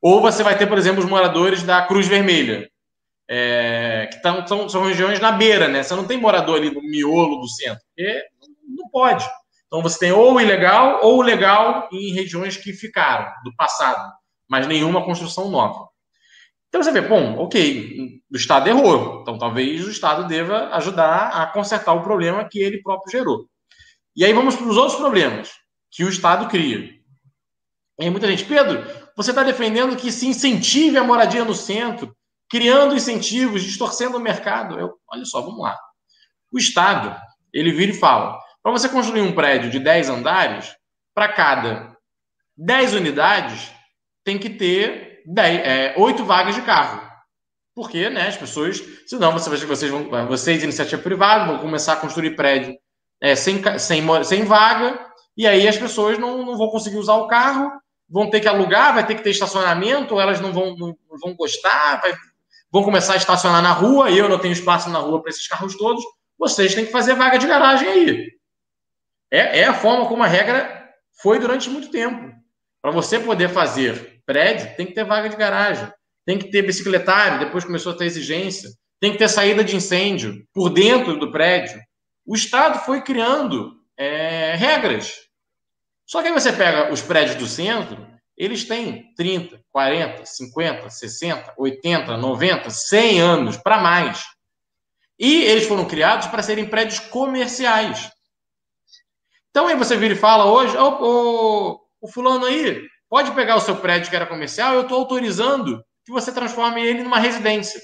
ou 0.00 0.20
você 0.20 0.42
vai 0.42 0.56
ter, 0.56 0.66
por 0.66 0.78
exemplo, 0.78 1.02
os 1.02 1.08
moradores 1.08 1.62
da 1.62 1.82
Cruz 1.82 2.06
Vermelha, 2.06 2.70
é, 3.32 4.08
que 4.10 4.20
tão, 4.20 4.44
tão, 4.44 4.68
são 4.68 4.82
regiões 4.82 5.20
na 5.20 5.30
beira, 5.30 5.68
né? 5.68 5.84
Você 5.84 5.94
não 5.94 6.04
tem 6.04 6.18
morador 6.18 6.56
ali 6.56 6.68
no 6.68 6.82
miolo 6.82 7.36
do 7.36 7.48
centro, 7.48 7.80
porque 7.94 8.24
não 8.66 8.88
pode. 8.90 9.24
Então 9.68 9.80
você 9.80 10.00
tem 10.00 10.10
ou 10.10 10.34
o 10.34 10.40
ilegal 10.40 10.98
ou 11.04 11.18
o 11.18 11.22
legal 11.22 11.88
em 11.92 12.12
regiões 12.12 12.56
que 12.56 12.72
ficaram 12.72 13.32
do 13.44 13.54
passado, 13.54 14.12
mas 14.48 14.66
nenhuma 14.66 15.04
construção 15.04 15.48
nova. 15.48 15.88
Então 16.68 16.82
você 16.82 16.90
vê, 16.90 17.02
bom, 17.02 17.36
ok, 17.38 18.20
o 18.32 18.36
Estado 18.36 18.68
errou, 18.68 19.20
então 19.22 19.38
talvez 19.38 19.86
o 19.86 19.90
Estado 19.90 20.26
deva 20.26 20.68
ajudar 20.74 21.28
a 21.28 21.46
consertar 21.46 21.92
o 21.92 22.02
problema 22.02 22.48
que 22.48 22.58
ele 22.58 22.82
próprio 22.82 23.12
gerou. 23.12 23.46
E 24.16 24.24
aí 24.24 24.32
vamos 24.32 24.56
para 24.56 24.66
os 24.66 24.76
outros 24.76 24.98
problemas 24.98 25.52
que 25.88 26.02
o 26.02 26.08
Estado 26.08 26.48
cria. 26.48 26.90
E 28.00 28.10
muita 28.10 28.26
gente, 28.26 28.44
Pedro, 28.44 28.84
você 29.16 29.30
está 29.30 29.44
defendendo 29.44 29.96
que 29.96 30.10
se 30.10 30.26
incentive 30.26 30.98
a 30.98 31.04
moradia 31.04 31.44
no 31.44 31.54
centro, 31.54 32.12
criando 32.50 32.96
incentivos, 32.96 33.62
distorcendo 33.62 34.18
o 34.18 34.20
mercado. 34.20 34.78
Eu, 34.78 34.94
olha 35.08 35.24
só, 35.24 35.40
vamos 35.40 35.60
lá. 35.60 35.78
O 36.52 36.58
Estado, 36.58 37.16
ele 37.54 37.72
vira 37.72 37.92
e 37.92 37.98
fala: 37.98 38.38
para 38.62 38.72
você 38.72 38.88
construir 38.88 39.22
um 39.22 39.32
prédio 39.32 39.70
de 39.70 39.78
10 39.78 40.10
andares, 40.10 40.74
para 41.14 41.32
cada 41.32 41.96
10 42.56 42.94
unidades 42.94 43.70
tem 44.24 44.38
que 44.38 44.50
ter 44.50 45.22
10, 45.26 45.60
é, 45.60 45.94
8 45.96 46.24
vagas 46.24 46.54
de 46.54 46.62
carro. 46.62 47.08
Porque, 47.74 48.10
né, 48.10 48.26
as 48.26 48.36
pessoas, 48.36 48.82
senão 49.06 49.32
vocês, 49.32 49.62
vocês 49.62 49.90
vão, 49.90 50.26
vocês, 50.26 50.62
iniciativa 50.62 51.00
privada, 51.00 51.46
vão 51.46 51.58
começar 51.58 51.94
a 51.94 51.96
construir 51.96 52.36
prédio 52.36 52.76
é, 53.22 53.34
sem, 53.36 53.62
sem, 53.78 54.24
sem 54.24 54.44
vaga, 54.44 55.06
e 55.36 55.46
aí 55.46 55.66
as 55.68 55.78
pessoas 55.78 56.18
não, 56.18 56.44
não 56.44 56.58
vão 56.58 56.68
conseguir 56.68 56.96
usar 56.96 57.14
o 57.14 57.28
carro, 57.28 57.70
vão 58.08 58.28
ter 58.28 58.40
que 58.40 58.48
alugar, 58.48 58.92
vai 58.92 59.06
ter 59.06 59.14
que 59.14 59.22
ter 59.22 59.30
estacionamento, 59.30 60.18
elas 60.20 60.40
não 60.40 60.52
vão, 60.52 60.76
não 60.76 60.96
vão 61.22 61.34
gostar, 61.34 62.00
vai, 62.00 62.12
vão 62.72 62.84
começar 62.84 63.14
a 63.14 63.16
estacionar 63.16 63.62
na 63.62 63.72
rua, 63.72 64.10
e 64.10 64.18
eu 64.18 64.28
não 64.28 64.38
tenho 64.38 64.52
espaço 64.52 64.88
na 64.90 64.98
rua 64.98 65.20
para 65.20 65.30
esses 65.30 65.46
carros 65.46 65.76
todos, 65.76 66.02
vocês 66.38 66.74
têm 66.74 66.86
que 66.86 66.92
fazer 66.92 67.14
vaga 67.14 67.38
de 67.38 67.46
garagem 67.46 67.88
aí. 67.88 68.26
É, 69.30 69.60
é 69.60 69.64
a 69.64 69.74
forma 69.74 70.06
como 70.06 70.22
a 70.22 70.26
regra 70.26 70.88
foi 71.22 71.38
durante 71.38 71.68
muito 71.68 71.90
tempo. 71.90 72.34
Para 72.80 72.90
você 72.90 73.18
poder 73.18 73.48
fazer 73.50 74.20
prédio, 74.24 74.74
tem 74.76 74.86
que 74.86 74.94
ter 74.94 75.04
vaga 75.04 75.28
de 75.28 75.36
garagem, 75.36 75.92
tem 76.24 76.38
que 76.38 76.50
ter 76.50 76.62
bicicletário, 76.62 77.40
depois 77.40 77.64
começou 77.64 77.92
a 77.92 77.96
ter 77.96 78.06
exigência, 78.06 78.70
tem 78.98 79.12
que 79.12 79.18
ter 79.18 79.28
saída 79.28 79.62
de 79.62 79.76
incêndio 79.76 80.46
por 80.52 80.70
dentro 80.70 81.18
do 81.18 81.30
prédio. 81.30 81.80
O 82.24 82.34
Estado 82.34 82.78
foi 82.80 83.02
criando 83.02 83.72
é, 83.96 84.54
regras. 84.54 85.12
Só 86.06 86.22
que 86.22 86.28
aí 86.28 86.34
você 86.34 86.52
pega 86.52 86.92
os 86.92 87.02
prédios 87.02 87.36
do 87.36 87.46
centro, 87.46 88.06
eles 88.36 88.64
têm 88.64 89.12
30, 89.14 89.59
40, 89.72 90.24
50, 90.24 90.90
60, 90.90 91.54
80, 91.56 92.16
90, 92.16 92.70
100 92.70 93.20
anos 93.20 93.56
para 93.56 93.78
mais. 93.78 94.24
E 95.18 95.42
eles 95.42 95.66
foram 95.66 95.84
criados 95.84 96.26
para 96.28 96.42
serem 96.42 96.68
prédios 96.68 96.98
comerciais. 96.98 98.10
Então 99.50 99.66
aí 99.66 99.76
você 99.76 99.96
vira 99.96 100.14
e 100.14 100.16
fala 100.16 100.46
hoje, 100.46 100.76
o 100.76 101.80
o 102.00 102.08
fulano 102.08 102.46
aí, 102.46 102.88
pode 103.08 103.32
pegar 103.32 103.56
o 103.56 103.60
seu 103.60 103.76
prédio 103.76 104.08
que 104.08 104.16
era 104.16 104.26
comercial, 104.26 104.74
eu 104.74 104.82
estou 104.82 104.98
autorizando 104.98 105.84
que 106.04 106.10
você 106.10 106.32
transforme 106.32 106.82
ele 106.82 107.02
numa 107.02 107.18
residência. 107.18 107.80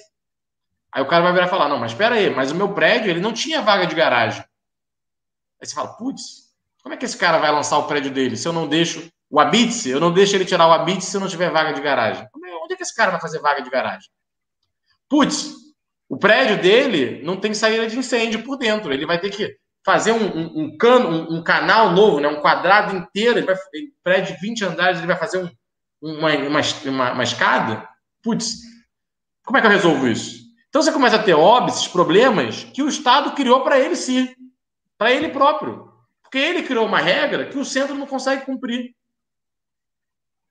Aí 0.91 1.03
o 1.03 1.07
cara 1.07 1.23
vai 1.23 1.33
virar 1.33 1.47
e 1.47 1.51
falar, 1.51 1.69
não, 1.69 1.79
mas 1.79 1.93
espera 1.93 2.15
aí, 2.15 2.31
mas 2.31 2.51
o 2.51 2.55
meu 2.55 2.73
prédio, 2.73 3.11
ele 3.11 3.21
não 3.21 3.33
tinha 3.33 3.61
vaga 3.61 3.87
de 3.87 3.95
garagem. 3.95 4.43
Aí 5.61 5.67
você 5.67 5.75
fala, 5.75 5.95
putz, 5.95 6.55
como 6.83 6.95
é 6.95 6.97
que 6.97 7.05
esse 7.05 7.17
cara 7.17 7.39
vai 7.39 7.53
lançar 7.53 7.77
o 7.79 7.87
prédio 7.87 8.11
dele 8.11 8.37
se 8.37 8.49
eu 8.49 8.53
não 8.53 8.67
deixo 8.67 9.11
o 9.31 9.41
habite 9.41 9.89
eu 9.89 10.01
não 10.01 10.13
deixo 10.13 10.37
ele 10.37 10.45
tirar 10.45 10.69
o 10.69 10.73
habite 10.73 11.05
se 11.05 11.19
não 11.19 11.29
tiver 11.29 11.51
vaga 11.51 11.73
de 11.73 11.81
garagem? 11.81 12.27
Onde 12.63 12.75
é 12.75 12.77
que 12.77 12.83
esse 12.83 12.95
cara 12.95 13.11
vai 13.11 13.21
fazer 13.21 13.41
vaga 13.41 13.63
de 13.63 13.71
garagem? 13.71 14.09
Putz, 15.09 15.55
o 16.09 16.17
prédio 16.17 16.61
dele 16.61 17.23
não 17.25 17.37
tem 17.37 17.55
saída 17.55 17.87
de 17.87 17.99
incêndio 17.99 18.43
por 18.43 18.57
dentro, 18.57 18.93
ele 18.93 19.07
vai 19.07 19.21
ter 19.21 19.31
que 19.31 19.57
fazer 19.85 20.13
um, 20.13 20.25
um, 20.25 20.65
um 20.65 20.77
cano, 20.77 21.09
um, 21.09 21.37
um, 21.37 21.43
canal 21.43 21.93
novo, 21.93 22.19
né? 22.19 22.27
um 22.27 22.41
quadrado 22.41 22.97
inteiro, 22.97 23.39
ele 23.39 23.47
vai, 23.47 23.55
ele, 23.73 23.93
prédio 24.03 24.35
de 24.35 24.41
20 24.41 24.65
andares, 24.65 24.99
ele 24.99 25.07
vai 25.07 25.17
fazer 25.17 25.39
um, 25.39 25.49
uma, 26.03 26.35
uma, 26.35 26.61
uma, 26.87 27.13
uma 27.13 27.23
escada. 27.23 27.89
Putz, 28.21 28.57
como 29.45 29.59
é 29.59 29.61
que 29.61 29.67
eu 29.69 29.71
resolvo 29.71 30.09
isso? 30.09 30.45
Então 30.69 30.83
você 30.83 30.91
começa 30.91 31.17
a 31.17 31.23
ter 31.23 31.35
óbices, 31.35 31.87
problemas 31.87 32.65
que 32.65 32.83
o 32.83 32.89
Estado 32.89 33.33
criou 33.33 33.63
para 33.63 33.79
ele 33.79 33.95
sim, 33.95 34.35
para 34.99 35.13
ele 35.13 35.29
próprio. 35.29 35.93
Porque 36.21 36.39
ele 36.39 36.65
criou 36.65 36.85
uma 36.85 36.99
regra 36.99 37.47
que 37.47 37.57
o 37.57 37.65
centro 37.65 37.95
não 37.95 38.07
consegue 38.07 38.45
cumprir. 38.45 38.91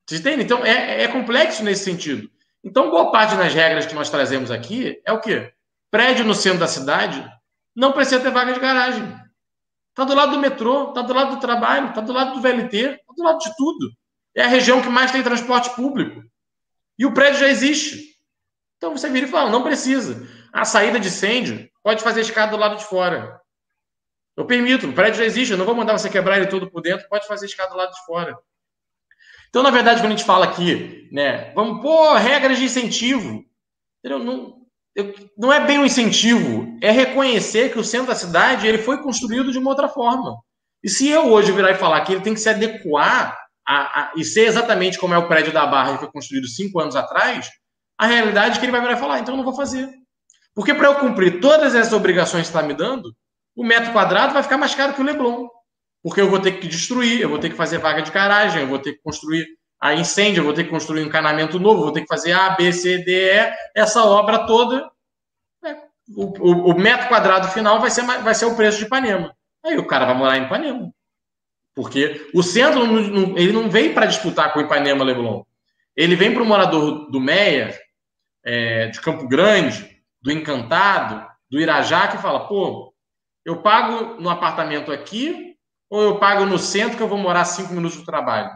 Vocês 0.08 0.22
entendem? 0.22 0.46
Então 0.46 0.64
é, 0.64 1.04
é 1.04 1.08
complexo 1.08 1.64
nesse 1.64 1.84
sentido. 1.84 2.30
Então, 2.64 2.90
boa 2.90 3.12
parte 3.12 3.36
das 3.36 3.54
regras 3.54 3.86
que 3.86 3.94
nós 3.94 4.10
trazemos 4.10 4.50
aqui 4.50 5.00
é 5.06 5.14
o 5.14 5.22
quê? 5.22 5.54
Prédio 5.92 6.26
no 6.26 6.34
centro 6.34 6.60
da 6.60 6.68
cidade 6.68 7.24
não 7.76 7.92
precisa 7.92 8.20
ter 8.20 8.32
vaga 8.32 8.54
de 8.54 8.60
garagem. 8.60 9.04
Está 9.92 10.04
do 10.04 10.16
lado 10.16 10.32
do 10.32 10.40
metrô, 10.40 10.90
está 10.90 11.04
do 11.04 11.14
lado 11.14 11.36
do 11.36 11.40
trabalho, 11.40 11.90
está 11.90 12.02
do 12.02 12.12
lado 12.12 12.34
do 12.34 12.42
VLT, 12.42 12.76
está 12.76 13.14
do 13.16 13.24
lado 13.24 13.38
de 13.38 13.56
tudo. 13.56 13.92
É 14.36 14.44
a 14.44 14.48
região 14.48 14.82
que 14.82 14.90
mais 14.90 15.12
tem 15.12 15.22
transporte 15.22 15.70
público. 15.76 16.24
E 16.98 17.06
o 17.06 17.14
prédio 17.14 17.42
já 17.42 17.48
existe. 17.48 18.16
Então 18.78 18.98
você 18.98 19.10
vira 19.10 19.28
e 19.28 19.30
fala, 19.30 19.50
não 19.50 19.64
precisa. 19.64 20.28
A 20.52 20.66
saída 20.66 21.00
de 21.00 21.08
incêndio 21.08 21.70
pode 21.84 22.04
fazer 22.04 22.22
escada 22.22 22.52
do 22.52 22.58
lado 22.58 22.78
de 22.78 22.84
fora. 22.84 23.40
Eu 24.36 24.46
permito, 24.46 24.90
o 24.90 24.94
prédio 24.94 25.20
já 25.20 25.26
existe, 25.26 25.52
eu 25.52 25.58
não 25.58 25.66
vou 25.66 25.76
mandar 25.76 25.98
você 25.98 26.10
quebrar 26.10 26.38
ele 26.38 26.48
todo 26.48 26.70
por 26.70 26.82
dentro, 26.82 27.08
pode 27.08 27.28
fazer 27.28 27.46
escada 27.46 27.70
do 27.70 27.78
lado 27.78 27.94
de 27.94 28.06
fora. 28.06 28.36
Então, 29.56 29.64
na 29.64 29.72
verdade, 29.72 30.02
quando 30.02 30.12
a 30.12 30.16
gente 30.18 30.26
fala 30.26 30.44
aqui, 30.44 31.08
né, 31.14 31.54
vamos 31.56 31.82
pôr 31.82 32.18
regras 32.18 32.58
de 32.58 32.66
incentivo. 32.66 33.42
Entendeu? 34.04 34.22
Não, 34.22 34.58
não 35.38 35.54
é 35.54 35.66
bem 35.66 35.80
um 35.80 35.86
incentivo, 35.86 36.78
é 36.82 36.92
reconhecer 36.92 37.72
que 37.72 37.80
o 37.80 37.84
centro 37.84 38.08
da 38.08 38.16
cidade 38.16 38.68
ele 38.68 38.80
foi 38.80 39.02
construído 39.02 39.54
de 39.54 39.58
uma 39.58 39.70
outra 39.70 39.88
forma. 39.88 40.36
E 40.84 40.90
se 40.90 41.08
eu 41.08 41.32
hoje 41.32 41.54
virar 41.54 41.72
e 41.72 41.76
falar 41.76 42.02
que 42.02 42.12
ele 42.12 42.22
tem 42.22 42.34
que 42.34 42.40
se 42.42 42.50
adequar 42.50 43.34
a, 43.66 44.02
a, 44.02 44.12
e 44.18 44.26
ser 44.26 44.42
exatamente 44.42 45.00
como 45.00 45.14
é 45.14 45.18
o 45.18 45.30
prédio 45.30 45.54
da 45.54 45.66
Barra 45.66 45.94
que 45.94 46.00
foi 46.00 46.12
construído 46.12 46.50
cinco 46.50 46.82
anos 46.82 46.98
atrás, 46.98 47.50
a 47.98 48.08
realidade 48.08 48.58
é 48.58 48.60
que 48.60 48.66
ele 48.66 48.74
vai 48.74 48.82
virar 48.82 48.96
e 48.96 49.00
falar, 49.00 49.16
ah, 49.16 49.20
então 49.20 49.36
eu 49.36 49.38
não 49.38 49.46
vou 49.46 49.56
fazer. 49.56 49.90
Porque 50.54 50.74
para 50.74 50.90
eu 50.90 50.96
cumprir 50.96 51.40
todas 51.40 51.74
essas 51.74 51.94
obrigações 51.94 52.50
que 52.50 52.54
está 52.54 52.62
me 52.62 52.74
dando, 52.74 53.16
o 53.56 53.64
metro 53.64 53.94
quadrado 53.94 54.34
vai 54.34 54.44
ficar 54.44 54.58
mais 54.58 54.76
caro 54.76 54.94
que 54.94 55.00
o 55.02 55.06
Leblon. 55.06 55.48
Porque 56.06 56.22
eu 56.22 56.30
vou 56.30 56.40
ter 56.40 56.60
que 56.60 56.68
destruir, 56.68 57.20
eu 57.20 57.30
vou 57.30 57.40
ter 57.40 57.50
que 57.50 57.56
fazer 57.56 57.80
vaga 57.80 58.04
de 58.04 58.12
garagem, 58.12 58.62
eu 58.62 58.68
vou 58.68 58.78
ter 58.78 58.94
que 58.94 59.02
construir 59.02 59.44
a 59.82 59.96
incêndio, 59.96 60.42
eu 60.42 60.44
vou 60.44 60.54
ter 60.54 60.66
que 60.66 60.70
construir 60.70 61.02
um 61.02 61.08
encanamento 61.08 61.60
novo, 61.60 61.82
vou 61.82 61.92
ter 61.92 62.02
que 62.02 62.08
fazer 62.08 62.32
A, 62.32 62.52
B, 62.52 62.72
C, 62.72 63.00
D, 63.00 63.34
E, 63.34 63.54
essa 63.74 64.06
obra 64.06 64.46
toda. 64.46 64.88
Né? 65.64 65.82
O, 66.16 66.26
o, 66.26 66.74
o, 66.74 66.80
metro 66.80 67.08
quadrado 67.08 67.48
final 67.48 67.82
vai 67.82 67.90
ser, 67.90 68.04
vai 68.04 68.36
ser 68.36 68.46
o 68.46 68.56
preço 68.56 68.78
de 68.78 68.86
Ipanema. 68.86 69.36
Aí 69.66 69.80
o 69.80 69.88
cara 69.88 70.06
vai 70.06 70.14
morar 70.14 70.38
em 70.38 70.44
Ipanema. 70.44 70.94
Porque 71.74 72.30
o 72.36 72.44
centro 72.44 72.84
ele 73.36 73.52
não 73.52 73.68
vem 73.68 73.92
para 73.92 74.06
disputar 74.06 74.54
com 74.54 74.60
o 74.60 74.62
Ipanema 74.62 75.04
Leblon. 75.04 75.42
Ele 75.96 76.16
vem 76.16 76.32
para 76.32 76.44
o 76.44 76.46
morador 76.46 77.10
do 77.10 77.20
Meia, 77.20 77.76
é, 78.44 78.90
de 78.90 79.02
Campo 79.02 79.28
Grande, 79.28 80.00
do 80.22 80.32
Encantado, 80.32 81.26
do 81.50 81.60
Irajá, 81.60 82.10
que 82.10 82.20
fala: 82.20 82.48
pô, 82.48 82.94
eu 83.44 83.64
pago 83.64 84.22
no 84.22 84.30
apartamento 84.30 84.92
aqui 84.92 85.55
ou 85.90 86.02
eu 86.02 86.20
pago 86.20 86.46
no 86.46 86.58
centro 86.58 86.98
que 86.98 87.04
eu 87.04 87.08
vou 87.08 87.18
morar 87.18 87.46
cinco 87.46 87.74
minutos 87.74 87.98
do 87.98 88.06
trabalho? 88.06 88.52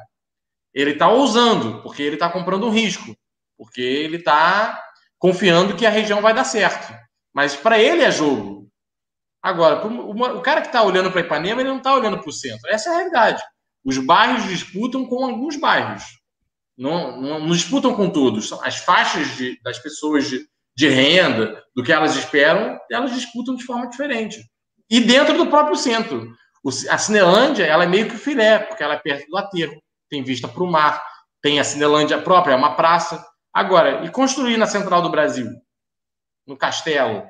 ele 0.74 0.92
está 0.92 1.10
ousando, 1.10 1.82
porque 1.82 2.04
ele 2.04 2.16
está 2.16 2.30
comprando 2.30 2.66
um 2.68 2.72
risco, 2.72 3.16
porque 3.58 3.82
ele 3.82 4.18
está 4.18 4.82
confiando 5.18 5.76
que 5.76 5.86
a 5.86 5.90
região 5.90 6.22
vai 6.22 6.34
dar 6.34 6.44
certo. 6.44 6.94
Mas 7.34 7.56
para 7.56 7.80
ele 7.80 8.04
é 8.04 8.12
jogo. 8.12 8.70
Agora, 9.42 9.86
o 9.86 10.42
cara 10.42 10.62
que 10.62 10.68
está 10.68 10.84
olhando 10.84 11.12
para 11.12 11.22
Ipanema, 11.22 11.62
ele 11.62 11.70
não 11.70 11.78
está 11.78 11.96
olhando 11.96 12.20
para 12.20 12.30
o 12.30 12.34
centro. 12.34 12.70
Essa 12.70 12.90
é 12.90 12.94
a 12.94 12.96
realidade. 12.98 13.44
Os 13.84 13.98
bairros 13.98 14.48
disputam 14.48 15.06
com 15.06 15.26
alguns 15.26 15.56
bairros. 15.56 16.04
Não, 16.78 17.20
não, 17.22 17.40
não 17.40 17.52
disputam 17.52 17.96
com 17.96 18.10
todos. 18.10 18.52
As 18.64 18.78
faixas 18.78 19.36
de, 19.38 19.60
das 19.62 19.80
pessoas 19.80 20.28
de, 20.30 20.46
de 20.76 20.90
renda, 20.90 21.64
do 21.76 21.84
que 21.84 21.92
elas 21.92 22.16
esperam, 22.16 22.78
elas 22.92 23.14
disputam 23.14 23.56
de 23.56 23.64
forma 23.64 23.90
diferente. 23.90 24.42
E 24.90 25.00
dentro 25.00 25.38
do 25.38 25.48
próprio 25.48 25.78
centro. 25.78 26.34
A 26.90 26.98
Cinelândia, 26.98 27.66
ela 27.66 27.84
é 27.84 27.88
meio 27.88 28.10
que 28.10 28.18
filé, 28.18 28.60
porque 28.60 28.84
ela 28.84 28.96
é 28.96 29.00
perto 29.00 29.28
do 29.28 29.38
aterro 29.38 29.82
tem 30.10 30.24
vista 30.24 30.48
para 30.48 30.64
o 30.64 30.68
mar, 30.68 31.02
tem 31.42 31.60
a 31.60 31.64
Cinelândia 31.64 32.20
própria, 32.20 32.54
é 32.54 32.58
uma 32.58 32.76
praça. 32.76 33.26
Agora, 33.54 34.04
e 34.04 34.10
construir 34.10 34.58
na 34.58 34.68
central 34.68 35.02
do 35.02 35.10
Brasil? 35.10 35.48
No 36.46 36.58
Castelo? 36.58 37.24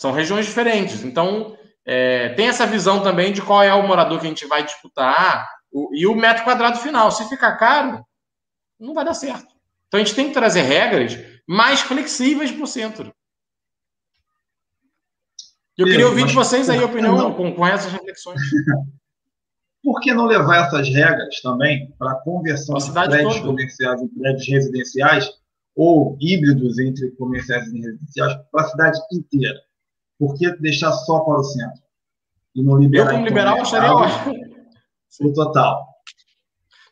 São 0.00 0.10
regiões 0.10 0.46
diferentes. 0.46 1.04
Então, 1.04 1.56
é, 1.84 2.30
tem 2.30 2.48
essa 2.48 2.66
visão 2.66 3.02
também 3.02 3.32
de 3.32 3.42
qual 3.42 3.62
é 3.62 3.72
o 3.72 3.86
morador 3.86 4.18
que 4.18 4.26
a 4.26 4.28
gente 4.28 4.46
vai 4.46 4.64
disputar 4.64 5.48
o, 5.70 5.90
e 5.94 6.06
o 6.06 6.14
metro 6.14 6.44
quadrado 6.44 6.78
final. 6.78 7.10
Se 7.12 7.28
ficar 7.28 7.56
caro, 7.56 8.04
não 8.80 8.94
vai 8.94 9.04
dar 9.04 9.14
certo. 9.14 9.54
Então, 9.86 10.00
a 10.00 10.04
gente 10.04 10.16
tem 10.16 10.28
que 10.28 10.34
trazer 10.34 10.62
regras 10.62 11.16
mais 11.46 11.80
flexíveis 11.82 12.50
para 12.50 12.64
o 12.64 12.66
centro. 12.66 13.14
Eu 15.76 15.86
queria 15.86 16.06
ouvir 16.06 16.26
de 16.26 16.34
vocês 16.34 16.70
aí 16.70 16.80
a 16.80 16.86
opinião 16.86 17.32
com, 17.34 17.52
com 17.52 17.66
essas 17.66 17.92
reflexões. 17.92 18.40
Por 19.82 20.00
que 20.00 20.14
não 20.14 20.24
levar 20.24 20.66
essas 20.66 20.88
regras 20.88 21.42
também 21.42 21.92
para 21.98 22.12
a 22.12 22.14
conversão 22.14 22.76
de 22.76 22.90
prédios 22.90 23.34
toda. 23.34 23.46
comerciais 23.46 24.00
em 24.00 24.08
prédios 24.08 24.48
residenciais 24.48 25.30
ou 25.76 26.16
híbridos 26.20 26.78
entre 26.78 27.10
comerciais 27.12 27.66
e 27.66 27.80
residenciais 27.80 28.34
para 28.50 28.64
a 28.64 28.68
cidade 28.68 28.98
inteira? 29.12 29.60
Por 30.18 30.34
que 30.36 30.50
deixar 30.56 30.90
só 30.92 31.20
para 31.20 31.38
o 31.38 31.44
centro? 31.44 31.82
E 32.54 32.62
não 32.62 32.78
liberar 32.78 33.06
eu, 33.06 33.12
como 33.12 33.26
liberal, 33.26 33.60
acharia 33.60 33.94
ótimo. 33.94 34.54
O 35.20 35.32
total. 35.32 35.86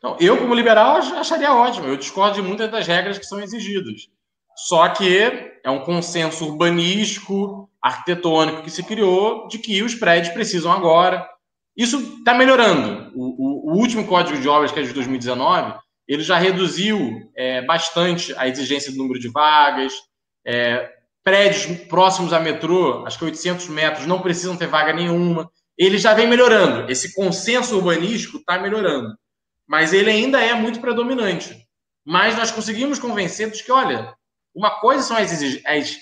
Não, 0.01 0.17
eu, 0.17 0.37
como 0.37 0.55
liberal, 0.55 0.95
acharia 0.95 1.53
ótimo. 1.53 1.87
Eu 1.87 1.97
discordo 1.97 2.35
de 2.35 2.41
muitas 2.41 2.71
das 2.71 2.87
regras 2.87 3.17
que 3.17 3.25
são 3.25 3.41
exigidas. 3.41 4.07
Só 4.55 4.87
que 4.87 5.52
é 5.63 5.69
um 5.69 5.79
consenso 5.79 6.45
urbanístico, 6.45 7.69
arquitetônico 7.81 8.63
que 8.63 8.69
se 8.69 8.83
criou 8.83 9.47
de 9.47 9.57
que 9.57 9.81
os 9.81 9.95
prédios 9.95 10.33
precisam 10.33 10.71
agora 10.71 11.27
isso 11.75 12.17
está 12.19 12.33
melhorando. 12.33 13.11
O, 13.15 13.71
o, 13.71 13.71
o, 13.71 13.77
último 13.77 14.05
código 14.05 14.39
de 14.39 14.47
obras, 14.47 14.71
que 14.71 14.79
é 14.79 14.83
de 14.83 14.93
2019, 14.93 15.75
ele 16.07 16.21
já 16.21 16.37
reduziu 16.37 17.31
é, 17.35 17.61
bastante 17.63 18.33
a 18.37 18.47
exigência 18.47 18.91
do 18.91 18.97
número 18.97 19.19
de 19.19 19.29
vagas. 19.29 19.93
É, 20.45 20.91
prédios 21.23 21.65
próximos 21.87 22.33
a 22.33 22.39
metrô, 22.39 23.05
acho 23.05 23.17
que 23.17 23.25
800 23.25 23.69
metros, 23.69 24.05
não 24.05 24.21
precisam 24.21 24.57
ter 24.57 24.67
vaga 24.67 24.93
nenhuma. 24.93 25.49
Ele 25.77 25.97
já 25.97 26.13
vem 26.13 26.27
melhorando. 26.27 26.91
Esse 26.91 27.15
consenso 27.15 27.75
urbanístico 27.75 28.37
está 28.37 28.59
melhorando. 28.59 29.15
mas 29.67 29.93
ele 29.93 30.11
ainda 30.11 30.41
é 30.41 30.53
muito 30.53 30.79
predominante. 30.79 31.57
Mas 32.05 32.35
nós 32.35 32.51
conseguimos 32.51 32.99
convencer 32.99 33.49
de 33.49 33.63
que, 33.63 33.71
olha, 33.71 34.13
uma 34.55 34.79
coisa 34.79 35.01
são 35.01 35.17
as 35.17 35.31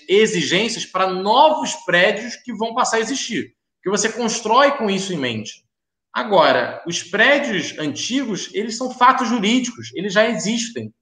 exigências 0.08 0.84
para 0.84 1.06
novos 1.06 1.74
prédios 1.86 2.36
que 2.36 2.52
vão 2.52 2.74
passar 2.74 2.98
a 2.98 3.00
existir, 3.00 3.54
que 3.82 3.90
você 3.90 4.10
constrói 4.10 4.72
com 4.72 4.90
isso 4.90 5.12
em 5.12 5.16
mente. 5.16 5.64
Agora, 6.12 6.82
os 6.86 7.02
prédios 7.02 7.78
antigos, 7.78 8.50
eles 8.52 8.76
são 8.76 8.90
fatos 8.90 9.28
jurídicos, 9.28 9.90
eles 9.94 10.12
já 10.12 10.28
existem. 10.28 10.92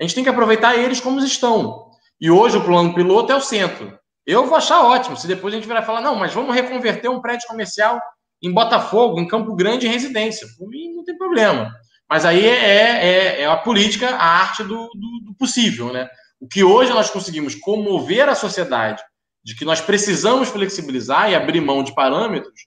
A 0.00 0.02
gente 0.02 0.14
tem 0.16 0.24
que 0.24 0.30
aproveitar 0.30 0.76
eles 0.76 1.00
como 1.00 1.20
estão. 1.20 1.88
E 2.20 2.28
hoje 2.30 2.56
o 2.56 2.64
plano 2.64 2.92
piloto 2.92 3.32
é 3.32 3.36
o 3.36 3.40
centro. 3.40 3.96
Eu 4.26 4.46
vou 4.46 4.56
achar 4.56 4.84
ótimo 4.84 5.16
se 5.16 5.28
depois 5.28 5.54
a 5.54 5.56
gente 5.56 5.68
virar 5.68 5.82
falar, 5.82 6.00
não, 6.00 6.16
mas 6.16 6.34
vamos 6.34 6.54
reconverter 6.54 7.08
um 7.08 7.20
prédio 7.20 7.46
comercial 7.46 8.00
em 8.42 8.52
Botafogo, 8.52 9.20
em 9.20 9.28
Campo 9.28 9.54
Grande, 9.54 9.86
em 9.86 9.90
residência. 9.90 10.46
Por 10.58 10.68
mim, 10.68 10.92
não 10.94 11.04
tem 11.04 11.16
problema. 11.16 11.72
Mas 12.08 12.24
aí 12.24 12.44
é, 12.44 13.06
é, 13.06 13.40
é 13.42 13.46
a 13.46 13.56
política, 13.56 14.10
a 14.10 14.24
arte 14.24 14.64
do, 14.64 14.88
do, 14.88 15.20
do 15.26 15.34
possível, 15.38 15.92
né? 15.92 16.08
O 16.40 16.46
que 16.46 16.62
hoje 16.62 16.92
nós 16.92 17.10
conseguimos 17.10 17.54
comover 17.54 18.28
a 18.28 18.34
sociedade 18.34 19.02
de 19.44 19.56
que 19.56 19.64
nós 19.64 19.80
precisamos 19.80 20.48
flexibilizar 20.48 21.30
e 21.30 21.34
abrir 21.34 21.60
mão 21.60 21.82
de 21.82 21.94
parâmetros 21.94 22.66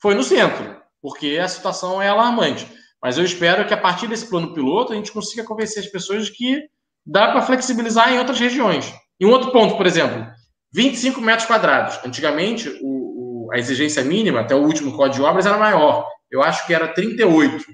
foi 0.00 0.14
no 0.14 0.22
centro, 0.22 0.80
porque 1.00 1.38
a 1.42 1.48
situação 1.48 2.00
é 2.00 2.08
alarmante. 2.08 2.66
Mas 3.02 3.18
eu 3.18 3.24
espero 3.24 3.66
que 3.66 3.74
a 3.74 3.76
partir 3.76 4.06
desse 4.06 4.26
plano 4.26 4.54
piloto 4.54 4.92
a 4.92 4.96
gente 4.96 5.12
consiga 5.12 5.44
convencer 5.44 5.82
as 5.82 5.90
pessoas 5.90 6.26
de 6.26 6.32
que 6.32 6.68
dá 7.04 7.32
para 7.32 7.42
flexibilizar 7.42 8.12
em 8.12 8.18
outras 8.18 8.38
regiões. 8.38 8.92
E 9.18 9.26
um 9.26 9.30
outro 9.30 9.50
ponto, 9.50 9.76
por 9.76 9.86
exemplo, 9.86 10.24
25 10.72 11.20
metros 11.20 11.46
quadrados. 11.46 11.98
Antigamente, 12.04 12.68
o, 12.80 13.46
o, 13.46 13.52
a 13.52 13.58
exigência 13.58 14.04
mínima, 14.04 14.40
até 14.40 14.54
o 14.54 14.62
último 14.62 14.96
código 14.96 15.22
de 15.22 15.28
obras, 15.28 15.46
era 15.46 15.58
maior. 15.58 16.06
Eu 16.30 16.42
acho 16.42 16.66
que 16.66 16.72
era 16.72 16.88
38. 16.88 17.64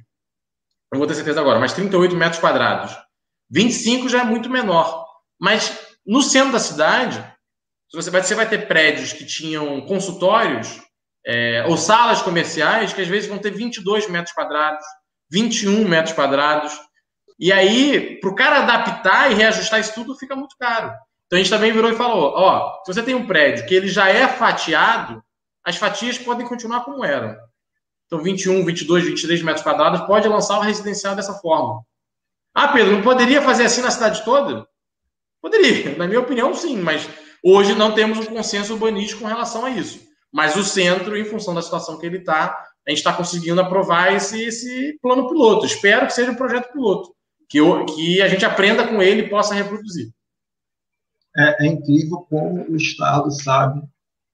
Não 0.91 0.99
vou 0.99 1.07
ter 1.07 1.15
certeza 1.15 1.41
agora, 1.41 1.61
mas 1.61 1.75
38 1.75 2.17
metros 2.17 2.41
quadrados. 2.41 2.97
25 3.51 4.09
já 4.09 4.23
é 4.23 4.25
muito 4.25 4.51
menor. 4.51 5.08
Mas 5.39 5.79
no 6.07 6.23
centro 6.23 6.53
da 6.53 6.59
cidade, 6.59 7.25
você 7.93 8.11
vai, 8.11 8.23
você 8.23 8.35
vai 8.35 8.49
ter 8.49 8.67
prédios 8.67 9.13
que 9.13 9.25
tinham 9.25 9.81
consultórios 9.83 10.81
é, 11.27 11.65
ou 11.69 11.77
salas 11.77 12.23
comerciais 12.23 12.93
que 12.93 13.03
às 13.03 13.09
vezes 13.09 13.29
vão 13.29 13.39
ter 13.39 13.51
22 13.51 14.09
metros 14.09 14.35
quadrados, 14.35 14.85
21 15.31 15.87
metros 15.87 16.15
quadrados. 16.15 16.73
E 17.39 17.53
aí, 17.53 18.19
para 18.21 18.31
o 18.31 18.35
cara 18.35 18.59
adaptar 18.59 19.31
e 19.31 19.35
reajustar 19.35 19.81
isso 19.81 19.95
tudo, 19.95 20.17
fica 20.17 20.35
muito 20.35 20.57
caro. 20.59 20.93
Então 21.27 21.39
a 21.39 21.43
gente 21.43 21.51
também 21.51 21.73
virou 21.73 21.91
e 21.93 21.97
falou: 21.97 22.33
ó, 22.35 22.83
se 22.85 22.93
você 22.93 23.03
tem 23.03 23.15
um 23.15 23.27
prédio 23.27 23.67
que 23.67 23.75
ele 23.75 23.89
já 23.89 24.09
é 24.09 24.27
fatiado, 24.27 25.23
as 25.65 25.77
fatias 25.77 26.19
podem 26.19 26.47
continuar 26.47 26.81
como 26.81 27.05
eram. 27.05 27.37
Então, 28.07 28.23
21, 28.23 28.65
22, 28.65 29.05
23 29.05 29.43
metros 29.43 29.63
quadrados, 29.63 30.01
pode 30.07 30.27
lançar 30.27 30.59
o 30.59 30.63
residencial 30.63 31.15
dessa 31.15 31.35
forma. 31.35 31.83
Ah, 32.55 32.69
Pedro, 32.69 32.93
não 32.93 33.03
poderia 33.03 33.43
fazer 33.43 33.65
assim 33.65 33.83
na 33.83 33.91
cidade 33.91 34.25
toda? 34.25 34.67
Poderia, 35.41 35.97
na 35.97 36.07
minha 36.07 36.21
opinião, 36.21 36.55
sim, 36.55 36.77
mas 36.79 37.09
hoje 37.45 37.75
não 37.75 37.95
temos 37.95 38.19
um 38.19 38.27
consenso 38.27 38.73
urbanístico 38.73 39.23
com 39.23 39.29
relação 39.29 39.65
a 39.65 39.71
isso. 39.71 40.01
Mas 40.33 40.57
o 40.57 40.65
centro, 40.65 41.17
em 41.17 41.25
função 41.25 41.55
da 41.55 41.63
situação 41.63 41.99
que 41.99 42.07
ele 42.07 42.19
está, 42.19 42.67
a 42.87 42.91
gente 42.91 42.99
está 42.99 43.13
conseguindo 43.13 43.61
aprovar 43.61 44.15
esse, 44.15 44.43
esse 44.43 44.99
plano 45.01 45.29
piloto. 45.29 45.67
Espero 45.67 46.07
que 46.07 46.13
seja 46.13 46.31
um 46.31 46.37
projeto 46.37 46.73
piloto, 46.73 47.15
que, 47.49 47.59
eu, 47.59 47.85
que 47.87 48.21
a 48.21 48.29
gente 48.29 48.45
aprenda 48.45 48.87
com 48.87 49.03
ele 49.03 49.23
e 49.23 49.29
possa 49.29 49.55
reproduzir. 49.55 50.11
É, 51.37 51.67
é 51.67 51.69
incrível 51.69 52.27
como 52.29 52.65
o 52.69 52.77
Estado 52.77 53.31
sabe 53.31 53.83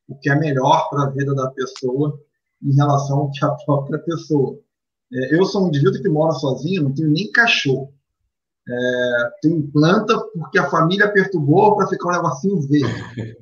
o 0.09 0.16
que 0.18 0.30
é 0.30 0.34
melhor 0.36 0.88
para 0.88 1.05
a 1.05 1.11
vida 1.11 1.34
da 1.34 1.50
pessoa 1.50 2.18
em 2.62 2.74
relação 2.74 3.18
ao 3.18 3.30
que 3.30 3.44
a 3.44 3.50
própria 3.50 3.98
pessoa. 3.98 4.59
É, 5.12 5.36
eu 5.36 5.44
sou 5.44 5.64
um 5.64 5.68
indivíduo 5.68 6.00
que 6.00 6.09
mora 6.09 6.32
sozinho, 6.32 6.84
não 6.84 6.94
tenho 6.94 7.11
nem 7.11 7.30
cachorro. 7.30 7.92
É, 8.66 9.30
tenho 9.42 9.70
planta 9.70 10.18
porque 10.32 10.58
a 10.58 10.70
família 10.70 11.12
perturbou 11.12 11.76
para 11.76 11.88
ficar 11.88 12.08
um 12.08 12.12
negocinho 12.12 12.60
verde. 12.62 13.36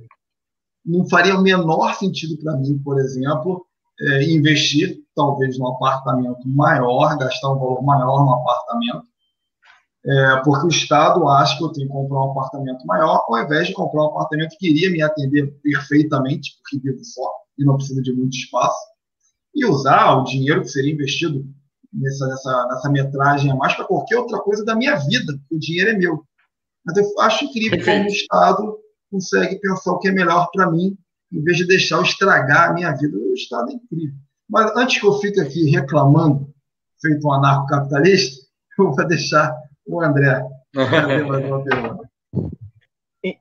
Não 0.84 1.08
faria 1.08 1.36
o 1.36 1.42
menor 1.42 1.94
sentido 1.94 2.36
para 2.42 2.56
mim, 2.56 2.76
por 2.78 2.98
exemplo, 2.98 3.64
é, 4.00 4.24
investir 4.24 4.98
talvez 5.14 5.58
num 5.58 5.68
apartamento 5.68 6.48
maior, 6.48 7.16
gastar 7.18 7.52
um 7.52 7.58
valor 7.58 7.82
maior 7.82 8.24
no 8.24 8.32
apartamento, 8.32 9.06
é, 10.04 10.36
porque 10.42 10.66
o 10.66 10.70
Estado 10.70 11.28
acha 11.28 11.56
que 11.56 11.62
eu 11.62 11.72
tenho 11.72 11.86
que 11.86 11.92
comprar 11.92 12.18
um 12.18 12.30
apartamento 12.32 12.84
maior, 12.84 13.24
ao 13.28 13.44
invés 13.44 13.68
de 13.68 13.74
comprar 13.74 14.02
um 14.02 14.06
apartamento 14.06 14.56
que 14.58 14.70
iria 14.70 14.90
me 14.90 15.02
atender 15.02 15.52
perfeitamente, 15.62 16.58
porque 16.58 16.80
vivo 16.80 17.04
só 17.04 17.30
e 17.56 17.64
não 17.64 17.76
precisa 17.76 18.02
de 18.02 18.12
muito 18.12 18.36
espaço, 18.36 18.80
e 19.54 19.64
usar 19.66 20.16
o 20.16 20.24
dinheiro 20.24 20.62
que 20.62 20.68
seria 20.68 20.92
investido 20.92 21.46
nessa, 21.93 22.26
nessa, 22.26 22.66
nessa 22.68 22.90
metragem 22.90 23.51
a 23.51 23.55
mais 23.55 23.74
para 23.74 23.84
qualquer 23.84 24.18
outra 24.18 24.38
coisa 24.38 24.64
da 24.64 24.74
minha 24.74 24.97
vida, 24.97 25.38
o 25.51 25.59
dinheiro 25.59 25.90
é 25.90 25.95
meu. 25.95 26.24
Mas 26.84 26.97
eu 26.97 27.20
acho 27.20 27.45
incrível 27.45 27.78
Perfeito. 27.78 27.99
como 27.99 28.11
o 28.11 28.12
Estado 28.12 28.78
consegue 29.11 29.61
pensar 29.61 29.93
o 29.93 29.99
que 29.99 30.09
é 30.09 30.12
melhor 30.12 30.49
para 30.53 30.70
mim, 30.70 30.97
em 31.32 31.43
vez 31.43 31.57
de 31.57 31.66
deixar 31.66 31.97
eu 31.97 32.03
estragar 32.03 32.70
a 32.70 32.72
minha 32.72 32.90
vida. 32.93 33.16
O 33.16 33.34
Estado 33.34 33.70
é 33.70 33.74
incrível. 33.74 34.16
Mas 34.49 34.74
antes 34.76 35.01
que 35.01 35.07
eu 35.07 35.14
fique 35.14 35.40
aqui 35.40 35.70
reclamando, 35.70 36.53
feito 37.01 37.26
um 37.26 37.32
anarcocapitalista, 37.32 38.43
eu 38.78 38.93
vou 38.93 39.07
deixar 39.07 39.55
o 39.86 40.03
André 40.03 40.43
fazer 40.74 41.24
mais 41.24 41.45
uma 41.45 41.62
pergunta. 41.62 42.11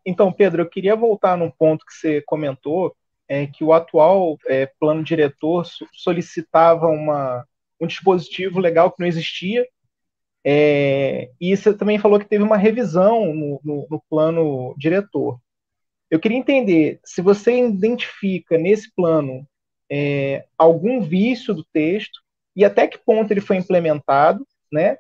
Então, 0.05 0.31
Pedro, 0.31 0.61
eu 0.61 0.69
queria 0.69 0.95
voltar 0.95 1.35
num 1.35 1.49
ponto 1.49 1.85
que 1.85 1.93
você 1.93 2.21
comentou, 2.21 2.95
é 3.27 3.47
que 3.47 3.63
o 3.63 3.73
atual 3.73 4.37
é, 4.45 4.67
plano 4.79 5.03
diretor 5.03 5.65
solicitava 5.93 6.87
uma, 6.87 7.45
um 7.81 7.87
dispositivo 7.87 8.59
legal 8.59 8.91
que 8.91 8.99
não 8.99 9.07
existia, 9.07 9.65
é, 10.43 11.29
e 11.39 11.55
você 11.55 11.73
também 11.73 11.99
falou 11.99 12.19
que 12.19 12.27
teve 12.27 12.43
uma 12.43 12.57
revisão 12.57 13.33
no, 13.33 13.61
no, 13.63 13.87
no, 13.89 14.03
plano 14.09 14.73
diretor. 14.77 15.39
Eu 16.09 16.19
queria 16.19 16.37
entender 16.37 16.99
se 17.03 17.21
você 17.21 17.59
identifica 17.59 18.57
nesse 18.57 18.93
plano 18.95 19.47
é, 19.89 20.45
algum 20.57 21.01
vício 21.01 21.53
do 21.53 21.63
texto 21.63 22.21
e 22.55 22.65
até 22.65 22.87
que 22.87 22.97
ponto 22.97 23.31
ele 23.31 23.41
foi 23.41 23.57
implementado, 23.57 24.45
né? 24.71 24.97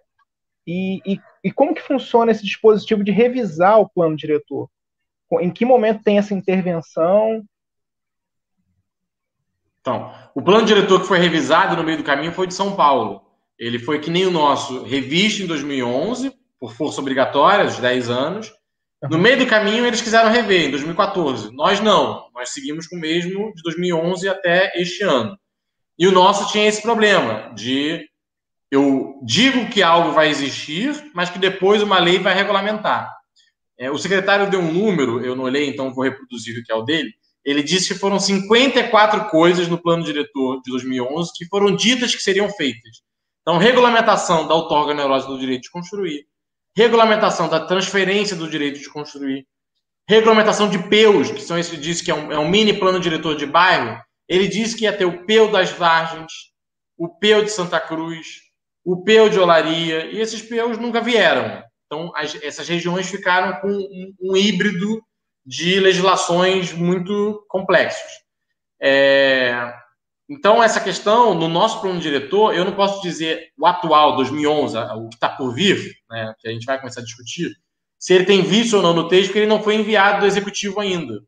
E, 0.65 1.01
e, 1.05 1.19
e 1.43 1.51
como 1.51 1.73
que 1.73 1.81
funciona 1.81 2.31
esse 2.31 2.43
dispositivo 2.43 3.03
de 3.03 3.11
revisar 3.11 3.79
o 3.79 3.89
plano 3.89 4.15
diretor? 4.15 4.69
Em 5.39 5.49
que 5.49 5.65
momento 5.65 6.03
tem 6.03 6.17
essa 6.17 6.33
intervenção? 6.33 7.43
Então, 9.81 10.13
o 10.35 10.41
plano 10.41 10.65
diretor 10.65 11.01
que 11.01 11.07
foi 11.07 11.17
revisado 11.17 11.75
no 11.75 11.83
meio 11.83 11.97
do 11.97 12.03
caminho 12.03 12.31
foi 12.31 12.47
de 12.47 12.53
São 12.53 12.75
Paulo. 12.75 13.21
Ele 13.57 13.79
foi 13.79 13.99
que 13.99 14.09
nem 14.09 14.25
o 14.25 14.31
nosso, 14.31 14.83
revisto 14.83 15.41
em 15.41 15.47
2011, 15.47 16.31
por 16.59 16.73
força 16.73 17.01
obrigatória, 17.01 17.65
dos 17.65 17.79
10 17.79 18.09
anos. 18.09 18.51
No 19.09 19.17
meio 19.17 19.39
do 19.39 19.47
caminho, 19.47 19.85
eles 19.85 20.01
quiseram 20.01 20.31
rever, 20.31 20.67
em 20.67 20.71
2014. 20.71 21.51
Nós 21.53 21.79
não. 21.79 22.27
Nós 22.33 22.49
seguimos 22.49 22.87
com 22.87 22.95
o 22.95 22.99
mesmo 22.99 23.51
de 23.55 23.63
2011 23.63 24.29
até 24.29 24.71
este 24.79 25.03
ano. 25.03 25.35
E 25.97 26.07
o 26.07 26.11
nosso 26.11 26.51
tinha 26.51 26.67
esse 26.67 26.81
problema 26.81 27.51
de 27.55 28.07
eu 28.69 29.19
digo 29.23 29.69
que 29.69 29.83
algo 29.83 30.11
vai 30.11 30.29
existir, 30.29 31.11
mas 31.13 31.29
que 31.29 31.37
depois 31.37 31.81
uma 31.81 31.99
lei 31.99 32.19
vai 32.19 32.33
regulamentar. 32.33 33.11
É, 33.77 33.91
o 33.91 33.97
secretário 33.97 34.49
deu 34.49 34.59
um 34.59 34.71
número, 34.71 35.25
eu 35.25 35.35
não 35.35 35.43
olhei, 35.43 35.67
então 35.67 35.93
vou 35.93 36.03
reproduzir 36.03 36.57
o 36.57 36.63
que 36.63 36.71
é 36.71 36.75
o 36.75 36.83
dele, 36.83 37.11
ele 37.43 37.63
disse 37.63 37.93
que 37.93 37.99
foram 37.99 38.19
54 38.19 39.29
coisas 39.29 39.67
no 39.67 39.81
plano 39.81 40.03
diretor 40.03 40.61
de 40.61 40.71
2011 40.71 41.31
que 41.35 41.45
foram 41.45 41.75
ditas 41.75 42.15
que 42.15 42.21
seriam 42.21 42.49
feitas. 42.49 43.01
Então, 43.41 43.57
regulamentação 43.57 44.47
da 44.47 44.53
outorga 44.53 44.93
neurótica 44.93 45.31
do 45.31 45.39
direito 45.39 45.63
de 45.63 45.71
construir, 45.71 46.27
regulamentação 46.75 47.49
da 47.49 47.59
transferência 47.59 48.35
do 48.35 48.47
direito 48.47 48.79
de 48.79 48.89
construir, 48.89 49.47
regulamentação 50.07 50.69
de 50.69 50.77
PEUs, 50.87 51.31
que 51.31 51.41
são 51.41 51.57
esse 51.57 51.75
disse 51.77 52.03
que 52.03 52.11
é 52.11 52.15
um, 52.15 52.31
é 52.31 52.37
um, 52.37 52.47
mini 52.47 52.73
plano 52.77 52.99
diretor 52.99 53.35
de 53.35 53.45
bairro. 53.45 53.99
Ele 54.29 54.47
disse 54.47 54.75
que 54.75 54.83
ia 54.83 54.95
ter 54.95 55.05
o 55.05 55.25
PEU 55.25 55.51
das 55.51 55.71
Vargens, 55.71 56.31
o 56.97 57.09
PEU 57.09 57.43
de 57.43 57.51
Santa 57.51 57.79
Cruz, 57.79 58.41
o 58.85 59.03
PEU 59.03 59.29
de 59.29 59.39
Olaria, 59.39 60.05
e 60.05 60.19
esses 60.19 60.41
PEUs 60.41 60.77
nunca 60.77 61.01
vieram. 61.01 61.63
Então, 61.85 62.11
as, 62.15 62.35
essas 62.43 62.67
regiões 62.67 63.09
ficaram 63.09 63.59
com 63.59 63.69
um, 63.69 64.13
um 64.21 64.37
híbrido 64.37 65.01
de 65.45 65.79
legislações 65.79 66.71
muito 66.73 67.45
complexos. 67.47 68.11
É, 68.79 69.73
então, 70.29 70.63
essa 70.63 70.79
questão, 70.79 71.33
no 71.33 71.49
nosso 71.49 71.81
plano 71.81 71.99
diretor, 71.99 72.55
eu 72.55 72.63
não 72.63 72.73
posso 72.73 73.01
dizer 73.01 73.51
o 73.59 73.65
atual, 73.65 74.15
2011, 74.15 74.77
o 74.77 75.09
que 75.09 75.15
está 75.15 75.27
por 75.27 75.53
vir, 75.53 75.93
né, 76.09 76.33
que 76.39 76.47
a 76.47 76.51
gente 76.51 76.65
vai 76.65 76.79
começar 76.79 77.01
a 77.01 77.03
discutir, 77.03 77.51
se 77.99 78.13
ele 78.13 78.23
tem 78.23 78.41
visto 78.41 78.77
ou 78.77 78.81
não 78.81 78.93
no 78.93 79.07
texto, 79.07 79.27
porque 79.27 79.39
ele 79.39 79.47
não 79.47 79.61
foi 79.61 79.75
enviado 79.75 80.21
do 80.21 80.25
executivo 80.25 80.79
ainda. 80.79 81.21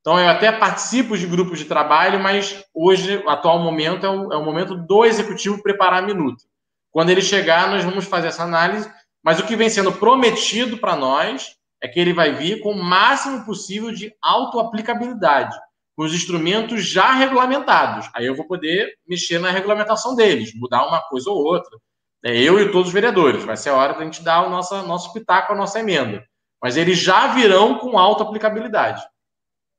Então, 0.00 0.18
eu 0.20 0.28
até 0.28 0.52
participo 0.52 1.18
de 1.18 1.26
grupos 1.26 1.58
de 1.58 1.64
trabalho, 1.64 2.20
mas 2.20 2.64
hoje, 2.72 3.16
o 3.16 3.28
atual 3.28 3.58
momento, 3.58 4.06
é 4.06 4.08
o, 4.08 4.32
é 4.32 4.36
o 4.36 4.44
momento 4.44 4.76
do 4.76 5.04
executivo 5.04 5.60
preparar 5.60 6.04
a 6.04 6.06
minuta. 6.06 6.44
Quando 6.92 7.10
ele 7.10 7.20
chegar, 7.20 7.68
nós 7.68 7.82
vamos 7.82 8.04
fazer 8.04 8.28
essa 8.28 8.44
análise, 8.44 8.88
mas 9.22 9.40
o 9.40 9.44
que 9.44 9.56
vem 9.56 9.68
sendo 9.68 9.90
prometido 9.90 10.78
para 10.78 10.94
nós 10.94 11.55
é 11.80 11.88
que 11.88 12.00
ele 12.00 12.12
vai 12.12 12.32
vir 12.32 12.60
com 12.60 12.72
o 12.72 12.82
máximo 12.82 13.44
possível 13.44 13.92
de 13.92 14.14
autoaplicabilidade, 14.22 15.56
com 15.94 16.04
os 16.04 16.14
instrumentos 16.14 16.84
já 16.86 17.12
regulamentados. 17.12 18.08
Aí 18.14 18.26
eu 18.26 18.34
vou 18.34 18.46
poder 18.46 18.94
mexer 19.06 19.38
na 19.38 19.50
regulamentação 19.50 20.14
deles, 20.14 20.54
mudar 20.54 20.86
uma 20.86 21.00
coisa 21.02 21.30
ou 21.30 21.36
outra. 21.36 21.78
É 22.24 22.36
eu 22.36 22.58
e 22.58 22.72
todos 22.72 22.88
os 22.88 22.92
vereadores. 22.92 23.44
Vai 23.44 23.56
ser 23.56 23.70
a 23.70 23.74
hora 23.74 23.94
da 23.94 24.04
gente 24.04 24.22
dar 24.22 24.46
o 24.46 24.50
nosso, 24.50 24.74
nosso 24.82 25.12
pitaco, 25.12 25.52
a 25.52 25.56
nossa 25.56 25.78
emenda. 25.78 26.24
Mas 26.62 26.76
eles 26.76 26.98
já 26.98 27.28
virão 27.28 27.78
com 27.78 27.98
alta 27.98 28.24
aplicabilidade, 28.24 29.02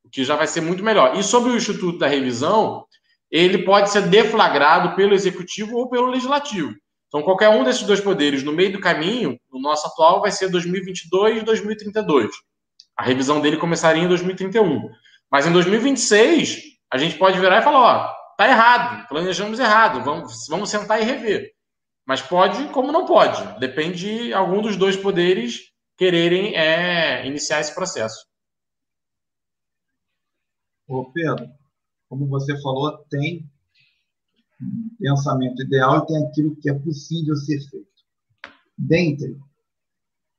o 0.03 0.09
que 0.09 0.23
já 0.23 0.35
vai 0.35 0.47
ser 0.47 0.61
muito 0.61 0.83
melhor. 0.83 1.17
E 1.17 1.23
sobre 1.23 1.51
o 1.51 1.57
Instituto 1.57 1.97
da 1.97 2.07
Revisão, 2.07 2.85
ele 3.29 3.65
pode 3.65 3.89
ser 3.89 4.03
deflagrado 4.03 4.95
pelo 4.95 5.13
Executivo 5.13 5.75
ou 5.75 5.89
pelo 5.89 6.07
Legislativo. 6.07 6.73
Então, 7.07 7.23
qualquer 7.23 7.49
um 7.49 7.63
desses 7.63 7.83
dois 7.83 8.01
poderes 8.01 8.43
no 8.43 8.51
meio 8.51 8.73
do 8.73 8.79
caminho, 8.79 9.39
no 9.51 9.59
nosso 9.59 9.87
atual, 9.87 10.21
vai 10.21 10.31
ser 10.31 10.49
2022 10.49 11.41
e 11.41 11.45
2032. 11.45 12.31
A 12.97 13.03
revisão 13.03 13.39
dele 13.39 13.57
começaria 13.57 14.03
em 14.03 14.07
2031. 14.07 14.89
Mas 15.31 15.45
em 15.45 15.51
2026, 15.53 16.61
a 16.91 16.97
gente 16.97 17.17
pode 17.17 17.39
virar 17.39 17.59
e 17.59 17.63
falar: 17.63 17.79
ó, 17.79 18.15
tá 18.37 18.47
errado, 18.47 19.07
planejamos 19.07 19.59
errado, 19.59 20.03
vamos, 20.03 20.47
vamos 20.49 20.69
sentar 20.69 21.01
e 21.01 21.05
rever. 21.05 21.51
Mas 22.05 22.21
pode, 22.21 22.69
como 22.69 22.91
não 22.91 23.05
pode. 23.05 23.59
Depende 23.59 23.97
de 23.97 24.33
algum 24.33 24.61
dos 24.61 24.75
dois 24.75 24.95
poderes 24.95 25.71
quererem 25.97 26.55
é, 26.55 27.25
iniciar 27.25 27.59
esse 27.59 27.73
processo. 27.73 28.25
Ô 30.87 31.11
Pedro, 31.11 31.47
como 32.07 32.27
você 32.27 32.59
falou, 32.61 32.97
tem 33.09 33.49
pensamento 34.99 35.61
ideal 35.61 35.99
e 35.99 36.05
tem 36.07 36.25
aquilo 36.25 36.55
que 36.55 36.69
é 36.69 36.73
possível 36.73 37.35
ser 37.35 37.59
feito. 37.69 37.87
Dentre 38.77 39.37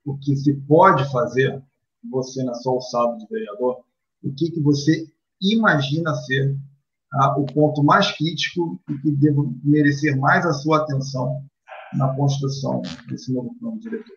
o 0.05 0.17
que 0.19 0.35
se 0.37 0.55
pode 0.55 1.11
fazer, 1.11 1.63
você 2.11 2.43
na 2.43 2.55
sua 2.55 2.75
alçada 2.75 3.17
de 3.19 3.27
vereador, 3.29 3.85
o 4.23 4.33
que, 4.35 4.51
que 4.51 4.61
você 4.61 5.07
imagina 5.41 6.15
ser 6.15 6.57
ah, 7.15 7.39
o 7.39 7.47
ponto 7.47 7.83
mais 7.83 8.11
crítico 8.13 8.81
e 8.89 8.99
que 8.99 9.11
deve 9.13 9.37
merecer 9.65 10.17
mais 10.19 10.45
a 10.45 10.53
sua 10.53 10.79
atenção 10.79 11.45
na 11.95 12.15
construção 12.15 12.83
desse 13.09 13.33
novo 13.33 13.55
plano 13.59 13.79
diretor? 13.79 14.17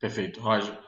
Perfeito, 0.00 0.40
Roger. 0.40 0.78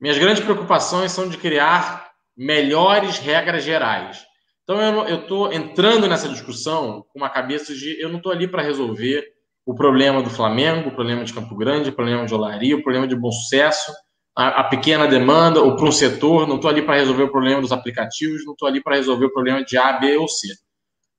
Minhas 0.00 0.18
grandes 0.18 0.42
preocupações 0.42 1.12
são 1.12 1.28
de 1.28 1.38
criar 1.38 2.12
melhores 2.36 3.18
regras 3.18 3.64
gerais. 3.64 4.24
Então 4.72 5.06
eu 5.06 5.20
estou 5.20 5.52
entrando 5.52 6.08
nessa 6.08 6.26
discussão 6.30 7.04
com 7.12 7.18
uma 7.18 7.28
cabeça 7.28 7.74
de 7.74 8.00
eu 8.00 8.08
não 8.08 8.16
estou 8.16 8.32
ali 8.32 8.48
para 8.48 8.62
resolver 8.62 9.22
o 9.66 9.74
problema 9.74 10.22
do 10.22 10.30
Flamengo, 10.30 10.88
o 10.88 10.94
problema 10.94 11.22
de 11.24 11.32
Campo 11.34 11.54
Grande, 11.54 11.90
o 11.90 11.92
problema 11.92 12.24
de 12.24 12.34
Olaria, 12.34 12.74
o 12.74 12.82
problema 12.82 13.06
de 13.06 13.14
bom 13.14 13.30
sucesso, 13.30 13.92
a, 14.34 14.60
a 14.60 14.64
pequena 14.64 15.06
demanda, 15.06 15.60
ou 15.60 15.76
para 15.76 15.84
um 15.84 15.92
setor, 15.92 16.48
não 16.48 16.56
estou 16.56 16.70
ali 16.70 16.80
para 16.80 16.94
resolver 16.94 17.24
o 17.24 17.30
problema 17.30 17.60
dos 17.60 17.70
aplicativos, 17.70 18.46
não 18.46 18.54
estou 18.54 18.66
ali 18.66 18.82
para 18.82 18.96
resolver 18.96 19.26
o 19.26 19.32
problema 19.32 19.62
de 19.62 19.76
A, 19.76 19.92
B 19.92 20.16
ou 20.16 20.26
C. 20.26 20.48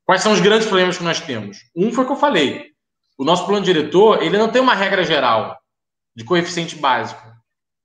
Quais 0.04 0.22
são 0.22 0.34
os 0.34 0.42
grandes 0.42 0.66
problemas 0.66 0.98
que 0.98 1.04
nós 1.04 1.22
temos? 1.22 1.60
Um 1.76 1.92
foi 1.92 2.06
o 2.06 2.08
que 2.08 2.14
eu 2.14 2.18
falei. 2.18 2.72
O 3.20 3.24
nosso 3.24 3.46
plano 3.46 3.64
diretor 3.64 4.24
ele 4.24 4.38
não 4.38 4.50
tem 4.50 4.64
uma 4.64 4.74
regra 4.74 5.04
geral 5.04 5.56
de 6.16 6.24
coeficiente 6.24 6.76
básico. 6.76 7.22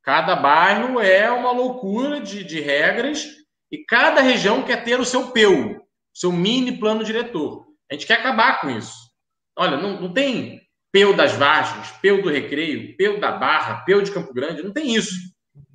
Cada 0.03 0.35
bairro 0.35 0.99
é 0.99 1.31
uma 1.31 1.53
loucura 1.53 2.23
de, 2.23 2.43
de 2.43 2.59
regras 2.59 3.38
e 3.71 3.85
cada 3.85 4.21
região 4.21 4.63
quer 4.63 4.85
ter 4.85 4.99
o 4.99 5.05
seu 5.05 5.31
PEU, 5.31 5.81
seu 6.15 6.33
mini 6.33 6.79
plano 6.79 7.05
diretor. 7.05 7.67
A 7.91 7.95
gente 7.95 8.07
quer 8.07 8.15
acabar 8.15 8.61
com 8.61 8.71
isso. 8.71 9.09
Olha, 9.57 9.77
não, 9.77 10.01
não 10.01 10.13
tem 10.13 10.61
PEU 10.93 11.15
das 11.15 11.33
Vargens, 11.33 11.91
PEU 12.01 12.23
do 12.23 12.31
Recreio, 12.31 12.97
PEU 12.97 13.21
da 13.21 13.33
Barra, 13.33 13.83
PEU 13.85 14.03
de 14.03 14.11
Campo 14.11 14.33
Grande, 14.33 14.63
não 14.63 14.73
tem 14.73 14.95
isso. 14.95 15.15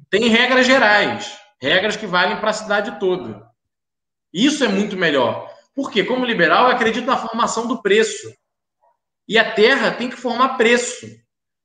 Tem 0.10 0.28
regras 0.28 0.66
gerais, 0.66 1.38
regras 1.62 1.96
que 1.96 2.06
valem 2.06 2.38
para 2.38 2.50
a 2.50 2.54
cidade 2.54 3.00
toda. 3.00 3.48
Isso 4.34 4.64
é 4.64 4.68
muito 4.68 4.98
melhor. 4.98 5.52
Porque, 5.76 6.04
como 6.04 6.26
liberal, 6.26 6.68
eu 6.68 6.76
acredito 6.76 7.06
na 7.06 7.18
formação 7.18 7.68
do 7.68 7.82
preço. 7.82 8.32
E 9.28 9.38
a 9.38 9.54
terra 9.54 9.92
tem 9.92 10.10
que 10.10 10.16
formar 10.16 10.58
preço. 10.58 11.08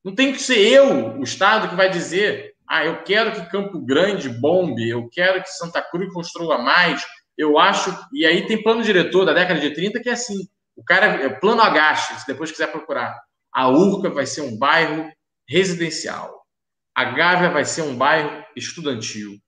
Não 0.04 0.14
tem 0.14 0.32
que 0.32 0.40
ser 0.40 0.58
eu, 0.58 1.18
o 1.18 1.22
Estado, 1.22 1.68
que 1.68 1.74
vai 1.74 1.90
dizer: 1.90 2.54
ah, 2.68 2.84
eu 2.84 3.02
quero 3.02 3.32
que 3.32 3.50
Campo 3.50 3.80
Grande 3.80 4.28
bombe, 4.28 4.88
eu 4.88 5.08
quero 5.08 5.42
que 5.42 5.48
Santa 5.48 5.80
Cruz 5.80 6.12
construa 6.12 6.58
mais. 6.58 7.04
Eu 7.36 7.58
acho. 7.58 7.96
E 8.12 8.26
aí 8.26 8.46
tem 8.46 8.62
plano 8.62 8.82
diretor 8.82 9.24
da 9.24 9.32
década 9.32 9.60
de 9.60 9.72
30 9.72 10.00
que 10.00 10.08
é 10.08 10.12
assim: 10.12 10.46
o 10.76 10.84
cara 10.84 11.06
é 11.06 11.28
plano 11.28 11.62
agache, 11.62 12.20
se 12.20 12.26
depois 12.26 12.50
quiser 12.50 12.70
procurar. 12.70 13.18
A 13.52 13.68
Urca 13.68 14.10
vai 14.10 14.26
ser 14.26 14.42
um 14.42 14.56
bairro 14.58 15.10
residencial. 15.48 16.42
A 16.94 17.04
Gávea 17.04 17.50
vai 17.50 17.64
ser 17.64 17.82
um 17.82 17.96
bairro 17.96 18.44
estudantil. 18.54 19.38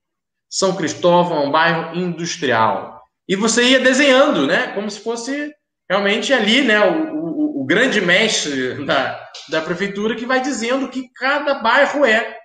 São 0.49 0.75
Cristóvão 0.75 1.43
é 1.43 1.47
um 1.47 1.51
bairro 1.51 1.97
industrial. 1.97 3.01
E 3.29 3.37
você 3.37 3.63
ia 3.63 3.81
desenhando, 3.81 4.47
né? 4.47 4.73
Como 4.75 4.91
se 4.91 5.01
fosse 5.01 5.53
realmente 5.89 6.33
ali, 6.33 6.63
né? 6.63 6.81
O, 6.81 7.15
o, 7.15 7.63
o 7.63 7.65
grande 7.65 8.01
mestre 8.01 8.85
da, 8.85 9.31
da 9.49 9.61
prefeitura 9.61 10.17
que 10.17 10.27
vai 10.27 10.41
dizendo 10.41 10.89
que 10.89 11.09
cada 11.13 11.55
bairro 11.55 12.05
é. 12.05 12.40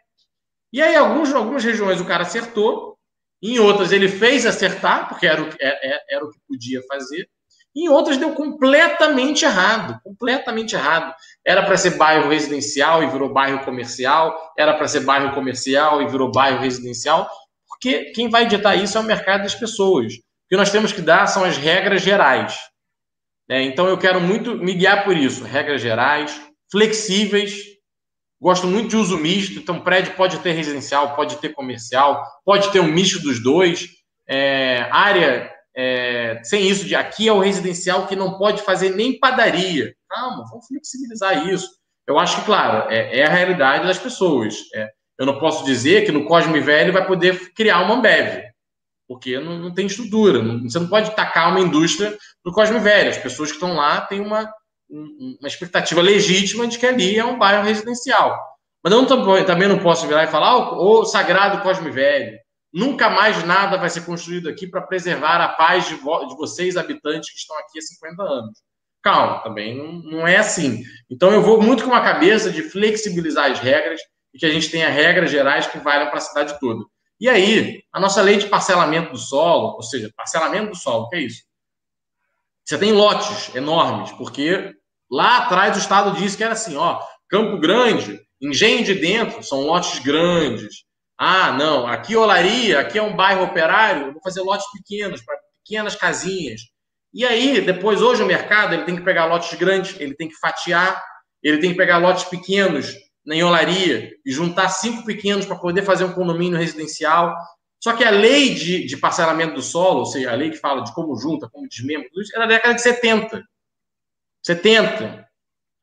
E 0.76 0.82
aí, 0.82 0.94
alguns, 0.94 1.34
algumas 1.34 1.64
regiões 1.64 2.02
o 2.02 2.06
cara 2.06 2.24
acertou, 2.24 2.98
em 3.42 3.60
outras 3.60 3.94
ele 3.94 4.10
fez 4.10 4.46
acertar, 4.46 5.08
porque 5.08 5.26
era 5.26 5.42
o, 5.42 5.46
era, 5.58 5.80
é, 5.82 5.96
é, 5.96 6.16
era 6.16 6.26
o 6.26 6.30
que 6.30 6.38
podia 6.46 6.82
fazer, 6.86 7.30
em 7.74 7.88
outras 7.88 8.18
deu 8.18 8.34
completamente 8.34 9.46
errado, 9.46 9.98
completamente 10.04 10.76
errado. 10.76 11.16
Era 11.48 11.64
para 11.64 11.78
ser 11.78 11.92
bairro 11.92 12.28
residencial 12.28 13.02
e 13.02 13.08
virou 13.08 13.32
bairro 13.32 13.64
comercial, 13.64 14.38
era 14.58 14.74
para 14.74 14.86
ser 14.90 15.00
bairro 15.06 15.34
comercial 15.34 16.02
e 16.02 16.10
virou 16.10 16.30
bairro 16.30 16.60
residencial, 16.60 17.30
porque 17.70 18.12
quem 18.12 18.30
vai 18.30 18.46
ditar 18.46 18.76
isso 18.76 18.98
é 18.98 19.02
o 19.02 19.06
mercado 19.06 19.44
das 19.44 19.56
pessoas. 19.56 20.16
O 20.16 20.50
que 20.50 20.58
nós 20.58 20.72
temos 20.72 20.92
que 20.92 21.02
dar 21.02 21.26
são 21.28 21.46
as 21.46 21.56
regras 21.56 22.02
gerais. 22.02 22.54
É, 23.50 23.62
então 23.62 23.88
eu 23.88 23.98
quero 23.98 24.20
muito 24.20 24.58
me 24.58 24.74
guiar 24.74 25.06
por 25.06 25.16
isso, 25.16 25.46
regras 25.46 25.82
gerais, 25.82 26.38
flexíveis. 26.70 27.75
Gosto 28.46 28.68
muito 28.68 28.90
de 28.90 28.96
uso 28.96 29.18
misto, 29.18 29.58
então 29.58 29.80
prédio 29.80 30.14
pode 30.14 30.38
ter 30.38 30.52
residencial, 30.52 31.16
pode 31.16 31.38
ter 31.38 31.50
comercial, 31.50 32.24
pode 32.46 32.72
ter 32.72 32.80
um 32.80 32.92
misto 32.92 33.20
dos 33.20 33.42
dois. 33.42 33.88
É, 34.28 34.88
área 34.92 35.52
é, 35.76 36.40
sem 36.44 36.68
isso 36.68 36.86
de 36.86 36.96
aqui 36.96 37.28
é 37.28 37.34
o 37.34 37.40
residencial 37.40 38.06
que 38.06 38.16
não 38.16 38.38
pode 38.38 38.62
fazer 38.62 38.92
nem 38.92 39.18
padaria. 39.18 39.96
Calma, 40.08 40.46
vamos 40.48 40.68
flexibilizar 40.68 41.50
isso. 41.50 41.72
Eu 42.06 42.20
acho 42.20 42.40
que, 42.40 42.46
claro, 42.46 42.88
é, 42.92 43.18
é 43.18 43.26
a 43.26 43.32
realidade 43.32 43.88
das 43.88 43.98
pessoas. 43.98 44.58
É, 44.76 44.90
eu 45.18 45.26
não 45.26 45.40
posso 45.40 45.66
dizer 45.66 46.06
que 46.06 46.12
no 46.12 46.26
Cosme 46.26 46.60
Velho 46.60 46.94
vai 46.94 47.04
poder 47.04 47.52
criar 47.56 47.82
uma 47.82 47.96
Ambev, 47.96 48.44
porque 49.08 49.40
não, 49.40 49.58
não 49.58 49.74
tem 49.74 49.88
estrutura. 49.88 50.44
Não, 50.44 50.70
você 50.70 50.78
não 50.78 50.88
pode 50.88 51.16
tacar 51.16 51.50
uma 51.50 51.62
indústria 51.62 52.16
no 52.46 52.52
Cosme 52.52 52.78
Velho. 52.78 53.10
As 53.10 53.18
pessoas 53.18 53.50
que 53.50 53.56
estão 53.56 53.74
lá 53.74 54.02
têm 54.02 54.20
uma, 54.20 54.48
uma 54.90 55.48
expectativa 55.48 56.02
legítima 56.02 56.68
de 56.68 56.78
que 56.78 56.86
ali 56.86 57.18
é 57.18 57.26
um 57.26 57.38
bairro 57.38 57.64
residencial. 57.64 58.40
Mas 58.84 58.94
eu 58.94 59.46
também 59.46 59.68
não 59.68 59.80
posso 59.80 60.08
virar 60.08 60.24
e 60.24 60.28
falar, 60.28 60.74
o 60.74 61.00
oh, 61.00 61.06
sagrado 61.06 61.64
Cosme 61.64 61.90
Velho, 61.90 62.38
Nunca 62.76 63.10
mais 63.10 63.42
nada 63.46 63.78
vai 63.78 63.90
ser 63.90 64.06
construído 64.06 64.50
aqui 64.50 64.68
para 64.68 64.82
preservar 64.82 65.40
a 65.40 65.48
paz 65.48 65.88
de, 65.88 65.96
vo 65.96 66.26
de, 66.26 66.36
vocês, 66.36 66.76
habitantes 66.76 67.32
que 67.32 67.38
estão 67.38 67.58
aqui 67.58 67.80
há 67.80 67.82
50 67.82 68.22
anos. 68.22 68.60
Calma, 69.02 69.42
também 69.44 69.78
não, 69.78 69.94
não 69.94 70.28
é 70.28 70.36
assim. 70.36 70.84
Então 71.10 71.32
eu 71.32 71.42
vou 71.42 71.62
muito 71.62 71.86
com 71.86 71.92
uma 71.92 72.04
cabeça 72.04 72.52
de 72.52 72.64
flexibilizar 72.64 73.50
as 73.50 73.60
regras 73.60 74.02
e 74.34 74.38
que 74.38 74.46
a 74.46 74.50
gente 74.50 74.70
tenha 74.70 74.90
regras 74.90 75.32
gerais 75.32 75.66
que 75.68 75.78
valham 75.78 76.10
para 76.10 76.18
a 76.18 76.22
cidade 76.22 76.60
toda. 76.60 76.84
E 77.18 77.30
aí, 77.30 77.82
a 77.94 78.00
nossa 78.00 78.22
lei 78.22 78.36
de 78.36 78.48
parcelamento 78.48 79.14
do 79.14 79.18
solo, 79.18 79.76
ou 79.76 79.82
seja, 79.82 80.12
parcelamento 80.14 80.72
do 80.72 80.76
solo, 80.76 81.06
o 81.06 81.08
que 81.08 81.16
é 81.16 81.22
isso? 81.22 81.44
Você 82.66 82.78
tem 82.78 82.92
lotes 82.92 83.54
enormes, 83.56 84.12
porque 84.14 84.74
lá 85.10 85.40
atrás 85.40 85.76
o 85.76 85.80
Estado 85.80 86.20
disse 86.20 86.36
que 86.36 86.44
era 86.44 86.54
assim, 86.54 86.76
ó, 86.76 87.00
Campo 87.30 87.60
Grande, 87.60 88.20
Engenho 88.42 88.84
de 88.84 88.96
Dentro, 88.96 89.44
são 89.44 89.62
lotes 89.62 90.00
grandes, 90.00 90.86
ah, 91.18 91.54
não, 91.54 91.88
aqui 91.88 92.16
Olaria, 92.16 92.80
aqui 92.80 92.98
é 92.98 93.02
um 93.02 93.16
bairro 93.16 93.44
operário, 93.44 94.12
vou 94.12 94.22
fazer 94.22 94.42
lotes 94.42 94.66
pequenos, 94.72 95.22
para 95.24 95.38
pequenas 95.64 95.96
casinhas. 95.96 96.62
E 97.14 97.24
aí, 97.26 97.62
depois, 97.62 98.02
hoje 98.02 98.22
o 98.22 98.26
mercado, 98.26 98.74
ele 98.74 98.84
tem 98.84 98.98
que 98.98 99.04
pegar 99.04 99.26
lotes 99.26 99.58
grandes, 99.58 99.98
ele 99.98 100.14
tem 100.14 100.28
que 100.28 100.36
fatiar, 100.36 101.02
ele 101.42 101.60
tem 101.60 101.72
que 101.72 101.78
pegar 101.78 102.00
lotes 102.00 102.26
pequenos 102.26 102.94
em 103.32 103.44
Olaria 103.44 104.12
e 104.26 104.32
juntar 104.32 104.68
cinco 104.68 105.06
pequenos 105.06 105.46
para 105.46 105.56
poder 105.56 105.84
fazer 105.84 106.04
um 106.04 106.12
condomínio 106.12 106.60
residencial. 106.60 107.34
Só 107.82 107.94
que 107.94 108.04
a 108.04 108.10
lei 108.10 108.56
de, 108.56 108.86
de, 108.86 108.98
parcelamento 108.98 109.56
do 109.56 109.62
solo, 109.62 110.00
ou 110.00 110.06
seja, 110.06 110.32
a 110.32 110.36
lei 110.36 110.50
que 110.50 110.58
fala 110.58 110.82
de 110.82 110.94
como 110.94 111.16
junta, 111.16 111.50
como 111.50 111.68
desmembra, 111.68 112.08
tudo 112.10 112.22
isso, 112.22 112.36
é 112.36 112.40
da 112.40 112.48
década 112.48 112.74
de 112.74 112.82
70. 112.82 113.44
70. 114.44 115.28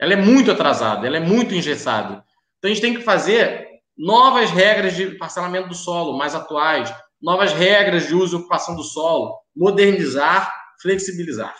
Ela 0.01 0.15
é 0.15 0.17
muito 0.17 0.51
atrasada, 0.51 1.07
ela 1.07 1.17
é 1.17 1.21
muito 1.21 1.55
engessada. 1.55 2.25
Então 2.59 2.71
a 2.71 2.75
gente 2.75 2.81
tem 2.81 2.95
que 2.95 3.03
fazer 3.03 3.69
novas 3.97 4.51
regras 4.51 4.97
de 4.97 5.17
parcelamento 5.17 5.69
do 5.69 5.75
solo 5.75 6.17
mais 6.17 6.35
atuais, 6.35 6.93
novas 7.21 7.53
regras 7.53 8.09
de 8.09 8.15
uso 8.15 8.37
e 8.37 8.41
ocupação 8.41 8.75
do 8.75 8.83
solo, 8.83 9.39
modernizar, 9.55 10.53
flexibilizar. 10.81 11.55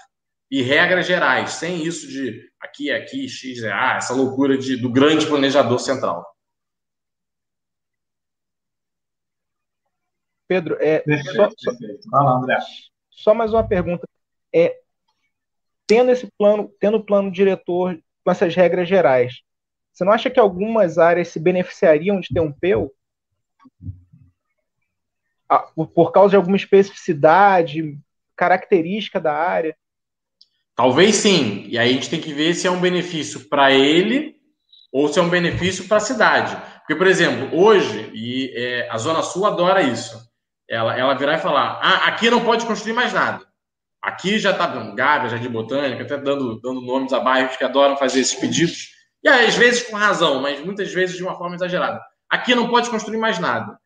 E 0.51 0.61
regras 0.61 1.07
gerais, 1.07 1.53
sem 1.53 1.87
isso 1.87 2.07
de 2.09 2.43
aqui 2.61 2.91
é 2.91 2.97
aqui, 2.97 3.29
X 3.29 3.63
é 3.63 3.73
A, 3.73 3.97
essa 3.97 4.13
loucura 4.13 4.59
de, 4.59 4.77
do 4.77 4.91
grande 4.91 5.27
planejador 5.27 5.79
central. 5.79 6.27
Pedro, 10.53 10.77
é, 10.81 10.99
perfeito, 10.99 11.55
só, 11.57 11.71
perfeito. 11.71 12.09
Lá, 12.13 12.37
André. 12.37 12.59
só 13.11 13.33
mais 13.33 13.55
uma 13.55 13.67
pergunta. 13.67 14.07
É, 14.55 14.77
tendo 15.87 16.11
esse 16.11 16.31
plano, 16.37 16.71
tendo 16.79 16.99
o 16.99 17.03
plano 17.03 17.33
diretor 17.33 17.99
com 18.23 18.31
essas 18.31 18.55
regras 18.55 18.87
gerais, 18.87 19.41
Você 19.91 20.05
não 20.05 20.13
acha 20.13 20.29
que 20.29 20.39
algumas 20.39 20.99
áreas 20.99 21.29
se 21.29 21.41
beneficiariam 21.41 22.21
de 22.21 22.29
ter 22.29 22.41
um 22.41 22.53
PEU? 22.53 22.93
Ah, 25.49 25.67
por 25.75 26.13
causa 26.13 26.31
de 26.31 26.37
alguma 26.37 26.57
especificidade, 26.57 27.99
característica 28.37 29.19
da 29.19 29.33
área? 29.33 29.75
Talvez 30.75 31.17
sim. 31.17 31.67
E 31.69 31.79
aí 31.79 31.91
a 31.91 31.93
gente 31.95 32.11
tem 32.11 32.21
que 32.21 32.35
ver 32.35 32.55
se 32.55 32.67
é 32.67 32.71
um 32.71 32.81
benefício 32.81 33.49
para 33.49 33.73
ele 33.73 34.37
ou 34.91 35.09
se 35.09 35.19
é 35.19 35.23
um 35.23 35.31
benefício 35.31 35.89
para 35.89 35.97
a 35.97 36.01
cidade. 36.01 36.57
Porque, 36.81 36.95
por 36.95 37.07
exemplo, 37.07 37.59
hoje, 37.59 38.11
e 38.13 38.53
é, 38.55 38.91
a 38.91 38.99
Zona 38.99 39.23
Sul 39.23 39.47
adora 39.47 39.83
isso, 39.83 40.32
ela, 40.73 40.99
ela 40.99 41.15
virar 41.15 41.35
e 41.35 41.41
falar: 41.41 41.79
ah, 41.83 42.07
aqui 42.07 42.31
não 42.31 42.43
pode 42.43 42.65
construir 42.65 42.95
mais 42.95 43.13
nada. 43.13 43.45
Aqui 44.01 44.39
já 44.39 44.53
está 44.53 44.67
dando 44.67 44.95
Gávea, 44.95 45.29
Jardim 45.29 45.51
Botânica, 45.51 46.03
até 46.03 46.17
dando, 46.17 46.59
dando 46.61 46.81
nomes 46.81 47.13
a 47.13 47.21
bairros 47.21 47.57
que 47.57 47.63
adoram 47.63 47.97
fazer 47.97 48.21
esses 48.21 48.35
pedidos. 48.35 48.89
E 49.23 49.29
às 49.29 49.55
vezes 49.55 49.83
com 49.89 49.97
razão, 49.97 50.41
mas 50.41 50.65
muitas 50.65 50.93
vezes 50.93 51.17
de 51.17 51.23
uma 51.23 51.37
forma 51.37 51.55
exagerada. 51.55 52.01
Aqui 52.29 52.55
não 52.55 52.69
pode 52.69 52.89
construir 52.89 53.19
mais 53.19 53.39
nada. 53.39 53.79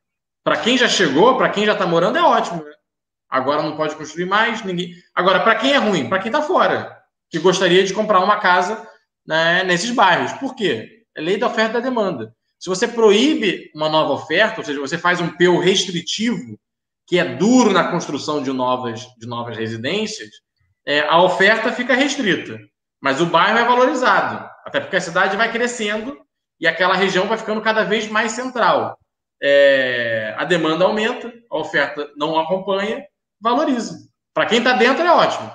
Para 0.45 0.57
quem 0.59 0.79
já 0.79 0.89
chegou, 0.89 1.37
para 1.37 1.49
quem 1.49 1.67
já 1.67 1.73
está 1.73 1.85
morando, 1.85 2.17
é 2.17 2.23
ótimo. 2.23 2.63
Né? 2.65 2.71
Agora 3.29 3.63
não 3.63 3.77
pode 3.77 3.97
construir 3.97 4.25
mais, 4.25 4.65
ninguém. 4.65 4.93
Agora, 5.13 5.41
para 5.41 5.57
quem 5.57 5.73
é 5.73 5.79
ruim? 5.79 6.09
Para 6.09 6.21
quem 6.21 6.31
está 6.31 6.41
fora, 6.41 6.97
que 7.29 7.41
gostaria 7.41 7.83
de 7.83 7.93
comprar 7.93 8.21
uma 8.21 8.39
casa 8.39 8.89
né, 9.27 9.65
nesses 9.65 9.91
bairros. 9.91 10.33
Por 10.35 10.55
quê? 10.55 11.03
É 11.17 11.21
lei 11.21 11.37
da 11.37 11.49
oferta 11.49 11.71
e 11.71 11.75
da 11.75 11.81
demanda. 11.81 12.33
Se 12.61 12.71
você 12.71 12.87
proíbe 12.87 13.71
uma 13.75 13.89
nova 13.89 14.13
oferta, 14.13 14.61
ou 14.61 14.65
seja, 14.65 14.81
você 14.81 14.97
faz 14.97 15.21
um 15.21 15.29
PEU 15.29 15.59
restritivo, 15.59 16.57
que 17.07 17.19
é 17.19 17.37
duro 17.37 17.73
na 17.73 17.91
construção 17.91 18.43
de 18.43 18.53
novas, 18.53 19.07
de 19.19 19.27
novas 19.27 19.57
residências, 19.57 20.29
é, 20.87 21.01
a 21.01 21.21
oferta 21.23 21.73
fica 21.73 21.95
restrita, 21.95 22.59
mas 23.01 23.21
o 23.21 23.27
bairro 23.27 23.59
é 23.59 23.65
valorizado, 23.65 24.49
até 24.65 24.81
porque 24.81 24.97
a 24.97 25.01
cidade 25.01 25.37
vai 25.37 25.51
crescendo 25.51 26.19
e 26.61 26.67
aquela 26.67 26.95
região 26.95 27.27
vai 27.27 27.39
ficando 27.39 27.61
cada 27.61 27.85
vez 27.85 28.09
mais 28.09 28.33
central. 28.33 28.99
É, 29.43 30.35
a 30.39 30.45
demanda 30.45 30.85
aumenta, 30.85 31.33
a 31.51 31.59
oferta 31.59 32.11
não 32.17 32.39
acompanha, 32.39 33.05
valoriza. 33.41 34.09
Para 34.33 34.47
quem 34.47 34.59
está 34.59 34.73
dentro 34.73 35.05
é 35.05 35.13
ótimo, 35.13 35.53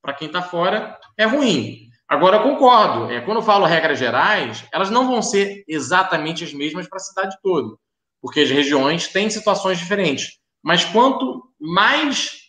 para 0.00 0.14
quem 0.14 0.26
está 0.28 0.42
fora 0.42 0.98
é 1.16 1.24
ruim. 1.24 1.84
Agora, 2.08 2.36
eu 2.36 2.42
concordo. 2.42 3.10
É, 3.10 3.20
quando 3.22 3.38
eu 3.38 3.42
falo 3.42 3.64
regras 3.64 3.98
gerais, 3.98 4.64
elas 4.72 4.90
não 4.90 5.06
vão 5.06 5.22
ser 5.22 5.64
exatamente 5.66 6.44
as 6.44 6.52
mesmas 6.52 6.86
para 6.86 6.98
a 6.98 7.00
cidade 7.00 7.36
toda, 7.42 7.76
porque 8.20 8.40
as 8.40 8.50
regiões 8.50 9.08
têm 9.08 9.30
situações 9.30 9.78
diferentes. 9.78 10.38
Mas 10.64 10.82
quanto 10.82 11.52
mais 11.60 12.40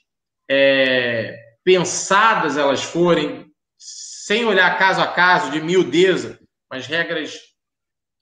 é, 0.50 1.38
pensadas 1.66 2.58
elas 2.58 2.82
forem, 2.82 3.52
sem 3.78 4.46
olhar 4.46 4.78
caso 4.78 5.02
a 5.02 5.08
caso, 5.08 5.52
de 5.52 5.60
miudeza, 5.60 6.40
mas 6.72 6.88
regras. 6.88 7.38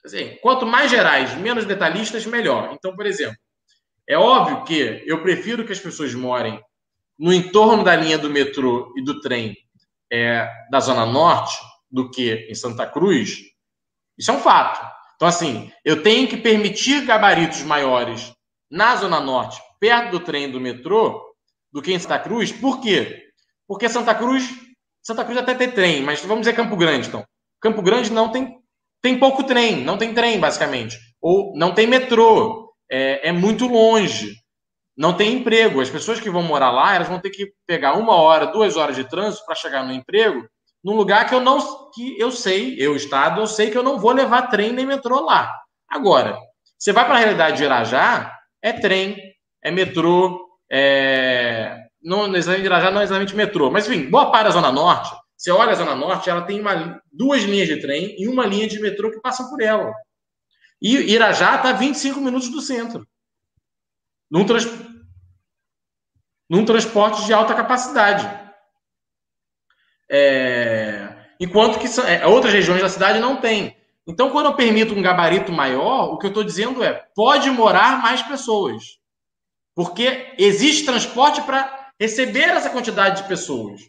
Assim, 0.03 0.35
quanto 0.41 0.65
mais 0.65 0.89
gerais, 0.89 1.33
menos 1.35 1.65
detalhistas, 1.65 2.25
melhor. 2.25 2.73
Então, 2.73 2.95
por 2.95 3.05
exemplo, 3.05 3.37
é 4.09 4.17
óbvio 4.17 4.63
que 4.63 5.03
eu 5.05 5.21
prefiro 5.21 5.65
que 5.65 5.71
as 5.71 5.79
pessoas 5.79 6.13
morem 6.13 6.59
no 7.17 7.31
entorno 7.31 7.83
da 7.83 7.95
linha 7.95 8.17
do 8.17 8.29
metrô 8.29 8.91
e 8.97 9.03
do 9.03 9.21
trem 9.21 9.55
é, 10.11 10.49
da 10.69 10.79
Zona 10.79 11.05
Norte 11.05 11.55
do 11.89 12.09
que 12.09 12.47
em 12.49 12.55
Santa 12.55 12.87
Cruz, 12.87 13.37
isso 14.17 14.31
é 14.31 14.33
um 14.33 14.39
fato. 14.39 14.83
Então, 15.15 15.27
assim, 15.27 15.71
eu 15.85 16.01
tenho 16.01 16.27
que 16.27 16.35
permitir 16.35 17.05
gabaritos 17.05 17.61
maiores 17.61 18.33
na 18.69 18.95
Zona 18.95 19.19
Norte, 19.19 19.61
perto 19.83 20.11
do 20.11 20.19
trem 20.21 20.49
do 20.49 20.61
metrô, 20.61 21.21
do 21.69 21.81
que 21.81 21.91
em 21.91 21.99
Santa 21.99 22.17
Cruz. 22.17 22.53
Por 22.53 22.79
quê? 22.79 23.23
Porque 23.67 23.89
Santa 23.89 24.15
Cruz, 24.15 24.49
Santa 25.01 25.25
Cruz 25.25 25.37
até 25.37 25.53
tem 25.53 25.69
trem, 25.69 26.01
mas 26.01 26.21
vamos 26.21 26.45
dizer 26.45 26.53
Campo 26.53 26.77
Grande, 26.77 27.09
então. 27.09 27.25
Campo 27.59 27.81
Grande 27.81 28.09
não 28.09 28.31
tem, 28.31 28.59
tem 29.01 29.19
pouco 29.19 29.43
trem, 29.43 29.83
não 29.83 29.97
tem 29.97 30.13
trem, 30.13 30.39
basicamente. 30.39 30.97
Ou 31.21 31.53
não 31.57 31.73
tem 31.73 31.85
metrô, 31.85 32.73
é, 32.89 33.27
é 33.27 33.31
muito 33.33 33.67
longe 33.67 34.41
não 34.95 35.17
tem 35.17 35.33
emprego. 35.33 35.81
As 35.81 35.89
pessoas 35.89 36.19
que 36.19 36.29
vão 36.29 36.43
morar 36.43 36.71
lá, 36.71 36.95
elas 36.95 37.07
vão 37.07 37.19
ter 37.19 37.31
que 37.31 37.51
pegar 37.65 37.93
uma 37.97 38.15
hora, 38.15 38.45
duas 38.45 38.77
horas 38.77 38.95
de 38.95 39.03
trânsito 39.03 39.43
para 39.43 39.55
chegar 39.55 39.83
no 39.83 39.91
emprego, 39.91 40.47
num 40.83 40.93
lugar 40.93 41.27
que 41.27 41.33
eu 41.33 41.41
não, 41.41 41.59
que 41.91 42.15
eu 42.19 42.31
sei, 42.31 42.75
eu 42.77 42.95
estado, 42.95 43.41
eu 43.41 43.47
sei 43.47 43.71
que 43.71 43.77
eu 43.77 43.81
não 43.81 43.97
vou 43.97 44.11
levar 44.11 44.43
trem 44.43 44.71
nem 44.71 44.85
metrô 44.85 45.21
lá. 45.21 45.51
Agora, 45.89 46.37
você 46.77 46.93
vai 46.93 47.05
para 47.05 47.15
a 47.15 47.17
realidade 47.17 47.57
de 47.57 47.63
Irajá, 47.63 48.31
é 48.61 48.71
trem, 48.71 49.32
é 49.63 49.71
metrô, 49.71 50.47
é 50.71 51.83
não 52.03 52.27
necessariamente 52.27 52.67
Irajá 52.67 52.91
não 52.91 52.99
é 52.99 53.05
exatamente 53.05 53.35
metrô, 53.35 53.71
mas 53.71 53.87
enfim, 53.87 54.09
boa 54.09 54.29
parte 54.29 54.45
da 54.45 54.51
zona 54.51 54.71
norte. 54.71 55.15
Você 55.37 55.51
olha 55.51 55.71
a 55.71 55.75
zona 55.75 55.95
norte, 55.95 56.29
ela 56.29 56.41
tem 56.41 56.59
uma, 56.59 57.01
duas 57.11 57.43
linhas 57.43 57.67
de 57.67 57.79
trem 57.79 58.15
e 58.19 58.27
uma 58.27 58.45
linha 58.45 58.67
de 58.67 58.79
metrô 58.79 59.09
que 59.09 59.21
passam 59.21 59.49
por 59.49 59.61
ela. 59.61 59.93
E 60.81 61.13
Irajá 61.13 61.55
está 61.55 61.69
a 61.69 61.73
25 61.73 62.19
minutos 62.19 62.49
do 62.49 62.61
centro 62.61 63.07
num, 64.29 64.45
trans... 64.45 64.67
num 66.49 66.65
transporte 66.65 67.25
de 67.25 67.33
alta 67.33 67.53
capacidade. 67.53 68.29
É... 70.09 71.09
Enquanto 71.39 71.79
que 71.79 71.87
é, 72.01 72.25
outras 72.27 72.53
regiões 72.53 72.81
da 72.81 72.89
cidade 72.89 73.19
não 73.19 73.37
têm. 73.37 73.75
Então, 74.05 74.29
quando 74.29 74.47
eu 74.47 74.55
permito 74.55 74.93
um 74.93 75.01
gabarito 75.01 75.51
maior, 75.51 76.13
o 76.13 76.17
que 76.17 76.25
eu 76.25 76.29
estou 76.29 76.43
dizendo 76.43 76.83
é: 76.83 76.93
pode 77.15 77.49
morar 77.49 78.01
mais 78.01 78.21
pessoas. 78.21 79.02
Porque 79.75 80.33
existe 80.37 80.85
transporte 80.85 81.41
para 81.41 81.91
receber 81.99 82.49
essa 82.49 82.69
quantidade 82.69 83.21
de 83.21 83.27
pessoas. 83.27 83.81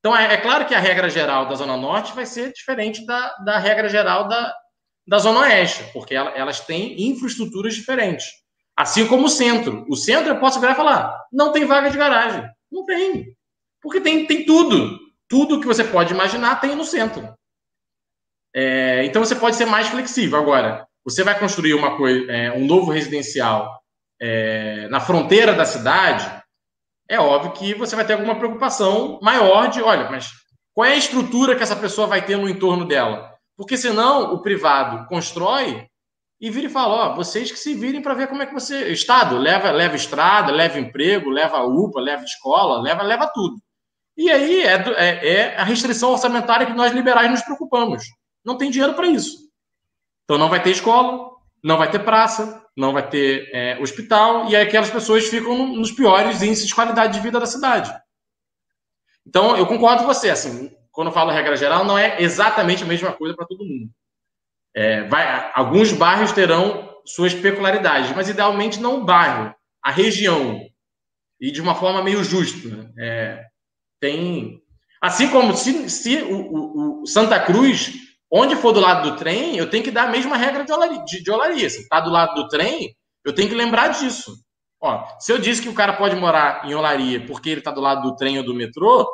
Então, 0.00 0.16
é, 0.16 0.34
é, 0.34 0.36
claro 0.38 0.66
que 0.66 0.74
a 0.74 0.80
regra 0.80 1.10
geral 1.10 1.46
da 1.46 1.54
Zona 1.54 1.76
Norte 1.76 2.14
vai 2.14 2.26
ser 2.26 2.52
diferente 2.52 3.04
da, 3.04 3.36
da 3.44 3.58
regra 3.58 3.88
geral 3.88 4.26
da, 4.26 4.52
da 5.06 5.18
Zona 5.18 5.40
Oeste, 5.40 5.84
porque 5.92 6.14
ela, 6.14 6.30
elas 6.30 6.60
têm 6.60 7.08
infraestruturas 7.08 7.74
diferentes. 7.74 8.26
Assim 8.76 9.06
como 9.06 9.26
o 9.26 9.28
centro. 9.28 9.84
O 9.90 9.96
centro 9.96 10.30
eu 10.30 10.40
posso 10.40 10.58
virar 10.58 10.72
e 10.72 10.76
falar: 10.76 11.14
não 11.30 11.52
tem 11.52 11.66
vaga 11.66 11.90
de 11.90 11.98
garagem. 11.98 12.48
Não 12.72 12.84
tem. 12.86 13.36
Porque 13.82 14.00
tem, 14.00 14.26
tem 14.26 14.46
tudo. 14.46 14.98
Tudo 15.28 15.60
que 15.60 15.66
você 15.66 15.84
pode 15.84 16.14
imaginar 16.14 16.60
tem 16.60 16.74
no 16.74 16.84
centro. 16.84 17.34
É, 18.54 19.04
então 19.04 19.22
você 19.22 19.36
pode 19.36 19.56
ser 19.56 19.66
mais 19.66 19.88
flexível. 19.88 20.38
Agora, 20.38 20.86
você 21.04 21.22
vai 21.22 21.38
construir 21.38 21.74
uma 21.74 21.96
coisa, 21.96 22.30
é, 22.32 22.52
um 22.52 22.66
novo 22.66 22.90
residencial 22.90 23.79
é, 24.20 24.88
na 24.88 25.00
fronteira 25.00 25.54
da 25.54 25.64
cidade, 25.64 26.30
é 27.08 27.18
óbvio 27.18 27.52
que 27.52 27.74
você 27.74 27.96
vai 27.96 28.04
ter 28.04 28.12
alguma 28.12 28.36
preocupação 28.36 29.18
maior 29.22 29.68
de, 29.68 29.82
olha, 29.82 30.10
mas 30.10 30.30
qual 30.74 30.86
é 30.86 30.92
a 30.92 30.96
estrutura 30.96 31.56
que 31.56 31.62
essa 31.62 31.76
pessoa 31.76 32.06
vai 32.06 32.24
ter 32.24 32.36
no 32.36 32.48
entorno 32.48 32.86
dela? 32.86 33.34
Porque 33.56 33.76
senão 33.76 34.32
o 34.32 34.42
privado 34.42 35.06
constrói 35.08 35.86
e 36.40 36.50
vira 36.50 36.66
e 36.66 36.70
fala: 36.70 37.12
ó, 37.12 37.14
vocês 37.14 37.50
que 37.50 37.58
se 37.58 37.74
virem 37.74 38.00
para 38.00 38.14
ver 38.14 38.28
como 38.28 38.42
é 38.42 38.46
que 38.46 38.54
você. 38.54 38.90
Estado, 38.90 39.36
leva, 39.36 39.70
leva 39.70 39.96
estrada, 39.96 40.52
leva 40.52 40.78
emprego, 40.78 41.28
leva 41.28 41.62
UPA, 41.62 42.00
leva 42.00 42.24
escola, 42.24 42.80
leva, 42.80 43.02
leva 43.02 43.30
tudo. 43.34 43.56
E 44.16 44.30
aí 44.30 44.62
é, 44.62 44.74
é, 44.96 45.28
é 45.28 45.56
a 45.56 45.64
restrição 45.64 46.12
orçamentária 46.12 46.66
que 46.66 46.72
nós 46.72 46.92
liberais 46.92 47.30
nos 47.30 47.42
preocupamos. 47.42 48.04
Não 48.44 48.56
tem 48.56 48.70
dinheiro 48.70 48.94
para 48.94 49.06
isso. 49.06 49.50
Então 50.24 50.38
não 50.38 50.48
vai 50.48 50.62
ter 50.62 50.70
escola, 50.70 51.30
não 51.62 51.76
vai 51.76 51.90
ter 51.90 51.98
praça, 52.04 52.59
não 52.76 52.92
vai 52.92 53.08
ter 53.08 53.50
é, 53.52 53.78
hospital, 53.80 54.48
e 54.48 54.56
aí 54.56 54.62
aquelas 54.62 54.90
pessoas 54.90 55.26
ficam 55.28 55.56
no, 55.56 55.76
nos 55.76 55.90
piores 55.90 56.42
índices 56.42 56.66
de 56.66 56.74
qualidade 56.74 57.14
de 57.14 57.20
vida 57.20 57.38
da 57.38 57.46
cidade. 57.46 57.92
Então, 59.26 59.56
eu 59.56 59.66
concordo 59.66 60.02
com 60.02 60.12
você, 60.12 60.30
assim, 60.30 60.74
quando 60.90 61.08
eu 61.08 61.12
falo 61.14 61.30
regra 61.30 61.56
geral, 61.56 61.84
não 61.84 61.98
é 61.98 62.20
exatamente 62.22 62.82
a 62.82 62.86
mesma 62.86 63.12
coisa 63.12 63.34
para 63.34 63.46
todo 63.46 63.64
mundo. 63.64 63.90
É, 64.74 65.02
vai, 65.08 65.50
alguns 65.54 65.92
bairros 65.92 66.32
terão 66.32 66.90
suas 67.04 67.34
peculiaridades, 67.34 68.14
mas 68.14 68.28
idealmente 68.28 68.80
não 68.80 69.00
o 69.00 69.04
bairro, 69.04 69.54
a 69.82 69.90
região. 69.90 70.60
E 71.40 71.50
de 71.50 71.60
uma 71.60 71.74
forma 71.74 72.02
meio 72.02 72.22
justa. 72.22 72.68
Né? 72.68 72.90
É, 72.98 73.44
tem. 73.98 74.60
Assim 75.00 75.28
como 75.30 75.56
se, 75.56 75.88
se 75.88 76.22
o, 76.22 76.36
o, 76.36 77.02
o, 77.02 77.06
Santa 77.06 77.40
Cruz, 77.40 77.92
onde 78.30 78.56
for 78.56 78.72
do 78.72 78.80
lado 78.80 79.10
do 79.10 79.16
trem, 79.16 79.56
eu 79.56 79.68
tenho 79.68 79.82
que 79.82 79.90
dar 79.90 80.04
a 80.04 80.10
mesma 80.10 80.36
regra 80.36 80.64
de 80.64 80.72
olaria. 80.72 81.02
De, 81.04 81.22
de 81.22 81.30
olaria. 81.30 81.68
Se 81.68 81.80
está 81.80 82.00
do 82.00 82.10
lado 82.10 82.34
do 82.34 82.48
trem, 82.48 82.94
eu 83.24 83.34
tenho 83.34 83.48
que 83.48 83.54
lembrar 83.54 83.88
disso. 83.88 84.34
Ó, 84.80 85.04
se 85.18 85.32
eu 85.32 85.38
disse 85.38 85.60
que 85.60 85.68
o 85.68 85.74
cara 85.74 85.92
pode 85.92 86.16
morar 86.16 86.64
em 86.64 86.74
Olaria 86.74 87.24
porque 87.26 87.50
ele 87.50 87.60
está 87.60 87.70
do 87.70 87.82
lado 87.82 88.02
do 88.02 88.16
trem 88.16 88.38
ou 88.38 88.44
do 88.44 88.54
metrô, 88.54 89.06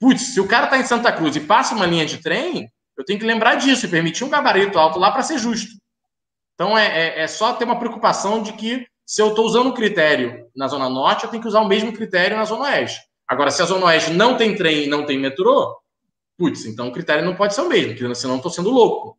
putz, 0.00 0.32
se 0.32 0.40
o 0.40 0.48
cara 0.48 0.64
está 0.64 0.78
em 0.78 0.84
Santa 0.84 1.12
Cruz 1.12 1.36
e 1.36 1.40
passa 1.40 1.74
uma 1.74 1.84
linha 1.84 2.06
de 2.06 2.22
trem, 2.22 2.66
eu 2.96 3.04
tenho 3.04 3.18
que 3.18 3.26
lembrar 3.26 3.56
disso 3.56 3.84
e 3.84 3.90
permitir 3.90 4.24
um 4.24 4.30
gabarito 4.30 4.78
alto 4.78 4.98
lá 4.98 5.10
para 5.10 5.22
ser 5.22 5.38
justo. 5.38 5.70
Então 6.54 6.78
é, 6.78 6.86
é, 6.86 7.22
é, 7.22 7.26
só 7.26 7.52
ter 7.52 7.64
uma 7.64 7.78
preocupação 7.78 8.42
de 8.42 8.54
que 8.54 8.86
se 9.04 9.20
eu 9.20 9.28
estou 9.28 9.44
usando 9.44 9.68
um 9.68 9.74
critério 9.74 10.46
na 10.56 10.66
Zona 10.68 10.88
Norte, 10.88 11.24
eu 11.24 11.30
tenho 11.30 11.42
que 11.42 11.48
usar 11.48 11.60
o 11.60 11.68
mesmo 11.68 11.92
critério 11.92 12.36
na 12.36 12.44
Zona 12.44 12.64
Oeste. 12.64 13.00
Agora, 13.28 13.50
se 13.50 13.60
a 13.60 13.66
Zona 13.66 13.86
Oeste 13.86 14.10
não 14.12 14.36
tem 14.36 14.54
trem 14.54 14.84
e 14.84 14.86
não 14.86 15.04
tem 15.04 15.18
metrô, 15.18 15.76
putz, 16.36 16.64
então 16.64 16.88
o 16.88 16.92
critério 16.92 17.24
não 17.24 17.36
pode 17.36 17.54
ser 17.54 17.62
o 17.62 17.68
mesmo, 17.68 17.94
porque 17.96 18.14
senão 18.14 18.34
eu 18.34 18.38
estou 18.38 18.50
sendo 18.50 18.70
louco. 18.70 19.18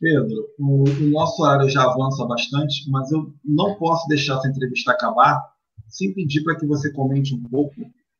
Pedro, 0.00 0.48
o, 0.58 0.84
o 0.84 1.10
nosso 1.10 1.42
horário 1.42 1.68
já 1.68 1.84
avança 1.84 2.24
bastante, 2.24 2.90
mas 2.90 3.10
eu 3.12 3.34
não 3.44 3.76
posso 3.76 4.08
deixar 4.08 4.38
essa 4.38 4.48
entrevista 4.48 4.92
acabar 4.92 5.42
sem 5.88 6.14
pedir 6.14 6.42
para 6.42 6.56
que 6.58 6.66
você 6.66 6.92
comente 6.92 7.34
um 7.34 7.42
pouco 7.44 7.74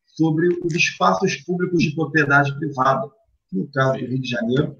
sobre 0.04 0.48
os 0.62 0.74
espaços 0.74 1.36
públicos 1.36 1.82
de 1.82 1.94
propriedade 1.94 2.54
privada. 2.58 3.10
no 3.52 3.70
caso 3.72 3.98
do 3.98 4.06
Rio 4.06 4.20
de 4.20 4.28
Janeiro, 4.28 4.76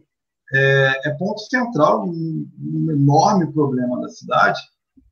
é, 0.53 1.09
é 1.09 1.11
ponto 1.15 1.41
central 1.41 2.05
um, 2.07 2.49
um 2.59 2.91
enorme 2.91 3.51
problema 3.53 4.01
da 4.01 4.09
cidade, 4.09 4.61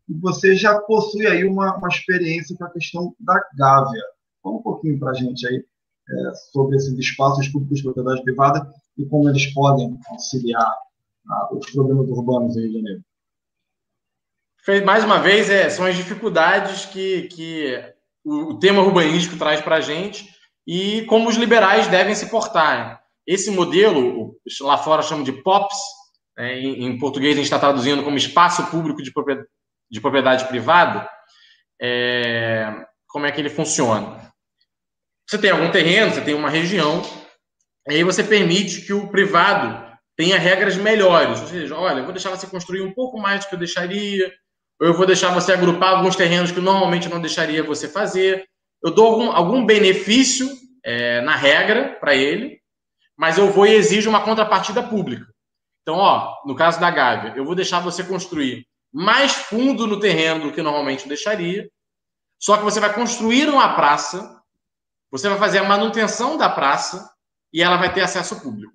e 0.08 0.14
você 0.14 0.54
já 0.54 0.78
possui 0.80 1.26
aí 1.26 1.44
uma, 1.44 1.76
uma 1.76 1.88
experiência 1.88 2.56
com 2.56 2.64
a 2.64 2.70
questão 2.70 3.14
da 3.20 3.40
Gávea. 3.56 4.02
Fala 4.48 4.56
um 4.56 4.62
pouquinho 4.62 4.98
para 4.98 5.10
a 5.10 5.14
gente 5.14 5.46
aí 5.46 5.56
é, 5.56 6.34
sobre 6.52 6.76
esses 6.76 6.98
espaços 6.98 7.46
públicos 7.48 7.78
de 7.78 7.84
propriedade 7.84 8.22
privada 8.22 8.72
e 8.96 9.04
como 9.04 9.28
eles 9.28 9.46
podem 9.52 9.98
auxiliar 10.10 10.74
ah, 11.28 11.48
os 11.52 11.70
problemas 11.70 12.08
urbanos 12.08 12.54
do 12.54 12.60
Rio 12.60 12.70
de 12.70 12.78
Janeiro. 12.78 13.02
Mais 14.84 15.04
uma 15.04 15.18
vez, 15.18 15.48
é, 15.48 15.68
são 15.70 15.84
as 15.84 15.96
dificuldades 15.96 16.86
que, 16.86 17.22
que 17.28 17.94
o, 18.24 18.58
tema 18.58 18.82
urbanístico 18.82 19.38
traz 19.38 19.60
para 19.60 19.76
a 19.76 19.80
gente 19.80 20.28
e 20.66 21.04
como 21.06 21.28
os 21.28 21.36
liberais 21.36 21.88
devem 21.88 22.14
se 22.14 22.30
portar. 22.30 23.02
Esse 23.26 23.50
modelo, 23.50 24.34
lá 24.62 24.76
fora 24.76 25.02
chamam 25.02 25.24
de 25.24 25.32
POPs, 25.32 25.78
né, 26.36 26.58
em, 26.58 26.84
em, 26.86 26.98
português 26.98 27.32
a 27.32 27.36
gente 27.36 27.44
está 27.44 27.58
traduzindo 27.58 28.02
como 28.02 28.16
espaço 28.16 28.66
público 28.70 29.02
de 29.02 29.12
propriedade, 29.12 29.48
de 29.90 30.00
propriedade 30.00 30.46
privada, 30.48 31.08
é, 31.80 32.70
como 33.06 33.24
é 33.24 33.32
que 33.32 33.40
ele 33.40 33.50
funciona? 33.50 34.27
Você 35.28 35.36
tem 35.36 35.50
algum 35.50 35.70
terreno, 35.70 36.12
você 36.12 36.22
tem 36.22 36.34
uma 36.34 36.48
região, 36.48 37.02
e 37.88 37.94
aí 37.94 38.02
você 38.02 38.24
permite 38.24 38.80
que 38.82 38.94
o 38.94 39.08
privado 39.08 39.86
tenha 40.16 40.38
regras 40.38 40.76
melhores. 40.76 41.40
Ou 41.40 41.46
seja, 41.46 41.76
olha, 41.76 41.98
eu 41.98 42.04
vou 42.04 42.12
deixar 42.12 42.30
você 42.30 42.46
construir 42.46 42.80
um 42.80 42.94
pouco 42.94 43.18
mais 43.18 43.44
do 43.44 43.48
que 43.48 43.54
eu 43.54 43.58
deixaria, 43.58 44.32
ou 44.80 44.86
eu 44.86 44.94
vou 44.94 45.06
deixar 45.06 45.34
você 45.34 45.52
agrupar 45.52 45.96
alguns 45.96 46.16
terrenos 46.16 46.50
que 46.50 46.60
normalmente 46.60 47.08
não 47.08 47.20
deixaria 47.20 47.62
você 47.62 47.88
fazer. 47.88 48.46
Eu 48.82 48.90
dou 48.90 49.06
algum, 49.06 49.30
algum 49.30 49.66
benefício 49.66 50.48
é, 50.82 51.20
na 51.20 51.36
regra 51.36 51.96
para 52.00 52.14
ele, 52.14 52.58
mas 53.16 53.36
eu 53.36 53.50
vou 53.50 53.66
e 53.66 53.74
exijo 53.74 54.08
uma 54.08 54.22
contrapartida 54.22 54.82
pública. 54.82 55.26
Então, 55.82 55.96
ó, 55.96 56.36
no 56.46 56.54
caso 56.54 56.80
da 56.80 56.90
Gávea, 56.90 57.34
eu 57.36 57.44
vou 57.44 57.54
deixar 57.54 57.80
você 57.80 58.02
construir 58.02 58.66
mais 58.92 59.32
fundo 59.32 59.86
no 59.86 60.00
terreno 60.00 60.44
do 60.44 60.52
que 60.52 60.62
normalmente 60.62 61.08
deixaria, 61.08 61.68
só 62.40 62.56
que 62.56 62.62
você 62.62 62.80
vai 62.80 62.94
construir 62.94 63.48
uma 63.48 63.74
praça, 63.74 64.37
você 65.10 65.28
vai 65.28 65.38
fazer 65.38 65.58
a 65.58 65.64
manutenção 65.64 66.36
da 66.36 66.48
praça 66.48 67.10
e 67.52 67.62
ela 67.62 67.76
vai 67.76 67.92
ter 67.92 68.02
acesso 68.02 68.40
público. 68.40 68.74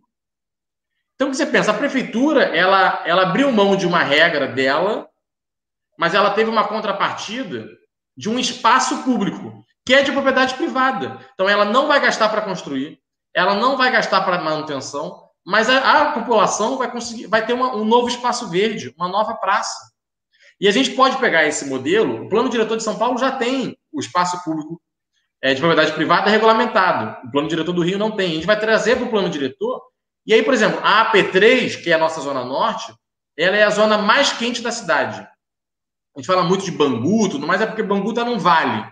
Então, 1.15 1.27
o 1.27 1.31
que 1.31 1.38
você 1.38 1.45
pensa? 1.45 1.71
A 1.71 1.77
prefeitura, 1.77 2.43
ela, 2.43 3.03
ela 3.05 3.23
abriu 3.23 3.51
mão 3.51 3.75
de 3.75 3.86
uma 3.86 4.03
regra 4.03 4.47
dela 4.47 5.07
mas 5.97 6.13
ela 6.13 6.31
teve 6.31 6.49
uma 6.49 6.67
contrapartida 6.67 7.67
de 8.15 8.29
um 8.29 8.39
espaço 8.39 9.03
público, 9.03 9.63
que 9.86 9.93
é 9.93 10.03
de 10.03 10.11
propriedade 10.11 10.55
privada. 10.55 11.19
Então, 11.34 11.47
ela 11.47 11.65
não 11.65 11.88
vai 11.88 11.99
gastar 11.99 12.29
para 12.29 12.41
construir, 12.41 12.99
ela 13.34 13.55
não 13.55 13.77
vai 13.77 13.91
gastar 13.91 14.21
para 14.21 14.41
manutenção, 14.41 15.23
mas 15.45 15.69
a, 15.69 16.01
a, 16.01 16.11
população 16.11 16.77
vai 16.77 16.89
conseguir, 16.91 17.27
vai 17.27 17.45
ter 17.45 17.53
uma, 17.53 17.75
um 17.75 17.84
novo 17.84 18.07
espaço 18.07 18.49
verde, 18.49 18.93
uma 18.97 19.07
nova 19.07 19.36
praça. 19.36 19.91
E 20.59 20.67
a 20.67 20.71
gente 20.71 20.91
pode 20.91 21.17
pegar 21.17 21.45
esse 21.45 21.65
modelo. 21.65 22.25
O 22.25 22.29
plano 22.29 22.49
diretor 22.49 22.77
de 22.77 22.84
São 22.84 22.97
Paulo 22.97 23.17
já 23.17 23.31
tem 23.31 23.77
o 23.91 23.99
espaço 23.99 24.41
público 24.43 24.81
de 25.51 25.59
propriedade 25.59 25.91
privada 25.93 26.29
regulamentado. 26.29 27.27
O 27.27 27.31
plano 27.31 27.49
diretor 27.49 27.73
do 27.73 27.81
Rio 27.81 27.97
não 27.97 28.11
tem. 28.11 28.31
A 28.31 28.35
gente 28.35 28.47
vai 28.47 28.59
trazer 28.59 28.95
para 28.95 29.05
o 29.05 29.09
plano 29.09 29.29
diretor. 29.29 29.81
E 30.25 30.33
aí, 30.33 30.41
por 30.41 30.53
exemplo, 30.53 30.79
a 30.83 31.11
AP3, 31.11 31.83
que 31.83 31.91
é 31.91 31.95
a 31.95 31.97
nossa 31.97 32.21
zona 32.21 32.45
norte, 32.45 32.93
ela 33.37 33.57
é 33.57 33.63
a 33.63 33.69
zona 33.69 33.97
mais 33.97 34.31
quente 34.31 34.61
da 34.61 34.71
cidade. 34.71 35.19
A 36.15 36.19
gente 36.19 36.27
fala 36.27 36.43
muito 36.43 36.63
de 36.63 36.71
Bangu, 36.71 37.27
tudo 37.27 37.47
mais, 37.47 37.59
é 37.59 37.65
porque 37.65 37.83
Bangu 37.83 38.11
está 38.11 38.23
num 38.23 38.37
vale. 38.37 38.87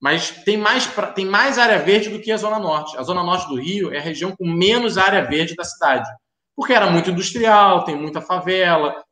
Mas 0.00 0.30
tem 0.44 0.56
mais, 0.56 0.86
tem 1.14 1.24
mais 1.24 1.58
área 1.58 1.78
verde 1.78 2.10
do 2.10 2.20
que 2.20 2.30
a 2.30 2.36
Zona 2.36 2.58
Norte. 2.58 2.96
A 2.98 3.02
Zona 3.02 3.22
Norte 3.22 3.48
do 3.48 3.56
Rio 3.56 3.92
é 3.92 3.98
a 3.98 4.02
região 4.02 4.36
com 4.36 4.46
menos 4.46 4.98
área 4.98 5.22
verde 5.24 5.54
da 5.54 5.64
cidade. 5.64 6.08
Porque 6.54 6.72
era 6.72 6.90
muito 6.90 7.10
industrial, 7.10 7.84
tem 7.84 7.96
muita 7.96 8.20
favela. 8.20 9.02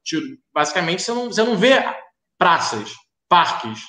Basicamente, 0.53 1.03
você 1.03 1.12
não, 1.12 1.26
você 1.26 1.42
não 1.42 1.57
vê 1.57 1.82
praças, 2.38 2.92
parques. 3.28 3.80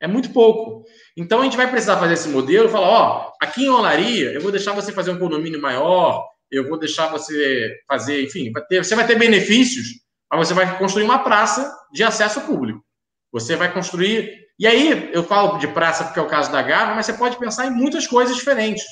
É 0.00 0.06
muito 0.06 0.32
pouco. 0.32 0.84
Então, 1.16 1.40
a 1.40 1.44
gente 1.44 1.56
vai 1.56 1.70
precisar 1.70 1.96
fazer 1.96 2.14
esse 2.14 2.28
modelo 2.28 2.68
falar: 2.68 2.88
ó, 2.88 3.32
aqui 3.40 3.64
em 3.64 3.70
Olaria, 3.70 4.32
eu 4.32 4.40
vou 4.40 4.50
deixar 4.50 4.72
você 4.72 4.92
fazer 4.92 5.10
um 5.10 5.18
condomínio 5.18 5.60
maior, 5.60 6.26
eu 6.50 6.68
vou 6.68 6.78
deixar 6.78 7.08
você 7.08 7.74
fazer, 7.88 8.24
enfim, 8.24 8.52
vai 8.52 8.62
ter, 8.64 8.84
você 8.84 8.94
vai 8.94 9.06
ter 9.06 9.18
benefícios, 9.18 9.86
mas 10.30 10.46
você 10.46 10.54
vai 10.54 10.78
construir 10.78 11.04
uma 11.04 11.20
praça 11.20 11.74
de 11.92 12.04
acesso 12.04 12.42
público. 12.42 12.84
Você 13.32 13.56
vai 13.56 13.72
construir. 13.72 14.46
E 14.58 14.66
aí, 14.66 15.10
eu 15.12 15.22
falo 15.22 15.58
de 15.58 15.68
praça 15.68 16.04
porque 16.04 16.18
é 16.18 16.22
o 16.22 16.28
caso 16.28 16.50
da 16.52 16.62
Gávea, 16.62 16.94
mas 16.94 17.06
você 17.06 17.12
pode 17.12 17.38
pensar 17.38 17.66
em 17.66 17.70
muitas 17.70 18.06
coisas 18.06 18.36
diferentes. 18.36 18.84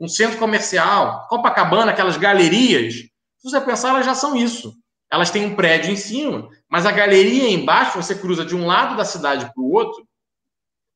Um 0.00 0.08
centro 0.08 0.38
comercial, 0.38 1.26
Copacabana, 1.28 1.90
aquelas 1.90 2.16
galerias. 2.16 2.94
Se 2.94 3.50
você 3.50 3.60
pensar, 3.60 3.90
elas 3.90 4.06
já 4.06 4.14
são 4.14 4.36
isso. 4.36 4.74
Elas 5.10 5.30
têm 5.30 5.46
um 5.46 5.56
prédio 5.56 5.90
em 5.90 5.96
cima, 5.96 6.48
mas 6.70 6.84
a 6.84 6.92
galeria 6.92 7.50
embaixo, 7.50 8.00
você 8.00 8.14
cruza 8.14 8.44
de 8.44 8.54
um 8.54 8.66
lado 8.66 8.96
da 8.96 9.04
cidade 9.04 9.46
para 9.46 9.62
o 9.62 9.72
outro, 9.72 10.06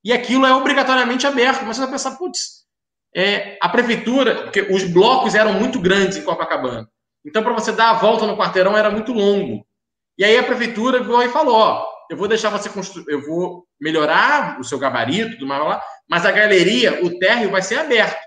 e 0.05 0.12
aquilo 0.12 0.46
é 0.46 0.55
obrigatoriamente 0.55 1.26
aberto. 1.26 1.64
Mas 1.64 1.76
você 1.76 1.82
vai 1.82 1.90
pensar, 1.90 2.16
putz, 2.16 2.62
é, 3.14 3.59
a 3.61 3.68
prefeitura, 3.68 4.44
porque 4.44 4.62
os 4.62 4.84
blocos 4.84 5.34
eram 5.34 5.55
muito 5.55 5.80
grandes 5.80 6.16
em 6.16 6.22
Copacabana. 6.22 6.88
Então, 7.24 7.42
para 7.42 7.53
você 7.53 7.72
dar 7.72 7.90
a 7.90 7.94
volta 7.94 8.26
no 8.26 8.36
quarteirão 8.36 8.76
era 8.76 8.90
muito 8.90 9.12
longo. 9.12 9.64
E 10.18 10.24
aí 10.24 10.36
a 10.36 10.42
prefeitura 10.42 11.03
veio 11.03 11.22
e 11.22 11.28
falou: 11.28 11.55
ó, 11.55 11.86
eu 12.11 12.16
vou 12.16 12.28
deixar 12.28 12.50
você 12.50 12.68
construir, 12.68 13.05
eu 13.09 13.22
vou 13.22 13.66
melhorar 13.80 14.59
o 14.61 14.64
seu 14.64 14.78
gabarito, 14.78 15.38
do 15.38 15.46
lá, 15.46 15.80
mas 16.09 16.26
a 16.26 16.32
galeria, 16.32 17.05
o 17.05 17.18
térreo 17.18 17.50
vai 17.50 17.62
ser 17.62 17.78
aberto. 17.78 18.20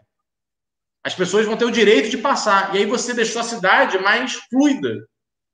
As 1.04 1.14
pessoas 1.14 1.46
vão 1.46 1.56
ter 1.56 1.66
o 1.66 1.72
direito 1.72 2.10
de 2.10 2.18
passar. 2.18 2.74
E 2.74 2.80
aí 2.80 2.86
você 2.86 3.14
deixou 3.14 3.42
a 3.42 3.46
cidade 3.46 4.00
mais 4.00 4.34
fluida. 4.50 5.06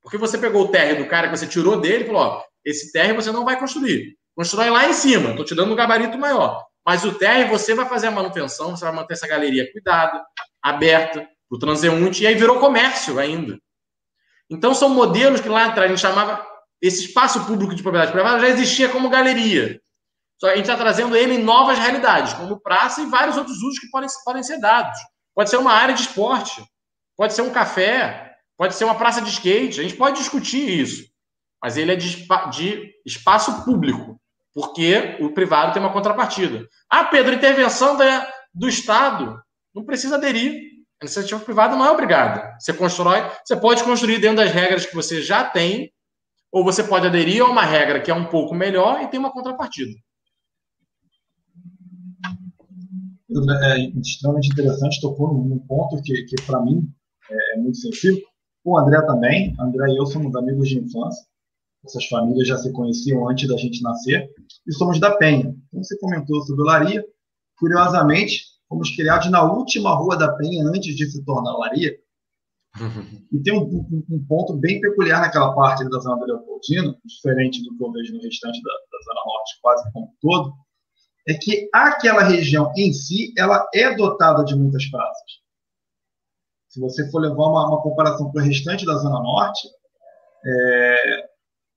Porque 0.02 0.18
você 0.18 0.38
pegou 0.38 0.64
o 0.64 0.68
térreo 0.70 1.04
do 1.04 1.10
cara 1.10 1.30
que 1.30 1.38
você 1.38 1.46
tirou 1.46 1.80
dele 1.80 2.04
e 2.04 2.08
falou: 2.08 2.22
ó, 2.22 2.44
esse 2.64 2.92
térreo 2.92 3.16
você 3.16 3.32
não 3.32 3.44
vai 3.44 3.60
construir. 3.60 4.16
Constrói 4.42 4.72
lá 4.72 4.90
em 4.90 4.94
cima, 4.94 5.30
estou 5.30 5.46
te 5.46 5.54
dando 5.54 5.72
um 5.72 5.76
gabarito 5.76 6.18
maior. 6.18 6.66
Mas 6.84 7.06
o 7.06 7.14
térreo 7.14 7.48
você 7.48 7.76
vai 7.76 7.88
fazer 7.88 8.08
a 8.08 8.12
manutenção, 8.12 8.76
você 8.76 8.84
vai 8.84 8.92
manter 8.92 9.14
essa 9.14 9.28
galeria 9.28 9.72
cuidada, 9.72 10.20
aberta, 10.64 11.20
para 11.20 11.56
o 11.56 11.60
transeunte, 11.60 12.24
e 12.24 12.28
aí 12.28 12.34
virou 12.34 12.60
comércio 12.60 13.20
ainda. 13.20 13.60
Então 14.50 14.74
são 14.74 14.90
modelos 14.90 15.42
que 15.42 15.48
lá 15.48 15.66
atrás 15.66 15.86
a 15.92 15.94
gente 15.94 16.02
chamava 16.02 16.44
esse 16.82 17.06
espaço 17.06 17.46
público 17.46 17.76
de 17.76 17.84
propriedade 17.84 18.12
privada 18.12 18.40
já 18.40 18.50
existia 18.50 18.90
como 18.90 19.12
galeria. 19.12 19.80
Só 20.40 20.48
a 20.48 20.56
gente 20.56 20.62
está 20.62 20.76
trazendo 20.76 21.16
ele 21.16 21.36
em 21.36 21.44
novas 21.44 21.78
realidades, 21.78 22.34
como 22.34 22.60
praça 22.60 23.00
e 23.00 23.06
vários 23.06 23.38
outros 23.38 23.58
usos 23.58 23.78
que 23.78 23.92
podem, 23.92 24.10
podem 24.26 24.42
ser 24.42 24.60
dados. 24.60 24.98
Pode 25.36 25.52
ser 25.52 25.58
uma 25.58 25.72
área 25.72 25.94
de 25.94 26.02
esporte, 26.02 26.66
pode 27.16 27.34
ser 27.34 27.44
um 27.44 27.52
café, 27.52 28.38
pode 28.58 28.74
ser 28.74 28.86
uma 28.86 28.96
praça 28.96 29.22
de 29.22 29.30
skate. 29.30 29.80
A 29.80 29.84
gente 29.84 29.96
pode 29.96 30.18
discutir 30.18 30.68
isso, 30.68 31.06
mas 31.62 31.78
ele 31.78 31.92
é 31.92 31.96
de, 31.96 32.28
de 32.50 32.92
espaço 33.06 33.64
público, 33.64 34.20
porque 34.54 35.18
o 35.20 35.34
privado 35.34 35.74
tem 35.74 35.82
uma 35.82 35.94
contrapartida. 35.94 36.68
Ah, 36.90 37.06
Pedro, 37.06 37.34
intervenção 37.34 37.96
da, 37.98 38.28
do 38.54 38.68
Estado 38.68 39.42
não 39.74 39.86
precisa 39.86 40.16
aderir. 40.16 40.72
A 41.02 41.06
iniciativa 41.06 41.40
privada 41.40 41.76
não 41.76 41.86
é 41.86 41.92
obrigada. 41.92 42.56
Você 42.60 42.74
constrói, 42.74 43.22
você 43.44 43.56
pode 43.56 43.84
construir 43.84 44.20
dentro 44.20 44.38
das 44.38 44.52
regras 44.52 44.86
que 44.86 44.94
você 44.94 45.22
já 45.22 45.44
tem 45.44 45.92
ou 46.52 46.64
você 46.64 46.84
pode 46.84 47.08
aderir 47.08 47.42
a 47.42 47.46
uma 47.46 47.64
regra 47.64 48.02
que 48.02 48.12
é 48.12 48.14
um 48.14 48.26
pouco 48.26 48.54
melhor 48.54 49.02
e 49.02 49.08
tem 49.08 49.20
uma 49.20 49.32
contrapartida. 49.32 49.98
É 53.64 53.80
extremamente 54.00 54.50
interessante, 54.52 55.00
tocou 55.00 55.34
num 55.34 55.58
ponto 55.60 56.02
que, 56.04 56.24
que 56.26 56.36
para 56.46 56.62
mim 56.62 56.86
é, 57.30 57.56
é 57.56 57.58
muito 57.58 57.78
sensível. 57.78 58.22
O 58.64 58.78
André 58.78 59.02
também, 59.04 59.56
André 59.60 59.88
e 59.90 59.98
eu 59.98 60.06
somos 60.06 60.36
amigos 60.36 60.68
de 60.68 60.78
infância. 60.78 61.26
Essas 61.86 62.06
famílias 62.06 62.48
já 62.48 62.58
se 62.58 62.72
conheciam 62.72 63.28
antes 63.28 63.48
da 63.48 63.58
gente 63.58 63.82
nascer 63.82 64.30
e 64.68 64.74
somos 64.74 65.00
da 65.00 65.16
Penha. 65.18 65.56
Então 65.68 65.84
você 65.84 65.98
comentou 65.98 66.42
sobre 66.42 66.64
Laria. 66.64 67.04
Curiosamente, 67.58 68.44
fomos 68.68 68.96
criados 68.96 69.30
na 69.30 69.44
última 69.44 69.94
rua 69.96 70.18
da 70.18 70.32
Penha 70.34 70.66
antes 70.66 70.96
de 70.96 71.10
se 71.10 71.24
tornar 71.24 71.58
Laria, 71.58 71.96
e 73.32 73.40
tem 73.44 73.54
um, 73.54 73.64
um, 73.64 74.06
um, 74.10 74.26
ponto 74.26 74.54
bem 74.54 74.80
peculiar 74.80 75.20
naquela 75.20 75.54
parte 75.54 75.88
da 75.90 76.00
zona 76.00 76.16
do 76.18 76.26
Leopoldina, 76.26 76.96
diferente 77.04 77.62
do 77.64 77.76
que 77.76 77.84
eu 77.84 77.92
vejo 77.92 78.14
no 78.14 78.22
restante 78.22 78.62
da, 78.64 78.72
da 78.72 79.04
zona 79.04 79.22
norte, 79.26 79.60
quase 79.62 79.92
como 79.92 80.06
um 80.06 80.14
todo, 80.22 80.54
é 81.28 81.34
que 81.34 81.70
aquela 81.74 82.24
região 82.24 82.72
em 82.78 82.94
si, 82.94 83.34
ela 83.38 83.68
é 83.74 83.94
dotada 83.94 84.44
de 84.46 84.56
muitas 84.56 84.86
praças. 84.90 85.42
Se 86.70 86.80
você 86.80 87.10
for 87.12 87.20
levar 87.20 87.48
uma, 87.48 87.68
uma 87.68 87.82
comparação 87.82 88.32
com 88.32 88.40
o 88.40 88.42
restante 88.42 88.86
da 88.86 88.96
zona 88.96 89.20
norte, 89.20 89.68
é, 90.46 91.30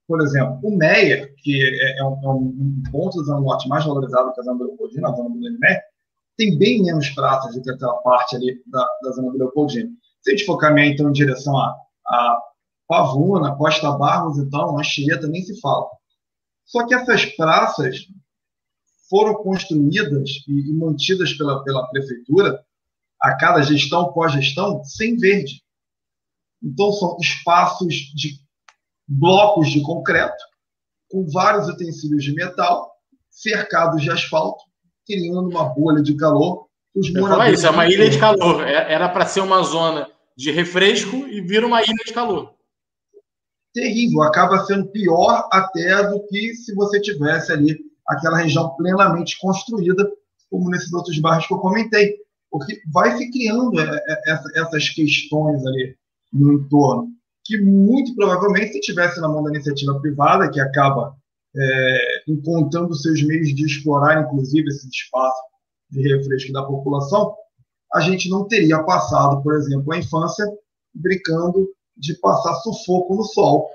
por 0.07 0.21
exemplo, 0.21 0.59
o 0.63 0.75
Meia, 0.75 1.31
que 1.37 1.63
é, 1.63 1.99
é, 1.99 2.03
um, 2.03 2.19
é, 2.23 2.29
um, 2.29 2.83
ponto 2.91 3.21
norte 3.23 3.67
mais 3.67 3.83
valorizado 3.85 4.33
que 4.33 4.39
a 4.39 4.43
zona 4.43 4.59
do 4.59 4.65
Leopoldina, 4.65 5.09
a 5.09 5.15
zona 5.15 5.29
do 5.29 5.35
Meia, 5.35 5.83
tem 6.37 6.57
bem 6.57 6.83
menos 6.83 7.09
praças 7.09 7.55
do 7.55 7.61
que 7.61 7.71
aquela 7.71 7.95
parte 7.97 8.35
ali 8.35 8.61
da, 8.67 8.85
da 9.03 9.11
zona 9.11 9.31
do 9.31 9.37
Leopoldina. 9.37 9.89
Se 10.21 10.31
a 10.31 10.35
gente 10.35 10.45
for 10.45 10.57
caminhar 10.57 10.87
então 10.87 11.09
em 11.09 11.13
direção 11.13 11.57
a, 11.57 11.75
a 12.07 12.41
Pavuna, 12.87 13.55
Costa 13.55 13.91
Barros, 13.91 14.37
então, 14.37 14.77
Anchieta, 14.77 15.27
nem 15.27 15.41
se 15.41 15.59
fala. 15.59 15.87
Só 16.65 16.85
que 16.85 16.93
essas 16.93 17.25
praças 17.25 18.07
foram 19.09 19.35
construídas 19.35 20.29
e, 20.47 20.69
e 20.69 20.73
mantidas 20.73 21.33
pela, 21.33 21.63
pela 21.63 21.87
prefeitura 21.87 22.63
a 23.21 23.35
cada 23.35 23.61
gestão, 23.61 24.11
pós-gestão, 24.13 24.83
sem 24.83 25.17
verde. 25.17 25.63
Então, 26.61 26.91
são 26.91 27.17
espaços 27.19 27.93
de 28.13 28.39
blocos 29.07 29.69
de 29.69 29.81
concreto, 29.81 30.43
com 31.09 31.25
vários 31.31 31.67
utensílios 31.67 32.23
de 32.23 32.33
metal, 32.33 32.91
cercados 33.29 34.01
de 34.01 34.09
asfalto, 34.09 34.63
criando 35.05 35.49
uma 35.49 35.65
bolha 35.65 36.01
de 36.01 36.15
calor. 36.15 36.67
Os 36.95 37.11
moradores 37.13 37.59
isso, 37.59 37.67
é 37.67 37.69
uma 37.69 37.87
ilha 37.87 38.09
de 38.09 38.17
calor. 38.17 38.65
É, 38.67 38.93
era 38.93 39.09
para 39.09 39.25
ser 39.25 39.41
uma 39.41 39.61
zona 39.61 40.09
de 40.35 40.51
refresco 40.51 41.15
e 41.27 41.41
vira 41.41 41.65
uma 41.65 41.81
ilha 41.81 42.03
de 42.05 42.13
calor. 42.13 42.53
Terrível, 43.73 44.23
acaba 44.23 44.65
sendo 44.65 44.87
pior 44.87 45.47
até 45.51 46.07
do 46.09 46.25
que 46.27 46.55
se 46.55 46.73
você 46.73 46.99
tivesse 47.01 47.51
ali 47.51 47.77
aquela 48.07 48.37
região 48.37 48.73
plenamente 48.75 49.37
construída, 49.39 50.09
como 50.49 50.69
nesses 50.69 50.93
outros 50.93 51.19
bairros 51.19 51.47
que 51.47 51.53
eu 51.53 51.59
comentei. 51.59 52.15
Porque 52.49 52.81
vai 52.91 53.17
se 53.17 53.29
criando 53.31 53.79
é, 53.81 54.01
é, 54.07 54.61
essas 54.61 54.89
questões 54.89 55.65
ali 55.65 55.97
no 56.31 56.53
entorno, 56.53 57.09
que 57.45 57.61
muito 57.61 58.15
provavelmente, 58.15 58.73
se 58.73 58.81
tivesse 58.81 59.21
na 59.21 59.29
mão 59.29 59.43
da 59.43 59.51
iniciativa 59.51 59.99
privada, 60.01 60.49
que 60.49 60.59
acaba 60.59 61.15
é, 61.55 62.23
encontrando 62.27 62.93
seus 62.95 63.23
meios 63.23 63.49
de 63.53 63.65
explorar, 63.65 64.23
inclusive, 64.23 64.67
esse 64.67 64.89
espaço 64.89 65.41
de 65.91 66.01
refresco 66.01 66.51
da 66.51 66.63
população, 66.63 67.35
a 67.93 68.01
gente 68.01 68.29
não 68.29 68.47
teria 68.47 68.83
passado, 68.83 69.41
por 69.43 69.53
exemplo, 69.55 69.93
a 69.93 69.97
infância 69.97 70.45
brincando 70.93 71.69
de 71.95 72.19
passar 72.19 72.55
sufoco 72.55 73.15
no 73.15 73.23
sol 73.23 73.69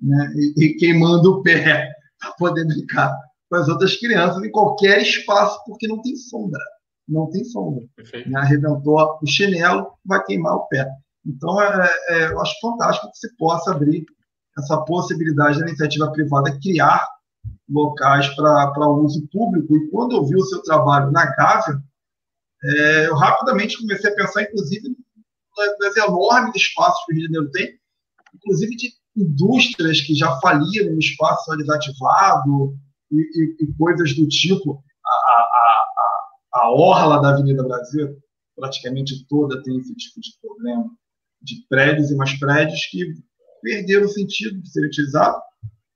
né, 0.00 0.32
e, 0.36 0.64
e 0.64 0.76
queimando 0.76 1.32
o 1.32 1.42
pé 1.42 1.90
para 2.20 2.32
poder 2.32 2.64
brincar 2.66 3.12
com 3.48 3.56
as 3.56 3.68
outras 3.68 3.96
crianças 3.96 4.42
em 4.44 4.50
qualquer 4.50 5.00
espaço, 5.00 5.58
porque 5.66 5.88
não 5.88 6.02
tem 6.02 6.14
sombra. 6.16 6.60
Não 7.08 7.30
tem 7.30 7.44
sombra. 7.44 7.84
Né, 8.26 8.38
arrebentou 8.38 9.18
o 9.22 9.26
chinelo, 9.26 9.86
vai 10.04 10.22
queimar 10.24 10.54
o 10.54 10.66
pé. 10.68 10.86
Então, 11.26 11.60
é, 11.60 11.90
é, 12.08 12.32
eu 12.32 12.40
acho 12.40 12.54
fantástico 12.60 13.10
que 13.10 13.18
se 13.18 13.36
possa 13.36 13.72
abrir 13.72 14.06
essa 14.58 14.78
possibilidade 14.82 15.58
da 15.58 15.66
iniciativa 15.66 16.10
privada 16.12 16.58
criar 16.60 17.06
locais 17.68 18.28
para 18.34 18.88
uso 18.88 19.26
público. 19.28 19.76
E 19.76 19.90
quando 19.90 20.16
eu 20.16 20.24
vi 20.24 20.36
o 20.36 20.44
seu 20.44 20.62
trabalho 20.62 21.10
na 21.10 21.26
Gávea, 21.34 21.82
é, 22.64 23.06
eu 23.08 23.16
rapidamente 23.16 23.78
comecei 23.78 24.10
a 24.10 24.14
pensar, 24.14 24.42
inclusive, 24.42 24.88
nos 25.80 25.96
enormes 25.96 26.54
espaços 26.54 27.04
que 27.04 27.12
o 27.12 27.16
Rio 27.16 27.28
de 27.28 27.34
Janeiro 27.34 27.52
tem, 27.52 27.78
inclusive 28.34 28.76
de 28.76 28.92
indústrias 29.16 30.00
que 30.00 30.14
já 30.14 30.38
faliram 30.40 30.92
no 30.92 30.98
espaço 30.98 31.56
desativado 31.56 32.76
e, 33.10 33.16
e, 33.16 33.64
e, 33.64 33.74
coisas 33.78 34.14
do 34.14 34.28
tipo. 34.28 34.82
A, 35.04 35.10
a, 35.10 36.60
a, 36.60 36.60
a 36.62 36.70
orla 36.70 37.20
da 37.20 37.30
Avenida 37.30 37.62
Brasil, 37.62 38.16
praticamente 38.54 39.26
toda 39.26 39.62
tem 39.62 39.78
esse 39.78 39.94
tipo 39.94 40.20
de 40.20 40.30
problema, 40.40 40.90
de 41.46 41.66
prédios 41.68 42.10
e 42.10 42.16
mais 42.16 42.38
prédios 42.38 42.84
que 42.86 43.14
perderam 43.62 44.06
o 44.06 44.08
sentido 44.08 44.60
de 44.60 44.70
ser 44.70 44.84
utilizados, 44.84 45.40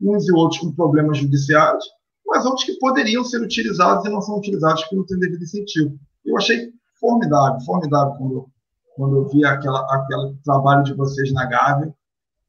uns 0.01 0.29
e 0.29 0.33
outros 0.33 0.61
com 0.61 0.73
problemas 0.73 1.19
judiciais, 1.19 1.85
mas 2.27 2.47
outros 2.47 2.65
que 2.65 2.79
poderiam 2.79 3.25
ser 3.25 3.43
utilizados 3.43 4.05
e 4.07 4.09
não 4.09 4.21
são 4.21 4.39
utilizados 4.39 4.83
porque 4.83 4.97
não 4.97 5.07
têm 5.07 5.19
devido 5.19 5.43
incentivo. 5.43 5.99
Eu 6.25 6.37
achei 6.37 6.73
formidável, 6.99 7.61
formidável 7.61 8.15
quando, 8.15 8.49
quando 8.97 9.17
eu 9.17 9.29
vi 9.29 9.45
aquela, 9.45 9.81
aquele 9.95 10.37
trabalho 10.45 10.85
de 10.85 10.95
vocês 10.95 11.33
na 11.33 11.45
Gávea. 11.47 11.93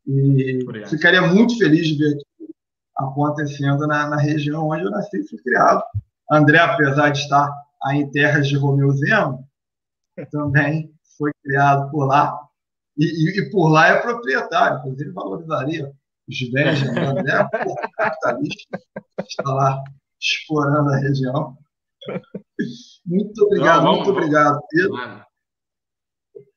E 0.06 0.60
Obrigado. 0.64 0.90
ficaria 0.90 1.22
muito 1.22 1.58
feliz 1.58 1.88
de 1.88 1.98
ver 1.98 2.18
acontecendo 2.98 3.88
na, 3.88 4.08
na 4.08 4.18
região 4.18 4.70
onde 4.70 4.84
eu 4.84 4.92
nasci 4.92 5.18
e 5.18 5.28
fui 5.28 5.40
criado. 5.40 5.84
André, 6.32 6.60
apesar 6.60 7.10
de 7.10 7.20
estar 7.20 7.52
aí 7.84 8.00
em 8.00 8.12
terras 8.12 8.48
de 8.48 8.56
Romeu 8.56 8.92
Zema, 8.92 9.40
também 10.32 10.92
foi 11.18 11.32
criado 11.44 11.90
por 11.90 12.06
lá. 12.06 12.38
E, 12.98 13.06
e, 13.06 13.40
e 13.40 13.50
por 13.50 13.70
lá 13.70 13.88
é 13.88 14.02
proprietário, 14.02 14.80
inclusive 14.80 15.12
valorizaria 15.12 15.92
os 16.28 16.52
bens 16.52 16.80
de 16.80 17.00
André, 17.00 17.50
capitalista, 17.98 18.80
está 19.20 19.54
lá 19.54 19.84
explorando 20.20 20.90
a 20.92 20.98
região. 20.98 21.58
Muito 23.06 23.44
obrigado, 23.44 23.84
Não, 23.84 23.96
muito 23.96 24.12
obrigado, 24.12 24.62
Pedro, 24.70 24.96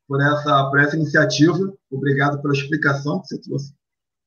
por 0.06 0.20
essa, 0.20 0.70
por 0.70 0.80
essa 0.80 0.96
iniciativa. 0.96 1.72
Obrigado 1.90 2.40
pela 2.42 2.54
explicação 2.54 3.20
que 3.20 3.28
você 3.28 3.40
trouxe 3.40 3.74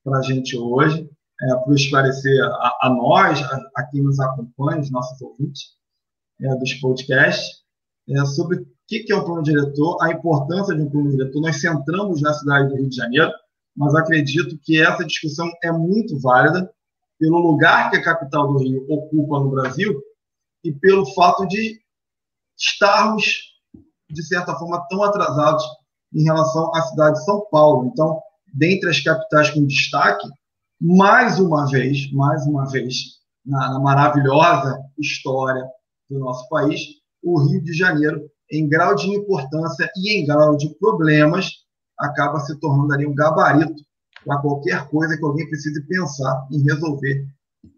para 0.04 0.20
a 0.20 0.22
gente 0.22 0.58
hoje, 0.58 1.10
é, 1.42 1.56
por 1.58 1.76
esclarecer 1.76 2.44
a, 2.44 2.78
a 2.84 2.90
nós, 2.90 3.42
a, 3.42 3.62
a, 3.76 3.84
quem 3.88 4.02
nos 4.02 4.20
acompanha, 4.20 4.82
os 4.82 4.92
nossos 4.92 5.22
ouvintes 5.22 5.76
é, 6.42 6.56
dos 6.56 6.74
podcasts, 6.76 7.64
é, 8.10 8.26
sobre 8.26 8.66
que, 8.88 9.00
que 9.04 9.12
é 9.12 9.16
o 9.16 9.26
plano 9.26 9.44
diretor, 9.44 9.98
a 10.02 10.12
importância 10.12 10.74
de 10.74 10.82
um 10.82 10.90
plano 10.90 11.12
diretor. 11.12 11.42
Nós 11.42 11.60
centramos 11.60 12.22
na 12.22 12.34
cidade 12.34 12.70
do 12.70 12.76
Rio 12.76 12.90
de 12.90 12.96
Janeiro, 12.96 13.32
mas 13.76 13.94
acredito 13.94 14.58
que 14.64 14.82
essa 14.82 15.06
discussão 15.06 15.50
é 15.64 15.72
muito 15.72 16.20
válida 16.20 16.72
pelo 17.20 17.40
lugar 17.40 17.90
que 17.90 17.98
a 17.98 18.04
capital 18.04 18.48
do 18.48 18.60
Rio 18.60 18.86
ocupa 18.90 19.40
no 19.40 19.50
Brasil 19.50 20.00
e 20.64 20.72
pelo 20.72 21.06
fato 21.14 21.46
de 21.48 21.80
estarmos, 22.58 23.42
de 24.10 24.24
certa 24.24 24.56
forma, 24.56 24.86
tão 24.90 25.04
atrasados 25.04 25.64
em 26.14 26.24
relação 26.24 26.74
à 26.74 26.82
cidade 26.82 27.20
de 27.20 27.26
São 27.26 27.46
Paulo. 27.52 27.90
Então, 27.92 28.20
dentre 28.54 28.90
as 28.90 29.00
capitais 29.00 29.50
com 29.50 29.66
destaque, 29.66 30.28
mais 30.80 31.40
uma 31.40 31.70
vez, 31.70 32.12
mais 32.12 32.46
uma 32.46 32.66
vez, 32.70 33.18
na, 33.46 33.72
na 33.72 33.80
maravilhosa 33.80 34.80
história 34.98 35.66
do 36.10 36.20
nosso 36.20 36.48
país, 36.50 36.82
o 37.24 37.40
Rio 37.40 37.62
de 37.64 37.74
Janeiro, 37.74 38.30
em 38.52 38.68
grau 38.68 38.96
de 38.96 39.10
importância 39.10 39.90
e 39.96 40.18
em 40.18 40.26
grau 40.26 40.56
de 40.56 40.70
problemas, 40.80 41.52
acaba 41.98 42.40
se 42.40 42.58
tornando 42.60 42.94
ali 42.94 43.06
um 43.06 43.16
gabarito 43.16 43.82
para 44.26 44.40
qualquer 44.40 44.88
coisa 44.90 45.18
que 45.18 45.24
alguém 45.24 45.48
precise 45.50 45.82
pensar 45.88 46.48
em 46.52 46.62
resolver 46.64 47.26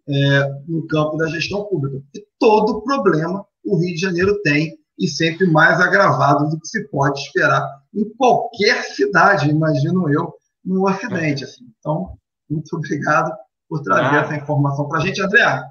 é, 0.08 0.62
no 0.68 0.86
campo 0.88 1.18
da 1.18 1.28
gestão 1.28 1.66
pública. 1.66 2.02
E 2.16 2.26
todo 2.40 2.82
problema 2.82 3.46
o 3.64 3.78
Rio 3.78 3.94
de 3.94 4.02
Janeiro 4.02 4.42
tem 4.42 4.78
e 4.98 5.08
sempre 5.08 5.48
mais 5.48 5.80
agravado 5.80 6.50
do 6.50 6.60
que 6.60 6.68
se 6.68 6.88
pode 6.90 7.20
esperar 7.20 7.66
em 7.94 8.08
qualquer 8.16 8.84
cidade, 8.84 9.50
imagino 9.50 10.12
eu, 10.12 10.34
no 10.64 10.88
Ocidente. 10.90 11.46
Assim. 11.46 11.66
Então, 11.80 12.18
muito 12.50 12.76
obrigado 12.76 13.32
por 13.70 13.82
trazer 13.82 14.18
ah. 14.18 14.22
essa 14.22 14.36
informação 14.36 14.88
para 14.88 15.00
a 15.00 15.02
gente. 15.02 15.22
André, 15.22 15.64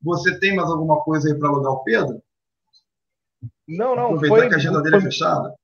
você 0.00 0.38
tem 0.38 0.54
mais 0.54 0.70
alguma 0.70 1.00
coisa 1.00 1.28
aí 1.28 1.38
para 1.38 1.48
alugar 1.48 1.72
o 1.72 1.82
Pedro? 1.82 2.22
Não, 3.68 3.94
não. 3.94 4.14
Aproveitar 4.14 4.36
foi, 4.36 4.48
que 4.48 4.54
a 4.54 4.56
agenda 4.56 4.82
dele 4.82 4.96
é 4.96 5.00
foi, 5.00 5.08
é 5.08 5.12
fechada. 5.12 5.54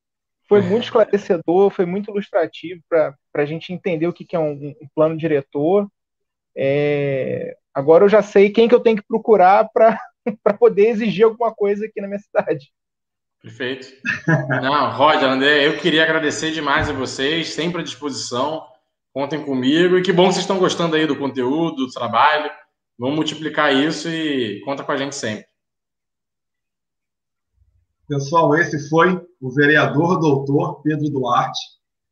Foi 0.46 0.60
muito 0.60 0.84
esclarecedor, 0.84 1.70
foi 1.70 1.86
muito 1.86 2.10
ilustrativo 2.10 2.82
para 2.88 3.16
a 3.34 3.46
gente 3.46 3.72
entender 3.72 4.06
o 4.06 4.12
que, 4.12 4.24
que 4.24 4.36
é 4.36 4.38
um, 4.38 4.74
um 4.80 4.88
plano 4.94 5.16
diretor. 5.16 5.88
É, 6.56 7.56
agora 7.72 8.04
eu 8.04 8.08
já 8.08 8.22
sei 8.22 8.50
quem 8.50 8.68
que 8.68 8.74
eu 8.74 8.80
tenho 8.80 8.98
que 8.98 9.08
procurar 9.08 9.68
para 9.72 9.98
poder 10.58 10.88
exigir 10.88 11.24
alguma 11.24 11.52
coisa 11.52 11.86
aqui 11.86 12.00
na 12.00 12.06
minha 12.06 12.20
cidade. 12.20 12.70
Perfeito. 13.40 13.88
Não, 14.62 14.90
Roger, 14.92 15.28
André, 15.28 15.66
eu 15.66 15.76
queria 15.76 16.02
agradecer 16.02 16.50
demais 16.50 16.88
a 16.88 16.94
vocês, 16.94 17.52
sempre 17.52 17.80
à 17.80 17.84
disposição. 17.84 18.66
Contem 19.12 19.44
comigo 19.44 19.96
e 19.96 20.02
que 20.02 20.12
bom 20.12 20.28
que 20.28 20.32
vocês 20.32 20.44
estão 20.44 20.58
gostando 20.58 20.96
aí 20.96 21.06
do 21.06 21.16
conteúdo, 21.16 21.86
do 21.86 21.90
trabalho. 21.90 22.50
Vamos 22.98 23.16
multiplicar 23.16 23.74
isso 23.74 24.08
e 24.08 24.60
conta 24.64 24.82
com 24.82 24.92
a 24.92 24.96
gente 24.96 25.14
sempre. 25.14 25.46
Pessoal, 28.06 28.54
esse 28.56 28.88
foi 28.90 29.18
o 29.40 29.50
vereador 29.50 30.20
doutor 30.20 30.82
Pedro 30.82 31.08
Duarte, 31.10 31.60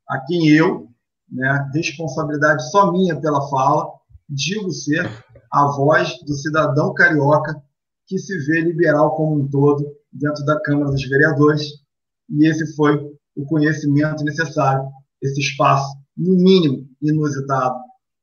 a 0.09 0.19
quem 0.21 0.49
eu, 0.49 0.89
né, 1.31 1.71
responsabilidade 1.75 2.71
só 2.71 2.91
minha 2.91 3.21
pela 3.21 3.47
fala, 3.51 3.93
digo 4.29 4.71
ser 4.71 5.07
a 5.53 5.67
voz 5.77 6.19
do 6.25 6.35
cidadão 6.35 6.95
carioca 6.95 7.63
que 8.07 8.19
se 8.19 8.39
vê 8.47 8.63
liberal 8.63 9.15
como 9.17 9.41
um 9.41 9.49
todo 9.49 9.85
dentro 10.11 10.43
da 10.47 10.59
Câmara 10.63 10.91
dos 10.91 11.07
Vereadores, 11.07 11.67
e 12.31 12.47
esse 12.47 12.75
foi 12.75 12.97
o 13.37 13.45
conhecimento 13.45 14.25
necessário, 14.25 14.89
esse 15.21 15.41
espaço, 15.41 15.95
no 16.17 16.35
mínimo, 16.37 16.89
inusitado, 17.03 17.77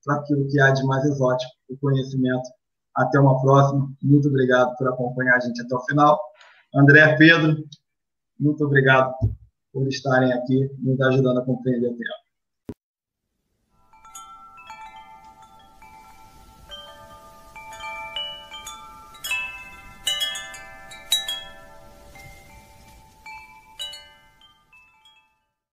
para 0.04 0.16
aquilo 0.16 0.48
que 0.48 0.60
há 0.60 0.72
de 0.72 0.84
mais 0.86 1.06
exótico, 1.06 1.52
o 1.70 1.78
conhecimento. 1.78 2.50
Até 2.96 3.20
uma 3.20 3.40
próxima. 3.42 3.92
Muito 4.02 4.28
obrigado 4.28 4.76
por 4.78 4.88
acompanhar 4.88 5.36
a 5.36 5.40
gente 5.40 5.62
até 5.62 5.76
o 5.76 5.86
final. 5.86 6.20
André, 6.74 7.16
Pedro, 7.18 7.64
muito 8.40 8.66
obrigado 8.66 9.14
por 9.74 9.88
estarem 9.88 10.32
aqui 10.32 10.70
nos 10.80 11.00
ajudando 11.02 11.40
a 11.40 11.46
compreender 11.46 11.90
o 11.90 11.98
tema. 11.98 12.29